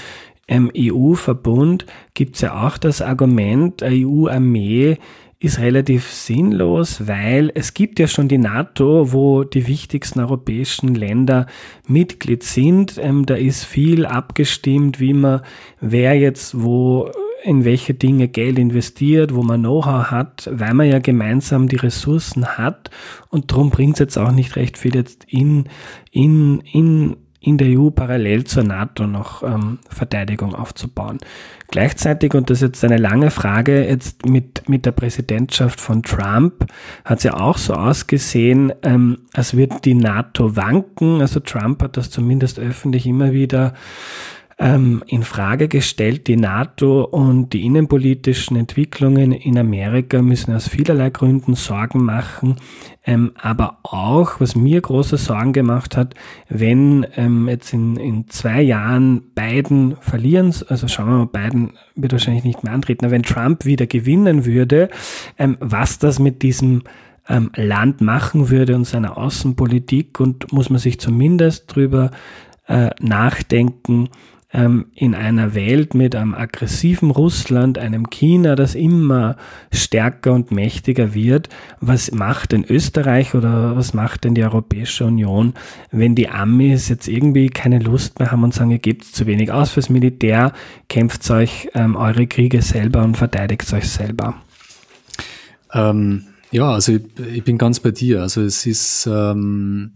ähm, 0.49 0.71
EU-Verbund, 0.77 1.87
gibt 2.15 2.37
es 2.37 2.43
ja 2.43 2.67
auch 2.67 2.79
das 2.79 3.03
Argument, 3.03 3.83
EU-Armee 3.83 4.99
ist 5.45 5.59
relativ 5.59 6.11
sinnlos, 6.11 7.07
weil 7.07 7.53
es 7.55 7.75
gibt 7.75 7.99
ja 7.99 8.07
schon 8.07 8.29
die 8.29 8.39
NATO, 8.39 9.13
wo 9.13 9.45
die 9.45 9.67
wichtigsten 9.67 10.21
europäischen 10.21 10.95
Länder 10.95 11.47
Mitglied 11.87 12.43
sind. 12.43 12.99
Ähm, 12.99 13.27
da 13.27 13.35
ist 13.35 13.65
viel 13.65 14.07
abgestimmt, 14.07 15.01
wie 15.01 15.13
man, 15.13 15.43
wer 15.81 16.15
jetzt 16.19 16.63
wo 16.63 17.11
in 17.43 17.67
welche 17.67 17.93
Dinge 17.93 18.29
Geld 18.29 18.59
investiert, 18.59 19.35
wo 19.35 19.43
man 19.43 19.61
Know-how 19.61 20.11
hat, 20.11 20.49
weil 20.51 20.73
man 20.73 20.89
ja 20.89 20.99
gemeinsam 20.99 21.69
die 21.69 21.77
Ressourcen 21.77 22.57
hat 22.57 22.91
und 23.29 23.51
darum 23.51 23.69
bringt 23.69 23.95
es 23.95 23.99
jetzt 23.99 24.17
auch 24.17 24.33
nicht 24.33 24.57
recht 24.57 24.79
viel 24.79 24.95
jetzt 24.95 25.25
in, 25.29 25.69
in, 26.11 26.61
in 26.61 27.17
in 27.45 27.59
der 27.59 27.79
EU 27.79 27.91
parallel 27.91 28.45
zur 28.45 28.65
NATO 28.65 29.07
noch 29.07 29.43
ähm, 29.43 29.79
Verteidigung 29.91 30.55
aufzubauen. 30.55 31.19
Gleichzeitig, 31.69 32.35
und 32.35 32.51
das 32.51 32.59
ist 32.59 32.69
jetzt 32.69 32.85
eine 32.85 32.97
lange 32.97 33.31
Frage, 33.31 33.87
jetzt 33.87 34.27
mit, 34.27 34.69
mit 34.69 34.87
der 34.87 34.93
Präsidentschaft 34.93 35.81
von 35.81 36.03
Trump 36.03 36.67
hat 37.05 37.19
es 37.19 37.25
ja 37.25 37.35
auch 37.35 37.59
so 37.59 37.75
ausgesehen, 37.75 38.73
ähm, 38.83 39.19
als 39.33 39.57
wird 39.57 39.85
die 39.85 39.95
NATO 39.95 40.57
wanken. 40.57 41.21
Also 41.21 41.41
Trump 41.41 41.83
hat 41.83 41.97
das 41.97 42.11
zumindest 42.11 42.59
öffentlich 42.59 43.07
immer 43.07 43.33
wieder 43.33 43.75
ähm, 44.59 45.03
in 45.07 45.23
Frage 45.23 45.69
gestellt. 45.69 46.27
Die 46.29 46.37
NATO 46.37 47.05
und 47.05 47.53
die 47.53 47.65
innenpolitischen 47.65 48.57
Entwicklungen 48.57 49.33
in 49.33 49.59
Amerika 49.59 50.23
müssen 50.23 50.55
aus 50.55 50.69
vielerlei 50.69 51.11
Gründen 51.11 51.55
Sorgen 51.55 52.05
machen. 52.05 52.57
Ähm, 53.07 53.33
aber 53.41 53.79
auch, 53.83 54.41
was 54.41 54.57
mir 54.57 54.81
große 54.81 55.17
Sorgen 55.17 55.53
gemacht 55.53 55.97
hat, 55.97 56.15
wenn 56.49 57.07
ähm, 57.17 57.49
jetzt 57.49 57.73
in, 57.73 57.97
in 57.97 58.29
zwei 58.29 58.63
Jahren 58.63 59.23
Biden 59.35 59.97
verlieren, 60.01 60.55
also 60.69 60.89
schauen 60.89 61.09
wir 61.09 61.19
mal, 61.19 61.27
Biden 61.27 61.73
wird 61.97 62.13
wahrscheinlich 62.13 62.45
nicht 62.45 62.65
mehr 62.65 62.73
antreten, 62.73 63.05
aber 63.05 63.13
wenn 63.13 63.23
Trump 63.23 63.65
wieder 63.65 63.87
gewinnen 63.87 64.47
würde, 64.47 64.89
ähm, 65.39 65.59
was 65.61 65.99
das 65.99 66.19
mit 66.19 66.43
diesem 66.43 66.83
ähm, 67.29 67.51
Land 67.57 68.01
machen 68.01 68.51
würde 68.51 68.75
und 68.75 68.85
seiner 68.85 69.19
Außenpolitik 69.19 70.21
und 70.21 70.53
muss 70.53 70.71
man 70.71 70.79
sich 70.79 70.99
zumindest 71.01 71.75
drüber 71.75 72.11
äh, 72.69 72.91
nachdenken, 73.01 74.09
ähm, 74.55 74.87
in 74.95 75.15
einer 75.15 75.55
Welt 75.55 75.95
mit 75.95 76.15
einem 76.15 76.33
aggressiven 76.33 77.11
Russland, 77.11 77.77
einem 77.77 78.09
China, 78.09 78.55
das 78.55 78.77
immer 78.77 79.37
stärker 79.73 80.33
und 80.33 80.53
mächtiger 80.53 81.13
wird, 81.13 81.49
was 81.81 82.13
macht 82.13 82.53
denn 82.53 82.65
Österreich 82.65 83.35
oder 83.35 83.77
was 83.77 83.93
macht 83.93 84.25
denn 84.25 84.35
die 84.35 84.45
Europäische 84.45 85.05
Union, 85.05 85.55
wenn 85.91 86.15
die 86.15 86.29
Amis 86.29 86.89
jetzt 86.89 87.09
irgendwie 87.09 87.51
keine 87.51 87.81
Lust 87.81 88.21
mehr 88.21 88.31
haben 88.31 88.45
und 88.45 88.55
sagen, 88.55 88.71
ihr 88.71 88.79
gebt 88.79 89.05
zu 89.05 89.27
wenig 89.27 89.51
aus 89.51 89.73
fürs 89.73 89.91
Militär, 89.91 90.53
kämpft 90.89 91.29
euch 91.31 91.69
ähm, 91.75 91.97
eure 91.97 92.29
Kriege 92.29 92.63
selber 92.63 93.03
und 93.03 93.17
verteidigt 93.17 93.71
euch 93.73 93.89
selber? 93.89 94.37
Ähm, 95.73 96.27
ja, 96.53 96.71
also 96.71 96.93
ich, 96.93 97.03
ich, 97.33 97.43
bin 97.43 97.59
ganz 97.59 97.81
bei 97.81 97.91
dir. 97.91 98.23
Also 98.23 98.43
es 98.43 98.65
ist 98.65 99.09
ähm, 99.11 99.91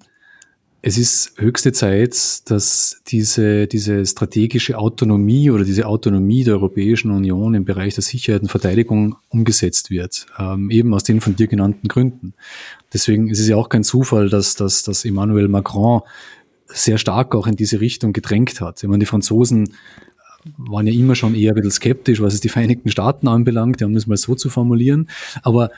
es 0.80 0.96
ist 0.96 1.32
höchste 1.38 1.72
Zeit, 1.72 2.48
dass 2.50 3.00
diese, 3.08 3.66
diese 3.66 4.06
strategische 4.06 4.78
Autonomie 4.78 5.50
oder 5.50 5.64
diese 5.64 5.86
Autonomie 5.86 6.44
der 6.44 6.54
Europäischen 6.54 7.10
Union 7.10 7.54
im 7.54 7.64
Bereich 7.64 7.94
der 7.94 8.04
Sicherheit 8.04 8.42
und 8.42 8.48
Verteidigung 8.48 9.16
umgesetzt 9.28 9.90
wird, 9.90 10.26
ähm, 10.38 10.70
eben 10.70 10.94
aus 10.94 11.02
den 11.02 11.20
von 11.20 11.34
dir 11.34 11.48
genannten 11.48 11.88
Gründen. 11.88 12.34
Deswegen 12.92 13.28
ist 13.28 13.40
es 13.40 13.48
ja 13.48 13.56
auch 13.56 13.68
kein 13.68 13.82
Zufall, 13.82 14.28
dass, 14.28 14.54
dass, 14.54 14.84
dass 14.84 15.04
Emmanuel 15.04 15.48
Macron 15.48 16.02
sehr 16.66 16.98
stark 16.98 17.34
auch 17.34 17.46
in 17.46 17.56
diese 17.56 17.80
Richtung 17.80 18.12
gedrängt 18.12 18.60
hat. 18.60 18.82
Ich 18.82 18.88
meine, 18.88 19.00
die 19.00 19.06
Franzosen 19.06 19.74
waren 20.56 20.86
ja 20.86 20.92
immer 20.92 21.16
schon 21.16 21.34
eher 21.34 21.52
ein 21.52 21.54
bisschen 21.56 21.72
skeptisch, 21.72 22.20
was 22.20 22.34
es 22.34 22.40
die 22.40 22.48
Vereinigten 22.48 22.90
Staaten 22.90 23.26
anbelangt, 23.26 23.82
um 23.82 23.96
es 23.96 24.06
mal 24.06 24.16
so 24.16 24.34
zu 24.34 24.48
formulieren. 24.48 25.08
Aber 25.42 25.70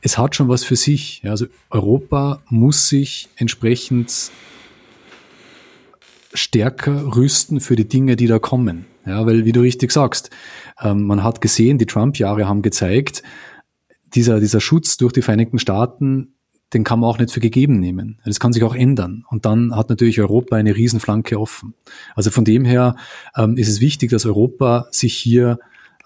es 0.00 0.18
hat 0.18 0.36
schon 0.36 0.48
was 0.48 0.64
für 0.64 0.76
sich. 0.76 1.22
Also 1.24 1.46
Europa 1.70 2.42
muss 2.48 2.88
sich 2.88 3.28
entsprechend 3.36 4.30
stärker 6.32 7.16
rüsten 7.16 7.60
für 7.60 7.76
die 7.76 7.88
Dinge, 7.88 8.16
die 8.16 8.26
da 8.26 8.38
kommen. 8.38 8.86
Ja, 9.06 9.24
weil, 9.24 9.44
wie 9.44 9.52
du 9.52 9.60
richtig 9.60 9.92
sagst, 9.92 10.30
ähm, 10.80 11.04
man 11.04 11.22
hat 11.22 11.40
gesehen, 11.40 11.78
die 11.78 11.86
Trump-Jahre 11.86 12.48
haben 12.48 12.62
gezeigt, 12.62 13.22
dieser, 14.14 14.40
dieser 14.40 14.60
Schutz 14.60 14.96
durch 14.96 15.12
die 15.12 15.22
Vereinigten 15.22 15.58
Staaten, 15.58 16.34
den 16.72 16.82
kann 16.82 17.00
man 17.00 17.08
auch 17.08 17.18
nicht 17.18 17.30
für 17.30 17.40
gegeben 17.40 17.78
nehmen. 17.78 18.20
Das 18.24 18.40
kann 18.40 18.52
sich 18.52 18.64
auch 18.64 18.74
ändern. 18.74 19.24
Und 19.28 19.46
dann 19.46 19.74
hat 19.74 19.88
natürlich 19.88 20.20
Europa 20.20 20.56
eine 20.56 20.74
Riesenflanke 20.74 21.38
offen. 21.38 21.74
Also 22.16 22.30
von 22.30 22.44
dem 22.44 22.64
her 22.64 22.96
ähm, 23.36 23.56
ist 23.56 23.68
es 23.68 23.80
wichtig, 23.80 24.10
dass 24.10 24.26
Europa 24.26 24.88
sich 24.90 25.14
hier 25.14 25.60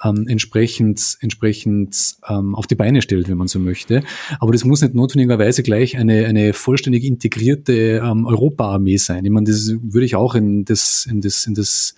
ähm, 0.05 0.27
entsprechend, 0.29 1.19
entsprechend 1.21 2.17
ähm, 2.29 2.55
auf 2.55 2.67
die 2.67 2.75
Beine 2.75 3.03
stellt, 3.03 3.29
wenn 3.29 3.37
man 3.37 3.49
so 3.49 3.59
möchte. 3.59 4.03
Aber 4.39 4.53
das 4.53 4.65
muss 4.65 4.83
nicht 4.83 4.95
notwendigerweise 4.95 5.63
gleich 5.63 5.97
eine, 5.97 6.27
eine 6.27 6.53
vollständig 6.53 7.05
integrierte 7.05 8.03
ähm, 8.05 8.27
Europa-Armee 8.27 8.97
sein. 8.97 9.25
Ich 9.25 9.31
meine, 9.31 9.47
das 9.47 9.75
würde 9.83 10.05
ich 10.05 10.17
auch 10.17 10.35
in 10.35 10.65
das, 10.65 11.07
in 11.11 11.21
das, 11.21 11.47
in 11.47 11.55
das 11.55 11.95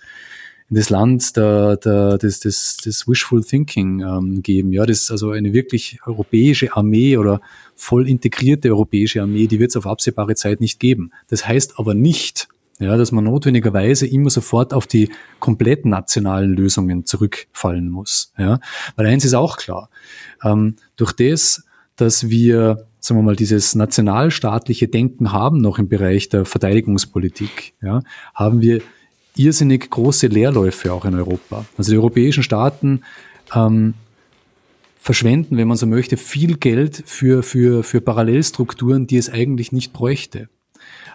in 0.69 0.77
das 0.77 0.89
Land 0.89 1.35
der, 1.37 1.77
der, 1.77 2.17
des, 2.17 2.39
des, 2.39 2.77
des 2.77 3.07
Wishful 3.07 3.43
Thinking 3.43 3.99
ähm, 4.01 4.41
geben. 4.41 4.71
Ja, 4.71 4.85
das 4.85 5.11
also 5.11 5.31
eine 5.31 5.53
wirklich 5.53 5.99
europäische 6.05 6.75
Armee 6.75 7.17
oder 7.17 7.41
voll 7.75 8.07
integrierte 8.09 8.69
europäische 8.69 9.21
Armee, 9.21 9.47
die 9.47 9.59
wird 9.59 9.71
es 9.71 9.77
auf 9.77 9.85
absehbare 9.85 10.35
Zeit 10.35 10.61
nicht 10.61 10.79
geben. 10.79 11.11
Das 11.27 11.47
heißt 11.47 11.77
aber 11.77 11.93
nicht, 11.93 12.47
ja, 12.83 12.97
dass 12.97 13.11
man 13.11 13.23
notwendigerweise 13.23 14.05
immer 14.05 14.29
sofort 14.29 14.73
auf 14.73 14.87
die 14.87 15.09
komplett 15.39 15.85
nationalen 15.85 16.53
Lösungen 16.53 17.05
zurückfallen 17.05 17.89
muss. 17.89 18.33
Ja, 18.37 18.59
weil 18.95 19.07
eins 19.07 19.25
ist 19.25 19.33
auch 19.33 19.57
klar, 19.57 19.89
ähm, 20.43 20.75
durch 20.95 21.13
das, 21.13 21.63
dass 21.95 22.29
wir 22.29 22.85
sagen 22.99 23.19
wir 23.19 23.23
mal, 23.23 23.35
dieses 23.35 23.75
nationalstaatliche 23.75 24.87
Denken 24.87 25.33
haben 25.33 25.59
noch 25.59 25.77
im 25.77 25.89
Bereich 25.89 26.29
der 26.29 26.45
Verteidigungspolitik, 26.45 27.73
ja, 27.81 28.01
haben 28.33 28.61
wir 28.61 28.81
irrsinnig 29.35 29.89
große 29.89 30.27
Leerläufe 30.27 30.93
auch 30.93 31.03
in 31.03 31.15
Europa. 31.15 31.65
Also 31.77 31.91
die 31.91 31.97
europäischen 31.97 32.43
Staaten 32.43 33.01
ähm, 33.53 33.95
verschwenden, 34.97 35.57
wenn 35.57 35.67
man 35.67 35.75
so 35.75 35.85
möchte, 35.85 36.15
viel 36.15 36.55
Geld 36.55 37.03
für, 37.05 37.43
für, 37.43 37.83
für 37.83 37.99
Parallelstrukturen, 37.99 39.05
die 39.05 39.17
es 39.17 39.29
eigentlich 39.29 39.73
nicht 39.73 39.91
bräuchte. 39.91 40.47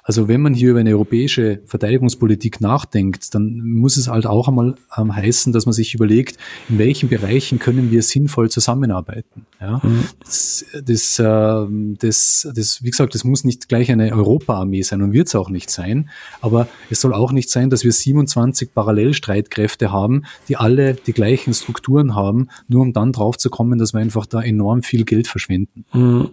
Also 0.08 0.26
wenn 0.26 0.40
man 0.40 0.54
hier 0.54 0.70
über 0.70 0.80
eine 0.80 0.92
europäische 0.92 1.60
Verteidigungspolitik 1.66 2.62
nachdenkt, 2.62 3.34
dann 3.34 3.60
muss 3.60 3.98
es 3.98 4.08
halt 4.08 4.24
auch 4.24 4.48
einmal 4.48 4.74
ähm, 4.96 5.14
heißen, 5.14 5.52
dass 5.52 5.66
man 5.66 5.74
sich 5.74 5.92
überlegt, 5.92 6.38
in 6.70 6.78
welchen 6.78 7.10
Bereichen 7.10 7.58
können 7.58 7.90
wir 7.90 8.00
sinnvoll 8.00 8.48
zusammenarbeiten. 8.48 9.44
Ja? 9.60 9.82
Mhm. 9.82 10.04
Das, 10.20 10.64
das, 10.82 11.18
äh, 11.18 11.66
das, 11.98 12.48
das, 12.54 12.82
wie 12.82 12.88
gesagt, 12.88 13.14
das 13.14 13.24
muss 13.24 13.44
nicht 13.44 13.68
gleich 13.68 13.92
eine 13.92 14.10
Europa-Armee 14.14 14.80
sein 14.80 15.02
und 15.02 15.12
wird 15.12 15.26
es 15.26 15.34
auch 15.34 15.50
nicht 15.50 15.68
sein. 15.68 16.08
Aber 16.40 16.68
es 16.88 17.02
soll 17.02 17.12
auch 17.12 17.30
nicht 17.30 17.50
sein, 17.50 17.68
dass 17.68 17.84
wir 17.84 17.92
27 17.92 18.72
Parallelstreitkräfte 18.72 19.92
haben, 19.92 20.22
die 20.48 20.56
alle 20.56 20.94
die 20.94 21.12
gleichen 21.12 21.52
Strukturen 21.52 22.14
haben, 22.14 22.48
nur 22.66 22.80
um 22.80 22.94
dann 22.94 23.12
drauf 23.12 23.36
zu 23.36 23.50
kommen, 23.50 23.78
dass 23.78 23.92
wir 23.92 24.00
einfach 24.00 24.24
da 24.24 24.40
enorm 24.40 24.82
viel 24.82 25.04
Geld 25.04 25.28
verschwenden. 25.28 25.84
Mhm 25.92 26.30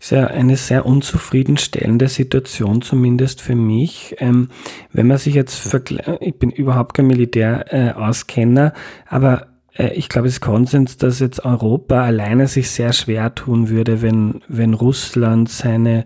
ist 0.00 0.10
ja 0.10 0.26
eine 0.26 0.56
sehr 0.56 0.86
unzufriedenstellende 0.86 2.08
Situation, 2.08 2.82
zumindest 2.82 3.40
für 3.40 3.54
mich. 3.54 4.16
Ähm, 4.18 4.48
wenn 4.92 5.06
man 5.06 5.18
sich 5.18 5.34
jetzt 5.34 5.56
vergleicht, 5.56 6.08
ich 6.20 6.38
bin 6.38 6.50
überhaupt 6.50 6.94
kein 6.94 7.06
Militärauskenner, 7.06 8.66
äh, 8.74 9.08
aber 9.08 9.48
äh, 9.76 9.92
ich 9.94 10.08
glaube, 10.08 10.28
es 10.28 10.34
ist 10.34 10.40
Konsens, 10.40 10.96
dass 10.96 11.20
jetzt 11.20 11.44
Europa 11.44 12.02
alleine 12.02 12.46
sich 12.48 12.70
sehr 12.70 12.92
schwer 12.92 13.34
tun 13.34 13.68
würde, 13.68 14.02
wenn, 14.02 14.42
wenn 14.48 14.74
Russland 14.74 15.48
seine 15.48 16.04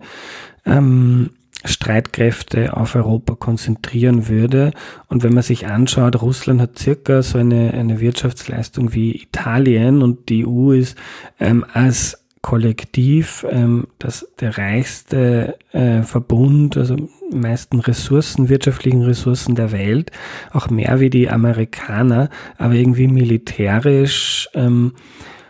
ähm, 0.65 1.31
Streitkräfte 1.65 2.77
auf 2.77 2.95
Europa 2.95 3.35
konzentrieren 3.35 4.27
würde. 4.27 4.71
Und 5.07 5.23
wenn 5.23 5.33
man 5.33 5.43
sich 5.43 5.67
anschaut, 5.67 6.21
Russland 6.21 6.61
hat 6.61 6.77
circa 6.77 7.21
so 7.21 7.39
eine, 7.39 7.73
eine 7.73 7.99
Wirtschaftsleistung 7.99 8.93
wie 8.93 9.15
Italien 9.15 10.01
und 10.01 10.29
die 10.29 10.45
EU 10.45 10.71
ist 10.71 10.97
ähm, 11.39 11.65
als 11.73 12.23
Kollektiv 12.41 13.45
ähm, 13.49 13.87
das 13.99 14.27
der 14.39 14.57
reichste 14.57 15.57
äh, 15.71 16.03
Verbund, 16.03 16.77
also 16.77 16.95
meisten 17.31 17.79
Ressourcen, 17.79 18.49
wirtschaftlichen 18.49 19.03
Ressourcen 19.03 19.55
der 19.55 19.71
Welt, 19.71 20.11
auch 20.51 20.69
mehr 20.69 20.99
wie 20.99 21.09
die 21.09 21.29
Amerikaner, 21.29 22.29
aber 22.57 22.73
irgendwie 22.73 23.07
militärisch 23.07 24.49
ähm, 24.53 24.93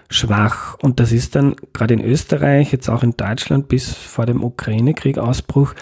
schwach. 0.09 0.77
Und 0.81 0.99
das 0.99 1.11
ist 1.11 1.35
dann 1.35 1.55
gerade 1.73 1.93
in 1.93 2.01
Österreich, 2.01 2.71
jetzt 2.71 2.89
auch 2.89 3.03
in 3.03 3.17
Deutschland 3.17 3.67
bis 3.67 3.93
vor 3.93 4.25
dem 4.25 4.43
Ukraine-Krieg 4.43 5.17
Ausbruch, 5.17 5.73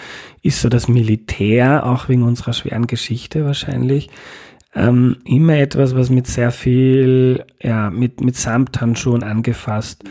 ist 0.42 0.60
so 0.60 0.68
das 0.68 0.88
Militär, 0.88 1.86
auch 1.86 2.08
wegen 2.08 2.24
unserer 2.24 2.52
schweren 2.52 2.86
Geschichte 2.86 3.44
wahrscheinlich, 3.44 4.10
ähm, 4.74 5.16
immer 5.24 5.56
etwas, 5.56 5.94
was 5.94 6.10
mit 6.10 6.26
sehr 6.26 6.50
viel, 6.50 7.44
ja, 7.62 7.90
mit, 7.90 8.20
mit 8.20 8.36
Samthandschuhen 8.36 9.22
angefasst 9.22 10.04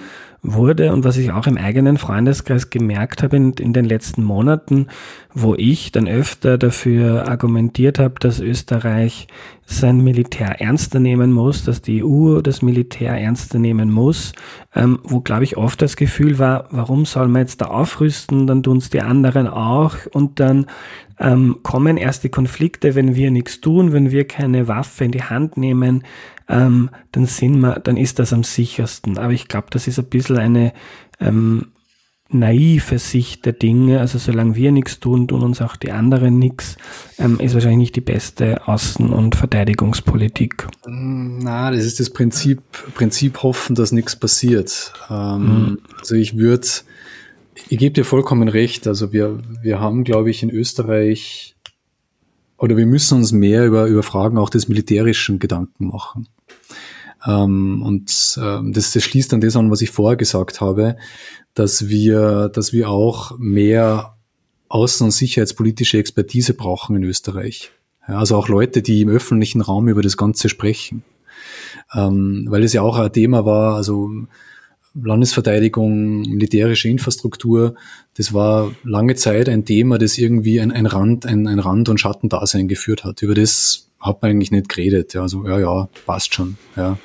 wurde 0.54 0.92
und 0.94 1.04
was 1.04 1.18
ich 1.18 1.32
auch 1.32 1.48
im 1.48 1.58
eigenen 1.58 1.98
Freundeskreis 1.98 2.70
gemerkt 2.70 3.24
habe 3.24 3.38
in, 3.38 3.54
in 3.54 3.74
den 3.74 3.86
letzten 3.86 4.24
Monaten, 4.24 4.88
wo 5.34 5.56
ich 5.56 5.92
dann 5.92 6.08
öfter 6.08 6.58
dafür 6.58 7.28
argumentiert 7.28 8.00
habe, 8.00 8.16
dass 8.20 8.40
Österreich 8.40 9.28
sein 9.66 10.04
Militär 10.04 10.62
ernster 10.62 11.00
nehmen 11.00 11.32
muss, 11.32 11.64
dass 11.64 11.82
die 11.82 12.04
EU 12.04 12.42
das 12.42 12.62
Militär 12.62 13.20
ernster 13.20 13.58
nehmen 13.58 13.92
muss, 13.92 14.34
ähm, 14.76 15.00
wo 15.04 15.22
glaube 15.22 15.44
ich 15.44 15.58
oft 15.58 15.82
das 15.82 15.96
Gefühl 15.96 16.38
war, 16.38 16.68
warum 16.70 17.06
soll 17.06 17.28
man 17.28 17.42
jetzt 17.42 17.62
da 17.62 17.66
aufrüsten, 17.66 18.46
dann 18.46 18.62
tun 18.62 18.78
es 18.78 18.92
die 18.92 19.02
anderen 19.02 19.48
auch 19.48 19.96
und 20.12 20.40
dann 20.40 20.68
ähm, 21.20 21.58
kommen 21.64 21.98
erst 21.98 22.24
die 22.24 22.30
Konflikte, 22.30 22.96
wenn 22.96 23.16
wir 23.16 23.32
nichts 23.32 23.62
tun, 23.62 23.94
wenn 23.94 24.12
wir 24.12 24.28
keine 24.28 24.68
Waffe 24.68 25.06
in 25.06 25.12
die 25.12 25.24
Hand 25.24 25.58
nehmen, 25.58 26.04
ähm, 26.48 26.90
dann 27.12 27.26
sind 27.26 27.60
wir, 27.60 27.80
dann 27.80 27.98
ist 27.98 28.20
das 28.20 28.34
am 28.34 28.44
sichersten. 28.44 29.18
Aber 29.18 29.34
ich 29.34 29.48
glaube, 29.48 29.68
das 29.72 29.88
ist 29.88 30.00
ein 30.00 30.06
bisschen 30.06 30.38
eine 30.38 30.74
ähm, 31.20 31.68
naive 32.30 33.00
Sicht 33.00 33.46
der 33.46 33.54
Dinge. 33.54 34.00
Also 34.00 34.18
solange 34.18 34.56
wir 34.56 34.72
nichts 34.72 35.00
tun, 35.00 35.28
tun 35.28 35.44
uns 35.44 35.62
auch 35.62 35.76
die 35.76 35.92
anderen 35.92 36.40
nichts, 36.40 36.78
ähm, 37.18 37.40
ist 37.40 37.54
wahrscheinlich 37.54 37.78
nicht 37.80 37.96
die 37.96 38.02
beste 38.02 38.64
Außen- 38.64 39.12
und 39.12 39.36
Verteidigungspolitik. 39.36 40.68
Na, 40.86 41.72
das 41.72 41.86
ist 41.86 42.00
das 42.00 42.10
Prinzip, 42.10 42.62
Prinzip 42.96 43.44
hoffen, 43.44 43.76
dass 43.76 43.92
nichts 43.92 44.16
passiert. 44.16 44.94
Ähm, 45.10 45.42
mhm. 45.42 45.80
Also 46.00 46.16
ich 46.16 46.38
würde, 46.38 46.68
ich 47.70 47.78
gebe 47.78 47.94
dir 47.94 48.06
vollkommen 48.06 48.48
recht. 48.48 48.88
Also 48.88 49.14
wir, 49.14 49.40
wir 49.62 49.80
haben, 49.80 50.04
glaube 50.04 50.30
ich, 50.30 50.44
in 50.44 50.50
Österreich 50.50 51.56
oder 52.58 52.78
wir 52.78 52.86
müssen 52.86 53.18
uns 53.18 53.32
mehr 53.32 53.66
über, 53.66 53.88
über 53.88 54.04
Fragen 54.04 54.38
auch 54.38 54.50
des 54.50 54.68
militärischen 54.68 55.40
Gedanken 55.40 55.88
machen. 55.88 56.28
Ähm, 57.26 57.82
und 57.82 58.40
ähm, 58.42 58.74
das, 58.74 58.92
das 58.94 59.04
schließt 59.04 59.34
an 59.34 59.42
das 59.42 59.56
an, 59.56 59.72
was 59.72 59.82
ich 59.82 59.90
vorher 59.90 60.16
gesagt 60.16 60.62
habe, 60.62 60.98
dass 61.54 61.88
wir, 61.88 62.50
dass 62.50 62.74
wir 62.74 62.90
auch 62.90 63.38
mehr 63.38 64.16
außen- 64.70 65.04
und 65.04 65.12
sicherheitspolitische 65.12 65.98
Expertise 65.98 66.54
brauchen 66.54 66.96
in 66.96 67.04
Österreich. 67.04 67.72
Ja, 68.08 68.20
also 68.20 68.36
auch 68.36 68.48
Leute, 68.48 68.82
die 68.82 69.02
im 69.02 69.10
öffentlichen 69.10 69.62
Raum 69.62 69.88
über 69.88 70.02
das 70.02 70.18
Ganze 70.18 70.50
sprechen. 70.50 71.04
Ähm, 71.94 72.48
weil 72.50 72.64
es 72.64 72.74
ja 72.74 72.82
auch 72.82 72.98
ein 72.98 73.12
Thema 73.12 73.46
war, 73.46 73.76
also 73.76 74.10
Landesverteidigung, 75.04 76.22
militärische 76.22 76.88
Infrastruktur, 76.88 77.76
das 78.16 78.34
war 78.34 78.72
lange 78.84 79.16
Zeit 79.16 79.50
ein 79.50 79.66
Thema, 79.66 79.98
das 79.98 80.18
irgendwie 80.18 80.62
ein, 80.62 80.72
ein 80.72 80.86
Rand, 80.86 81.26
ein, 81.26 81.48
ein 81.48 81.60
Rand- 81.60 81.90
und 81.90 82.00
Schattendasein 82.00 82.68
geführt 82.68 83.04
hat. 83.04 83.22
Über 83.22 83.36
das 83.36 83.90
hat 84.00 84.22
man 84.22 84.32
eigentlich 84.32 84.52
nicht 84.52 84.70
geredet. 84.70 85.14
Ja, 85.14 85.24
also, 85.24 85.46
ja, 85.46 85.60
ja, 85.60 85.90
passt 86.06 86.34
schon. 86.34 86.58
Ja. 86.76 86.98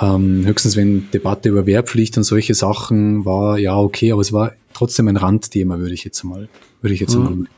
Ähm, 0.00 0.44
höchstens, 0.44 0.76
wenn 0.76 1.08
Debatte 1.12 1.48
über 1.48 1.66
Wehrpflicht 1.66 2.16
und 2.16 2.24
solche 2.24 2.54
Sachen 2.54 3.24
war, 3.24 3.58
ja, 3.58 3.76
okay, 3.76 4.10
aber 4.10 4.22
es 4.22 4.32
war 4.32 4.52
trotzdem 4.72 5.06
ein 5.06 5.16
Randthema, 5.16 5.78
würde 5.78 5.94
ich 5.94 6.04
jetzt 6.04 6.24
mal, 6.24 6.48
würde 6.80 6.94
ich 6.94 7.00
jetzt 7.00 7.14
mhm. 7.14 7.22
mal 7.22 7.30
meinen. 7.30 7.48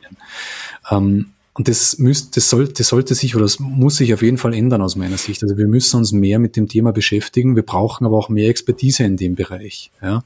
Ähm, 0.90 1.26
und 1.56 1.68
das, 1.68 1.96
müsste, 1.98 2.32
das, 2.34 2.50
soll, 2.50 2.68
das 2.68 2.88
sollte 2.88 3.14
sich 3.14 3.34
oder 3.34 3.44
das 3.44 3.58
muss 3.58 3.96
sich 3.96 4.12
auf 4.12 4.20
jeden 4.20 4.36
Fall 4.36 4.52
ändern 4.52 4.82
aus 4.82 4.94
meiner 4.94 5.16
Sicht. 5.16 5.42
Also 5.42 5.56
wir 5.56 5.66
müssen 5.66 5.96
uns 5.96 6.12
mehr 6.12 6.38
mit 6.38 6.54
dem 6.54 6.68
Thema 6.68 6.92
beschäftigen. 6.92 7.56
Wir 7.56 7.62
brauchen 7.62 8.04
aber 8.04 8.18
auch 8.18 8.28
mehr 8.28 8.50
Expertise 8.50 9.04
in 9.04 9.16
dem 9.16 9.36
Bereich. 9.36 9.90
Ja. 10.02 10.22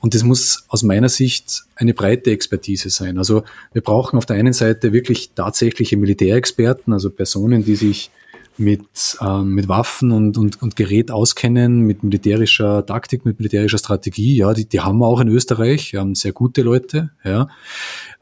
Und 0.00 0.14
das 0.14 0.22
muss 0.22 0.64
aus 0.68 0.82
meiner 0.82 1.10
Sicht 1.10 1.64
eine 1.76 1.92
breite 1.92 2.30
Expertise 2.30 2.88
sein. 2.88 3.18
Also 3.18 3.44
wir 3.74 3.82
brauchen 3.82 4.16
auf 4.16 4.24
der 4.24 4.36
einen 4.36 4.54
Seite 4.54 4.94
wirklich 4.94 5.32
tatsächliche 5.34 5.98
Militärexperten, 5.98 6.94
also 6.94 7.10
Personen, 7.10 7.66
die 7.66 7.76
sich 7.76 8.10
mit, 8.58 9.18
ähm, 9.20 9.54
mit 9.54 9.68
Waffen 9.68 10.12
und, 10.12 10.38
und, 10.38 10.62
und 10.62 10.76
Gerät 10.76 11.10
auskennen, 11.10 11.80
mit 11.80 12.02
militärischer 12.02 12.84
Taktik, 12.86 13.24
mit 13.24 13.38
militärischer 13.38 13.78
Strategie. 13.78 14.36
Ja, 14.36 14.52
die, 14.54 14.68
die 14.68 14.80
haben 14.80 14.98
wir 14.98 15.06
auch 15.06 15.20
in 15.20 15.28
Österreich. 15.28 15.92
Wir 15.92 16.00
haben 16.00 16.14
sehr 16.14 16.32
gute 16.32 16.62
Leute. 16.62 17.10
Ja. 17.24 17.48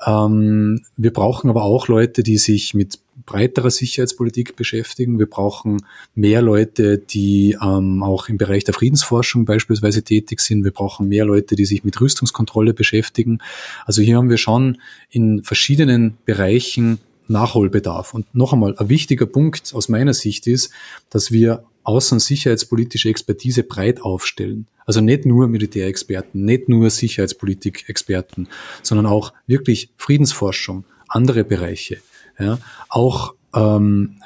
Ähm, 0.04 0.82
wir 0.96 1.12
brauchen 1.12 1.50
aber 1.50 1.64
auch 1.64 1.88
Leute, 1.88 2.22
die 2.22 2.38
sich 2.38 2.74
mit 2.74 2.98
breiterer 3.26 3.70
Sicherheitspolitik 3.70 4.56
beschäftigen. 4.56 5.18
Wir 5.18 5.28
brauchen 5.28 5.84
mehr 6.14 6.42
Leute, 6.42 6.98
die 6.98 7.56
ähm, 7.62 8.02
auch 8.02 8.28
im 8.28 8.38
Bereich 8.38 8.64
der 8.64 8.74
Friedensforschung 8.74 9.44
beispielsweise 9.44 10.02
tätig 10.02 10.40
sind. 10.40 10.64
Wir 10.64 10.72
brauchen 10.72 11.08
mehr 11.08 11.24
Leute, 11.24 11.54
die 11.54 11.64
sich 11.64 11.84
mit 11.84 12.00
Rüstungskontrolle 12.00 12.74
beschäftigen. 12.74 13.38
Also 13.84 14.02
hier 14.02 14.16
haben 14.16 14.30
wir 14.30 14.38
schon 14.38 14.78
in 15.10 15.42
verschiedenen 15.42 16.16
Bereichen 16.24 16.98
Nachholbedarf. 17.30 18.14
Und 18.14 18.34
noch 18.34 18.52
einmal, 18.52 18.76
ein 18.76 18.88
wichtiger 18.88 19.26
Punkt 19.26 19.72
aus 19.74 19.88
meiner 19.88 20.14
Sicht 20.14 20.46
ist, 20.46 20.70
dass 21.08 21.32
wir 21.32 21.64
außen- 21.84 22.20
sicherheitspolitische 22.20 23.08
Expertise 23.08 23.62
breit 23.62 24.02
aufstellen. 24.02 24.66
Also 24.84 25.00
nicht 25.00 25.24
nur 25.24 25.48
Militärexperten, 25.48 26.44
nicht 26.44 26.68
nur 26.68 26.90
Sicherheitspolitik-Experten, 26.90 28.48
sondern 28.82 29.06
auch 29.06 29.32
wirklich 29.46 29.90
Friedensforschung, 29.96 30.84
andere 31.08 31.44
Bereiche, 31.44 31.98
ja, 32.38 32.58
auch 32.88 33.34
ähm, 33.54 34.16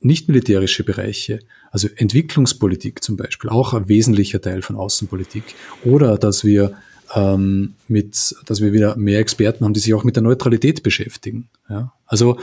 nicht 0.00 0.28
militärische 0.28 0.84
Bereiche, 0.84 1.40
also 1.70 1.88
Entwicklungspolitik 1.94 3.02
zum 3.02 3.16
Beispiel, 3.16 3.50
auch 3.50 3.74
ein 3.74 3.88
wesentlicher 3.88 4.40
Teil 4.40 4.62
von 4.62 4.76
Außenpolitik. 4.76 5.44
Oder 5.84 6.18
dass 6.18 6.44
wir 6.44 6.76
ähm, 7.14 7.74
mit, 7.88 8.34
dass 8.46 8.60
wir 8.60 8.72
wieder 8.72 8.96
mehr 8.96 9.18
Experten 9.20 9.64
haben, 9.64 9.74
die 9.74 9.80
sich 9.80 9.94
auch 9.94 10.04
mit 10.04 10.16
der 10.16 10.22
Neutralität 10.22 10.82
beschäftigen. 10.82 11.48
Ja? 11.68 11.92
Also 12.06 12.38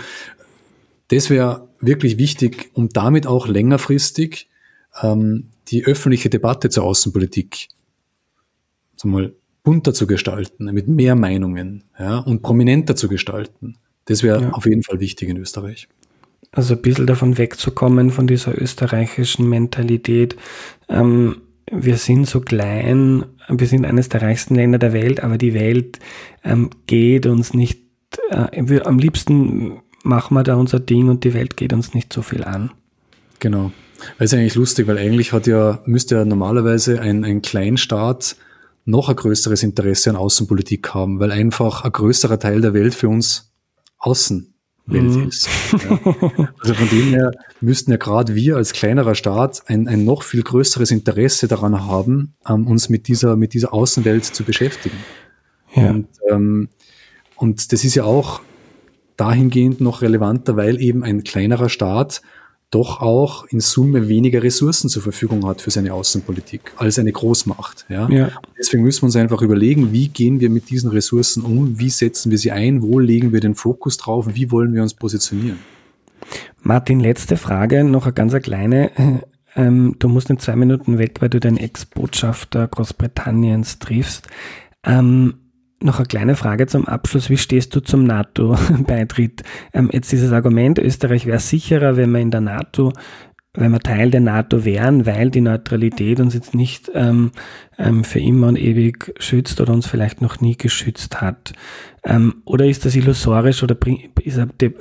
das 1.09 1.29
wäre 1.29 1.67
wirklich 1.79 2.17
wichtig, 2.17 2.69
um 2.73 2.89
damit 2.89 3.27
auch 3.27 3.47
längerfristig 3.47 4.49
ähm, 5.01 5.49
die 5.69 5.85
öffentliche 5.85 6.29
Debatte 6.29 6.69
zur 6.69 6.83
Außenpolitik 6.83 7.69
sagen 8.97 9.13
wir 9.13 9.21
mal, 9.21 9.33
bunter 9.63 9.93
zu 9.93 10.07
gestalten, 10.07 10.65
mit 10.65 10.87
mehr 10.87 11.15
Meinungen 11.15 11.83
ja, 11.99 12.19
und 12.19 12.41
prominenter 12.41 12.95
zu 12.95 13.07
gestalten. 13.07 13.77
Das 14.05 14.23
wäre 14.23 14.41
ja. 14.41 14.49
auf 14.51 14.65
jeden 14.65 14.83
Fall 14.83 14.99
wichtig 14.99 15.29
in 15.29 15.37
Österreich. 15.37 15.87
Also 16.51 16.75
ein 16.75 16.81
bisschen 16.81 17.05
davon 17.05 17.37
wegzukommen, 17.37 18.11
von 18.11 18.27
dieser 18.27 18.59
österreichischen 18.59 19.47
Mentalität. 19.49 20.35
Ähm, 20.87 21.41
wir 21.71 21.97
sind 21.97 22.27
so 22.27 22.41
klein, 22.41 23.25
wir 23.49 23.67
sind 23.67 23.85
eines 23.85 24.09
der 24.09 24.21
reichsten 24.21 24.55
Länder 24.55 24.77
der 24.77 24.93
Welt, 24.93 25.23
aber 25.23 25.37
die 25.37 25.53
Welt 25.53 25.99
ähm, 26.43 26.69
geht 26.85 27.25
uns 27.25 27.53
nicht, 27.53 27.81
äh, 28.29 28.47
wir, 28.57 28.87
am 28.87 28.99
liebsten 28.99 29.81
machen 30.03 30.35
wir 30.35 30.43
da 30.43 30.55
unser 30.55 30.79
Ding 30.79 31.09
und 31.09 31.23
die 31.23 31.33
Welt 31.33 31.57
geht 31.57 31.73
uns 31.73 31.93
nicht 31.93 32.13
so 32.13 32.21
viel 32.21 32.43
an. 32.43 32.71
Genau. 33.39 33.71
Das 34.17 34.31
ist 34.31 34.37
eigentlich 34.37 34.55
lustig, 34.55 34.87
weil 34.87 34.97
eigentlich 34.97 35.33
hat 35.33 35.47
ja, 35.47 35.81
müsste 35.85 36.15
ja 36.15 36.25
normalerweise 36.25 37.01
ein, 37.01 37.25
ein 37.25 37.41
Kleinstaat 37.41 38.35
noch 38.85 39.09
ein 39.09 39.15
größeres 39.15 39.63
Interesse 39.63 40.09
an 40.11 40.15
Außenpolitik 40.15 40.93
haben, 40.93 41.19
weil 41.19 41.31
einfach 41.31 41.83
ein 41.83 41.91
größerer 41.91 42.39
Teil 42.39 42.61
der 42.61 42.73
Welt 42.73 42.95
für 42.95 43.09
uns 43.09 43.53
Außenwelt 44.87 45.15
mhm. 45.15 45.27
ist. 45.27 45.49
Ja. 46.37 46.53
Also 46.61 46.73
von 46.73 46.89
dem 46.89 47.09
her 47.09 47.31
müssten 47.61 47.91
ja 47.91 47.97
gerade 47.97 48.35
wir 48.35 48.57
als 48.57 48.73
kleinerer 48.73 49.15
Staat 49.15 49.63
ein, 49.67 49.87
ein 49.87 50.05
noch 50.05 50.23
viel 50.23 50.41
größeres 50.41 50.91
Interesse 50.91 51.47
daran 51.47 51.85
haben, 51.85 52.33
ähm, 52.47 52.67
uns 52.67 52.89
mit 52.89 53.07
dieser, 53.07 53.35
mit 53.35 53.53
dieser 53.53 53.73
Außenwelt 53.73 54.25
zu 54.25 54.43
beschäftigen. 54.43 54.97
Ja. 55.75 55.91
Und, 55.91 56.07
ähm, 56.29 56.69
und 57.35 57.71
das 57.71 57.83
ist 57.83 57.95
ja 57.95 58.03
auch 58.03 58.41
dahingehend 59.17 59.81
noch 59.81 60.01
relevanter, 60.01 60.55
weil 60.57 60.81
eben 60.81 61.03
ein 61.03 61.23
kleinerer 61.23 61.69
Staat 61.69 62.21
doch 62.69 62.99
auch 62.99 63.45
in 63.45 63.61
Summe 63.61 64.09
weniger 64.09 64.43
Ressourcen 64.43 64.89
zur 64.89 65.01
Verfügung 65.01 65.45
hat 65.47 65.61
für 65.61 65.71
seine 65.71 65.93
Außenpolitik 65.93 66.73
als 66.75 66.99
eine 66.99 67.11
Großmacht. 67.11 67.85
Ja? 67.87 68.09
ja. 68.09 68.31
Deswegen 68.59 68.83
müssen 68.83 69.03
wir 69.03 69.05
uns 69.05 69.15
einfach 69.15 69.41
überlegen, 69.41 69.93
wie 69.93 70.09
gehen 70.09 70.41
wir 70.41 70.49
mit 70.49 70.69
diesen 70.69 70.89
Ressourcen 70.89 71.43
um, 71.43 71.79
wie 71.79 71.89
setzen 71.89 72.29
wir 72.29 72.37
sie 72.37 72.51
ein, 72.51 72.81
wo 72.81 72.99
legen 72.99 73.31
wir 73.31 73.39
den 73.39 73.55
Fokus 73.55 73.97
drauf, 73.97 74.27
wie 74.33 74.51
wollen 74.51 74.73
wir 74.73 74.81
uns 74.81 74.93
positionieren. 74.93 75.59
Martin, 76.61 76.99
letzte 76.99 77.37
Frage, 77.37 77.85
noch 77.85 78.03
eine 78.03 78.13
ganz 78.13 78.33
kleine. 78.41 78.91
Ähm, 79.55 79.95
du 79.97 80.09
musst 80.09 80.29
in 80.29 80.37
zwei 80.37 80.55
Minuten 80.55 80.97
weg, 80.97 81.15
weil 81.19 81.29
du 81.29 81.39
den 81.39 81.57
Ex-Botschafter 81.57 82.67
Großbritanniens 82.67 83.79
triffst. 83.79 84.27
Ähm, 84.83 85.46
noch 85.79 85.99
eine 85.99 86.07
kleine 86.07 86.35
Frage 86.35 86.67
zum 86.67 86.87
Abschluss. 86.87 87.29
Wie 87.29 87.37
stehst 87.37 87.75
du 87.75 87.79
zum 87.79 88.03
NATO-Beitritt? 88.03 89.43
Ähm, 89.73 89.89
jetzt 89.91 90.11
dieses 90.11 90.31
Argument, 90.31 90.79
Österreich 90.79 91.25
wäre 91.25 91.39
sicherer, 91.39 91.97
wenn 91.97 92.11
wir 92.11 92.19
in 92.19 92.31
der 92.31 92.41
NATO, 92.41 92.93
wenn 93.53 93.71
wir 93.71 93.79
Teil 93.79 94.11
der 94.11 94.21
NATO 94.21 94.65
wären, 94.65 95.05
weil 95.05 95.29
die 95.29 95.41
Neutralität 95.41 96.19
uns 96.19 96.33
jetzt 96.33 96.55
nicht 96.55 96.89
ähm, 96.93 97.31
ähm, 97.77 98.03
für 98.03 98.19
immer 98.19 98.47
und 98.47 98.57
ewig 98.57 99.13
schützt 99.19 99.59
oder 99.61 99.73
uns 99.73 99.87
vielleicht 99.87 100.21
noch 100.21 100.39
nie 100.39 100.55
geschützt 100.55 101.21
hat. 101.21 101.53
Ähm, 102.03 102.35
oder 102.45 102.65
ist 102.65 102.85
das 102.85 102.95
illusorisch 102.95 103.61
oder 103.63 103.75
ist 104.23 104.39
eine 104.39 104.47
De 104.59 104.73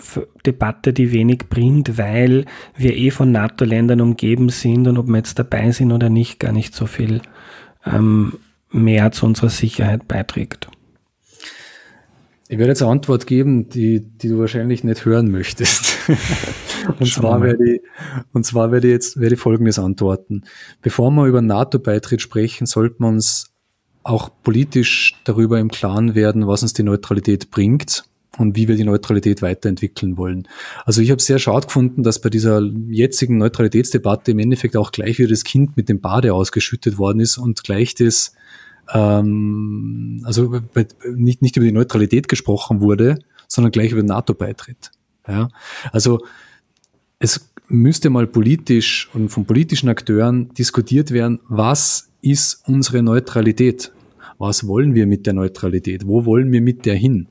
Debatte, 0.45 0.93
die 0.93 1.13
wenig 1.13 1.49
bringt, 1.49 1.99
weil 1.99 2.45
wir 2.77 2.97
eh 2.97 3.11
von 3.11 3.33
NATO-Ländern 3.33 4.01
umgeben 4.01 4.49
sind 4.49 4.87
und 4.87 4.99
ob 4.99 5.09
wir 5.09 5.17
jetzt 5.17 5.39
dabei 5.39 5.73
sind 5.73 5.93
oder 5.93 6.09
nicht, 6.09 6.39
gar 6.39 6.53
nicht 6.53 6.75
so 6.75 6.87
viel 6.87 7.21
ähm, 7.85 8.35
mehr 8.71 9.11
zu 9.11 9.27
unserer 9.27 9.51
Sicherheit 9.51 10.07
beiträgt? 10.07 10.69
Ich 12.49 12.59
werde 12.59 12.71
jetzt 12.71 12.83
eine 12.83 12.93
Antwort 12.93 13.27
geben, 13.27 13.69
die, 13.69 14.01
die 14.01 14.29
du 14.29 14.39
wahrscheinlich 14.39 14.85
nicht 14.85 15.05
hören 15.05 15.31
möchtest. 15.31 15.97
und, 17.01 17.07
zwar 17.07 17.43
werde 17.43 17.75
ich, 17.75 17.81
und 18.33 18.47
zwar 18.47 18.71
werde 18.71 18.87
ich 18.87 18.93
jetzt 18.93 19.21
werde 19.21 19.35
ich 19.35 19.41
folgendes 19.41 19.79
antworten. 19.79 20.45
Bevor 20.81 21.11
wir 21.11 21.27
über 21.27 21.43
NATO-Beitritt 21.43 22.23
sprechen, 22.23 22.67
sollten 22.67 23.03
wir 23.03 23.09
uns 23.09 23.53
auch 24.05 24.31
politisch 24.45 25.21
darüber 25.25 25.59
im 25.59 25.71
Klaren 25.71 26.15
werden, 26.15 26.47
was 26.47 26.63
uns 26.63 26.73
die 26.73 26.85
Neutralität 26.85 27.51
bringt 27.51 28.05
und 28.39 28.55
wie 28.55 28.69
wir 28.69 28.77
die 28.77 28.85
Neutralität 28.85 29.43
weiterentwickeln 29.43 30.17
wollen. 30.17 30.47
Also 30.85 31.01
ich 31.01 31.11
habe 31.11 31.21
sehr 31.21 31.41
schade 31.41 31.67
gefunden, 31.67 32.05
dass 32.05 32.21
bei 32.21 32.31
dieser 32.31 32.61
jetzigen 32.89 33.39
Neutralitätsdebatte 33.39 34.31
im 34.31 34.39
Endeffekt 34.39 34.77
auch 34.77 34.93
gleich 34.93 35.19
wieder 35.19 35.31
das 35.31 35.43
Kind 35.43 35.77
mit 35.77 35.89
dem 35.89 36.01
Bade 36.01 36.35
ausgeschüttet 36.35 36.99
worden 36.99 37.19
ist 37.19 37.39
und 37.39 37.65
gleich 37.65 37.97
das 37.97 38.35
ähm, 38.93 40.23
also 40.25 40.61
nicht, 41.15 41.43
nicht 41.43 41.57
über 41.57 41.67
die 41.67 41.73
Neutralität 41.73 42.29
gesprochen 42.29 42.81
wurde, 42.81 43.19
sondern 43.49 43.73
gleich 43.73 43.93
über 43.93 44.03
den 44.03 44.09
NATO-Beitritt. 44.09 44.91
Ja? 45.27 45.49
Also 45.93 46.21
es 47.19 47.53
müsste 47.69 48.11
mal 48.11 48.27
politisch 48.27 49.09
und 49.13 49.29
von 49.29 49.45
politischen 49.45 49.89
Akteuren 49.89 50.53
diskutiert 50.55 51.11
werden, 51.11 51.41
was 51.49 52.11
ist 52.23 52.63
unsere 52.67 53.03
Neutralität? 53.03 53.93
Was 54.39 54.67
wollen 54.67 54.95
wir 54.95 55.07
mit 55.07 55.27
der 55.27 55.33
Neutralität? 55.33 56.07
Wo 56.07 56.25
wollen 56.25 56.53
wir 56.53 56.61
mit 56.61 56.85
der 56.85 56.95
hin? 56.95 57.29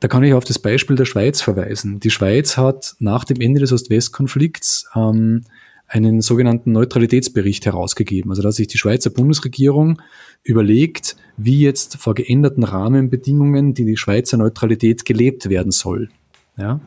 Da 0.00 0.08
kann 0.08 0.22
ich 0.22 0.34
auf 0.34 0.44
das 0.44 0.58
Beispiel 0.58 0.96
der 0.96 1.04
Schweiz 1.04 1.40
verweisen. 1.40 2.00
Die 2.00 2.10
Schweiz 2.10 2.56
hat 2.56 2.94
nach 2.98 3.24
dem 3.24 3.40
Ende 3.40 3.60
des 3.60 3.72
Ost-West-Konflikts 3.72 4.88
ähm, 4.94 5.42
einen 5.86 6.20
sogenannten 6.20 6.72
Neutralitätsbericht 6.72 7.66
herausgegeben. 7.66 8.30
Also 8.30 8.42
da 8.42 8.48
hat 8.48 8.54
sich 8.54 8.68
die 8.68 8.78
Schweizer 8.78 9.10
Bundesregierung 9.10 10.00
überlegt, 10.42 11.16
wie 11.36 11.60
jetzt 11.60 11.96
vor 11.96 12.14
geänderten 12.14 12.64
Rahmenbedingungen 12.64 13.74
die, 13.74 13.96
Schweizer 13.96 14.36
Neutralität 14.36 15.04
gelebt 15.04 15.48
werden 15.48 15.72
soll. 15.72 16.08
Ja? 16.56 16.80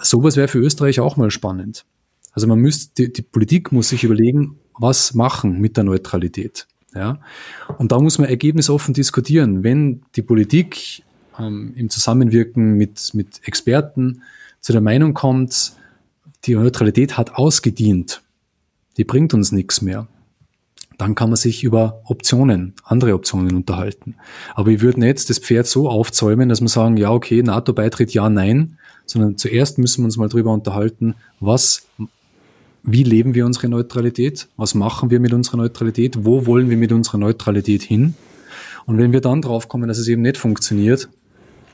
Sowas 0.00 0.36
wäre 0.36 0.48
für 0.48 0.58
Österreich 0.58 1.00
auch 1.00 1.16
mal 1.16 1.30
spannend. 1.30 1.84
Also 2.32 2.46
man 2.46 2.58
müsste, 2.58 3.04
die, 3.04 3.12
die 3.12 3.22
Politik 3.22 3.72
muss 3.72 3.90
sich 3.90 4.04
überlegen, 4.04 4.58
was 4.78 5.14
machen 5.14 5.60
mit 5.60 5.76
der 5.76 5.84
Neutralität. 5.84 6.66
Ja? 6.94 7.20
Und 7.78 7.92
da 7.92 8.00
muss 8.00 8.18
man 8.18 8.28
ergebnisoffen 8.28 8.94
diskutieren. 8.94 9.62
Wenn 9.62 10.02
die 10.16 10.22
Politik 10.22 11.02
ähm, 11.38 11.72
im 11.76 11.90
Zusammenwirken 11.90 12.74
mit, 12.74 13.14
mit 13.14 13.40
Experten 13.46 14.22
zu 14.60 14.72
der 14.72 14.80
Meinung 14.80 15.14
kommt, 15.14 15.74
die 16.44 16.54
Neutralität 16.54 17.16
hat 17.16 17.34
ausgedient, 17.36 18.22
die 18.96 19.04
bringt 19.04 19.34
uns 19.34 19.52
nichts 19.52 19.82
mehr, 19.82 20.08
dann 20.98 21.14
kann 21.14 21.30
man 21.30 21.36
sich 21.36 21.64
über 21.64 22.00
Optionen, 22.04 22.74
andere 22.84 23.14
Optionen 23.14 23.56
unterhalten. 23.56 24.16
Aber 24.54 24.70
ich 24.70 24.80
würde 24.80 25.00
nicht 25.00 25.28
das 25.28 25.38
Pferd 25.38 25.66
so 25.66 25.88
aufzäumen, 25.88 26.48
dass 26.48 26.60
man 26.60 26.68
sagen, 26.68 26.96
ja, 26.96 27.10
okay, 27.10 27.42
NATO-Beitritt, 27.42 28.12
ja, 28.14 28.28
nein, 28.28 28.78
sondern 29.06 29.36
zuerst 29.36 29.78
müssen 29.78 30.02
wir 30.02 30.06
uns 30.06 30.16
mal 30.16 30.28
darüber 30.28 30.52
unterhalten, 30.52 31.14
was, 31.40 31.86
wie 32.82 33.02
leben 33.02 33.34
wir 33.34 33.46
unsere 33.46 33.68
Neutralität, 33.68 34.48
was 34.56 34.74
machen 34.74 35.10
wir 35.10 35.20
mit 35.20 35.32
unserer 35.32 35.58
Neutralität, 35.58 36.24
wo 36.24 36.46
wollen 36.46 36.70
wir 36.70 36.76
mit 36.76 36.92
unserer 36.92 37.18
Neutralität 37.18 37.82
hin. 37.82 38.14
Und 38.86 38.98
wenn 38.98 39.12
wir 39.12 39.20
dann 39.20 39.42
draufkommen, 39.42 39.88
dass 39.88 39.98
es 39.98 40.08
eben 40.08 40.22
nicht 40.22 40.36
funktioniert, 40.36 41.08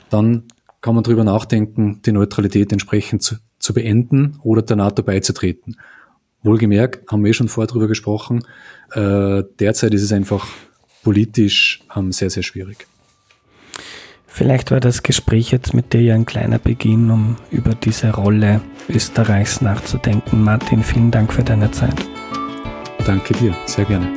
dann 0.08 0.44
kann 0.80 0.94
man 0.94 1.04
darüber 1.04 1.24
nachdenken, 1.24 2.00
die 2.04 2.12
Neutralität 2.12 2.72
entsprechend 2.72 3.22
zu, 3.22 3.36
zu 3.58 3.74
beenden 3.74 4.38
oder 4.42 4.62
der 4.62 4.76
NATO 4.76 5.02
beizutreten. 5.02 5.76
Wohlgemerkt, 6.43 7.11
haben 7.11 7.22
wir 7.24 7.30
eh 7.30 7.34
schon 7.34 7.49
vorher 7.49 7.68
drüber 7.68 7.88
gesprochen, 7.88 8.45
äh, 8.93 9.43
derzeit 9.59 9.95
ist 9.95 10.03
es 10.03 10.12
einfach 10.12 10.47
politisch 11.03 11.82
ähm, 11.95 12.12
sehr, 12.12 12.30
sehr 12.30 12.43
schwierig. 12.43 12.86
Vielleicht 14.26 14.70
war 14.70 14.80
das 14.80 15.03
Gespräch 15.03 15.51
jetzt 15.51 15.74
mit 15.74 15.93
dir 15.93 16.01
ja 16.03 16.14
ein 16.14 16.24
kleiner 16.24 16.59
Beginn, 16.59 17.11
um 17.11 17.36
über 17.51 17.74
diese 17.74 18.14
Rolle 18.14 18.61
Österreichs 18.88 19.61
nachzudenken. 19.61 20.43
Martin, 20.43 20.82
vielen 20.82 21.11
Dank 21.11 21.32
für 21.32 21.43
deine 21.43 21.70
Zeit. 21.72 21.97
Danke 23.05 23.34
dir, 23.34 23.55
sehr 23.66 23.84
gerne. 23.84 24.09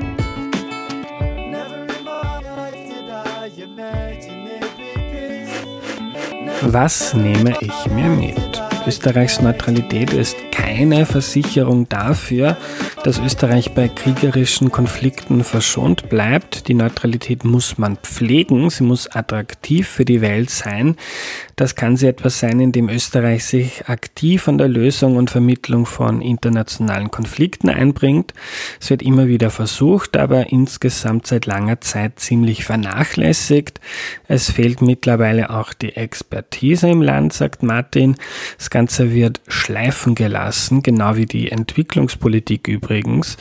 Was 6.62 7.14
nehme 7.14 7.56
ich 7.60 7.92
mir 7.92 8.10
mit? 8.10 8.43
Österreichs 8.86 9.42
Neutralität 9.42 10.12
ist 10.12 10.36
keine 10.52 11.06
Versicherung 11.06 11.88
dafür, 11.88 12.58
dass 13.06 13.20
Österreich 13.20 13.72
bei 13.72 13.88
kriegerischen 13.88 14.72
Konflikten 14.72 15.46
verschont 15.46 16.10
bleibt. 16.10 16.68
Die 16.68 16.74
Neutralität 16.74 17.46
muss 17.46 17.78
man 17.78 17.98
pflegen, 17.98 18.70
sie 18.70 18.84
muss 18.84 19.08
attraktiv 19.08 19.88
für 19.88 20.04
die 20.04 20.20
Welt 20.20 20.50
sein. 20.50 20.98
Das 21.56 21.76
kann 21.76 21.98
sie 21.98 22.08
etwas 22.08 22.40
sein, 22.40 22.60
indem 22.60 22.90
Österreich 22.90 23.46
sich 23.46 23.88
aktiv 23.88 24.48
an 24.48 24.58
der 24.58 24.68
Lösung 24.68 25.16
und 25.16 25.30
Vermittlung 25.30 25.86
von 25.86 26.22
internationalen 26.22 27.12
Konflikten 27.12 27.70
einbringt. 27.70 28.34
Es 28.82 28.90
wird 28.90 29.02
immer 29.02 29.28
wieder 29.28 29.50
versucht, 29.50 30.18
aber 30.18 30.52
insgesamt 30.52 31.28
seit 31.28 31.46
langer 31.46 31.80
Zeit 31.82 32.20
ziemlich 32.20 32.66
vernachlässigt. 32.66 33.80
Es 34.28 34.52
fehlt 34.52 34.82
mittlerweile 34.82 35.52
auch 35.52 35.74
die 35.74 35.96
Expertise 35.96 36.90
im 36.90 37.02
Land, 37.02 37.34
sagt 37.34 37.64
Martin. 37.64 38.16
Das 38.58 38.73
Ganze 38.74 39.14
wird 39.14 39.40
schleifen 39.48 40.16
gelassen, 40.16 40.82
genau 40.82 41.16
wie 41.16 41.28
die 41.28 41.52
Entwicklungspolitik 41.52 42.68
übrigens. 42.68 43.38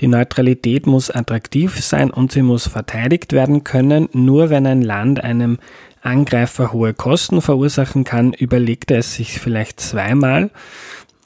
Die 0.00 0.08
Neutralität 0.08 0.88
muss 0.88 1.08
attraktiv 1.08 1.80
sein 1.80 2.10
und 2.10 2.32
sie 2.32 2.42
muss 2.42 2.66
verteidigt 2.66 3.32
werden 3.32 3.62
können. 3.62 4.08
Nur 4.12 4.50
wenn 4.50 4.66
ein 4.66 4.82
Land 4.82 5.22
einem 5.22 5.58
Angreifer 6.02 6.72
hohe 6.72 6.94
Kosten 6.94 7.40
verursachen 7.42 8.02
kann, 8.02 8.32
überlegt 8.32 8.90
er 8.90 8.98
es 8.98 9.14
sich 9.14 9.38
vielleicht 9.38 9.78
zweimal. 9.78 10.50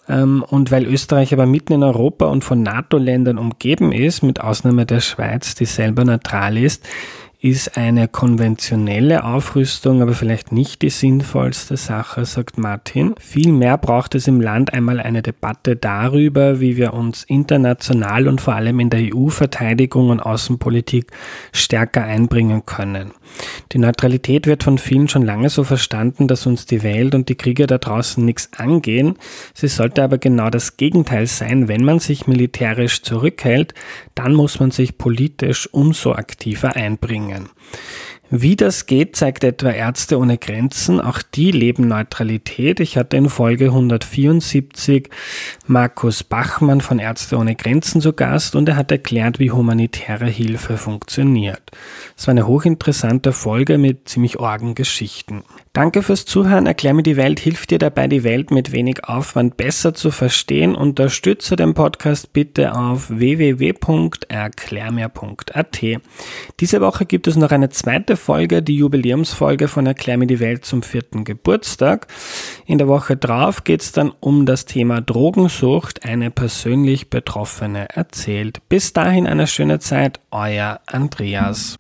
Ähm, 0.07 0.45
und 0.47 0.71
weil 0.71 0.85
Österreich 0.85 1.33
aber 1.33 1.47
mitten 1.47 1.73
in 1.73 1.83
Europa 1.83 2.27
und 2.27 2.45
von 2.45 2.63
NATO-Ländern 2.63 3.39
umgeben 3.39 3.91
ist, 3.91 4.23
mit 4.23 4.43
Ausnahme 4.43 4.85
der 4.85 5.01
Schweiz, 5.01 5.55
die 5.55 5.65
selber 5.65 6.05
neutral 6.05 6.59
ist, 6.59 6.87
ist 7.43 7.79
eine 7.79 8.07
konventionelle 8.07 9.25
Aufrüstung 9.25 10.03
aber 10.03 10.13
vielleicht 10.13 10.53
nicht 10.53 10.83
die 10.83 10.91
sinnvollste 10.91 11.79
Sache, 11.79 12.27
sagt 12.27 12.59
Martin. 12.59 13.15
Vielmehr 13.19 13.79
braucht 13.79 14.15
es 14.15 14.29
im 14.29 14.43
Land 14.43 14.75
einmal 14.75 15.01
eine 15.01 15.23
Debatte 15.23 15.75
darüber, 15.75 16.61
wie 16.61 16.77
wir 16.77 16.93
uns 16.93 17.25
international 17.25 18.29
und 18.29 18.43
vor 18.43 18.55
allem 18.55 18.79
in 18.79 18.91
der 18.91 19.15
EU-Verteidigung 19.15 20.11
und 20.11 20.21
Außenpolitik 20.21 21.13
stärker 21.53 22.05
einbringen 22.05 22.67
können. 22.67 23.13
Die 23.73 23.79
Neutralität 23.79 24.47
wird 24.47 24.65
von 24.65 24.77
vielen 24.77 25.09
schon 25.09 25.25
lange 25.25 25.49
so 25.49 25.65
verstanden, 25.65 26.29
dass 26.29 26.47
uns 26.47 26.67
die 26.67 26.83
Welt 26.83 27.15
und 27.15 27.29
die 27.29 27.37
Kriege 27.37 27.67
da 27.67 27.79
draußen 27.79 28.23
nichts 28.23 28.51
angehen. 28.57 29.17
Sie 29.55 29.69
sollte 29.69 30.03
aber 30.03 30.19
genau 30.19 30.51
das 30.51 30.77
Gegenteil 30.77 31.27
sein. 31.27 31.69
Wenn 31.69 31.85
man 31.85 32.01
sich 32.01 32.27
militärisch 32.27 33.03
zurückhält, 33.03 33.73
dann 34.15 34.35
muss 34.35 34.61
man 34.61 34.73
sich 34.73 34.99
politisch 34.99 35.73
umso 35.73 36.13
aktiver 36.13 36.77
einbringen. 36.77 37.30
Wie 38.33 38.55
das 38.55 38.87
geht, 38.87 39.17
zeigt 39.17 39.43
etwa 39.43 39.71
Ärzte 39.71 40.17
ohne 40.17 40.39
Grenzen. 40.39 41.01
Auch 41.01 41.21
die 41.21 41.51
leben 41.51 41.89
Neutralität. 41.89 42.79
Ich 42.79 42.97
hatte 42.97 43.17
in 43.17 43.29
Folge 43.29 43.67
174 43.67 45.11
Markus 45.67 46.23
Bachmann 46.23 46.81
von 46.81 47.01
Ärzte 47.01 47.37
ohne 47.37 47.57
Grenzen 47.57 48.01
zu 48.01 48.13
Gast 48.13 48.55
und 48.55 48.69
er 48.69 48.77
hat 48.77 48.93
erklärt, 48.93 49.41
wie 49.41 49.51
humanitäre 49.51 50.27
Hilfe 50.27 50.77
funktioniert. 50.77 51.73
Es 52.17 52.29
war 52.29 52.33
eine 52.33 52.47
hochinteressante 52.47 53.33
Folge 53.33 53.79
mit 53.79 54.09
ziemlich 54.09 54.39
orgen 54.39 54.77
Geschichten. 54.77 55.43
Danke 55.73 56.03
fürs 56.03 56.25
Zuhören. 56.25 56.67
Erklär 56.67 56.95
mir 56.95 57.05
die 57.05 57.17
Welt 57.17 57.39
hilft 57.39 57.71
dir 57.71 57.79
dabei, 57.79 58.09
die 58.09 58.25
Welt 58.25 58.51
mit 58.51 58.73
wenig 58.73 59.05
Aufwand 59.05 59.57
besser 59.57 59.95
zu 59.95 60.11
verstehen. 60.11 60.75
Unterstütze 60.75 61.55
den 61.55 61.75
Podcast 61.75 62.33
bitte 62.33 62.75
auf 62.75 63.09
www.erklärmir.at. 63.09 65.81
Diese 66.59 66.81
Woche 66.81 67.07
gibt 67.07 67.29
es 67.29 67.37
noch 67.37 67.53
eine 67.53 67.69
zweite 67.69 68.17
Folge, 68.17 68.65
die 68.65 68.75
Jubiläumsfolge 68.75 69.69
von 69.69 69.87
Erklär 69.87 70.19
mir 70.19 70.27
die 70.27 70.41
Welt 70.41 70.65
zum 70.65 70.83
vierten 70.83 71.23
Geburtstag. 71.23 72.09
In 72.67 72.79
der 72.79 72.89
Woche 72.89 73.17
drauf 73.17 73.63
geht 73.63 73.83
es 73.83 73.93
dann 73.93 74.11
um 74.19 74.47
das 74.47 74.65
Thema 74.65 75.01
Drogensucht. 75.01 76.05
Eine 76.05 76.33
persönlich 76.33 77.11
Betroffene 77.11 77.89
erzählt. 77.91 78.59
Bis 78.69 78.93
dahin 78.93 79.29
eine 79.29 79.47
schöne 79.47 79.79
Zeit. 79.79 80.19
Euer 80.33 80.81
Andreas. 80.87 81.77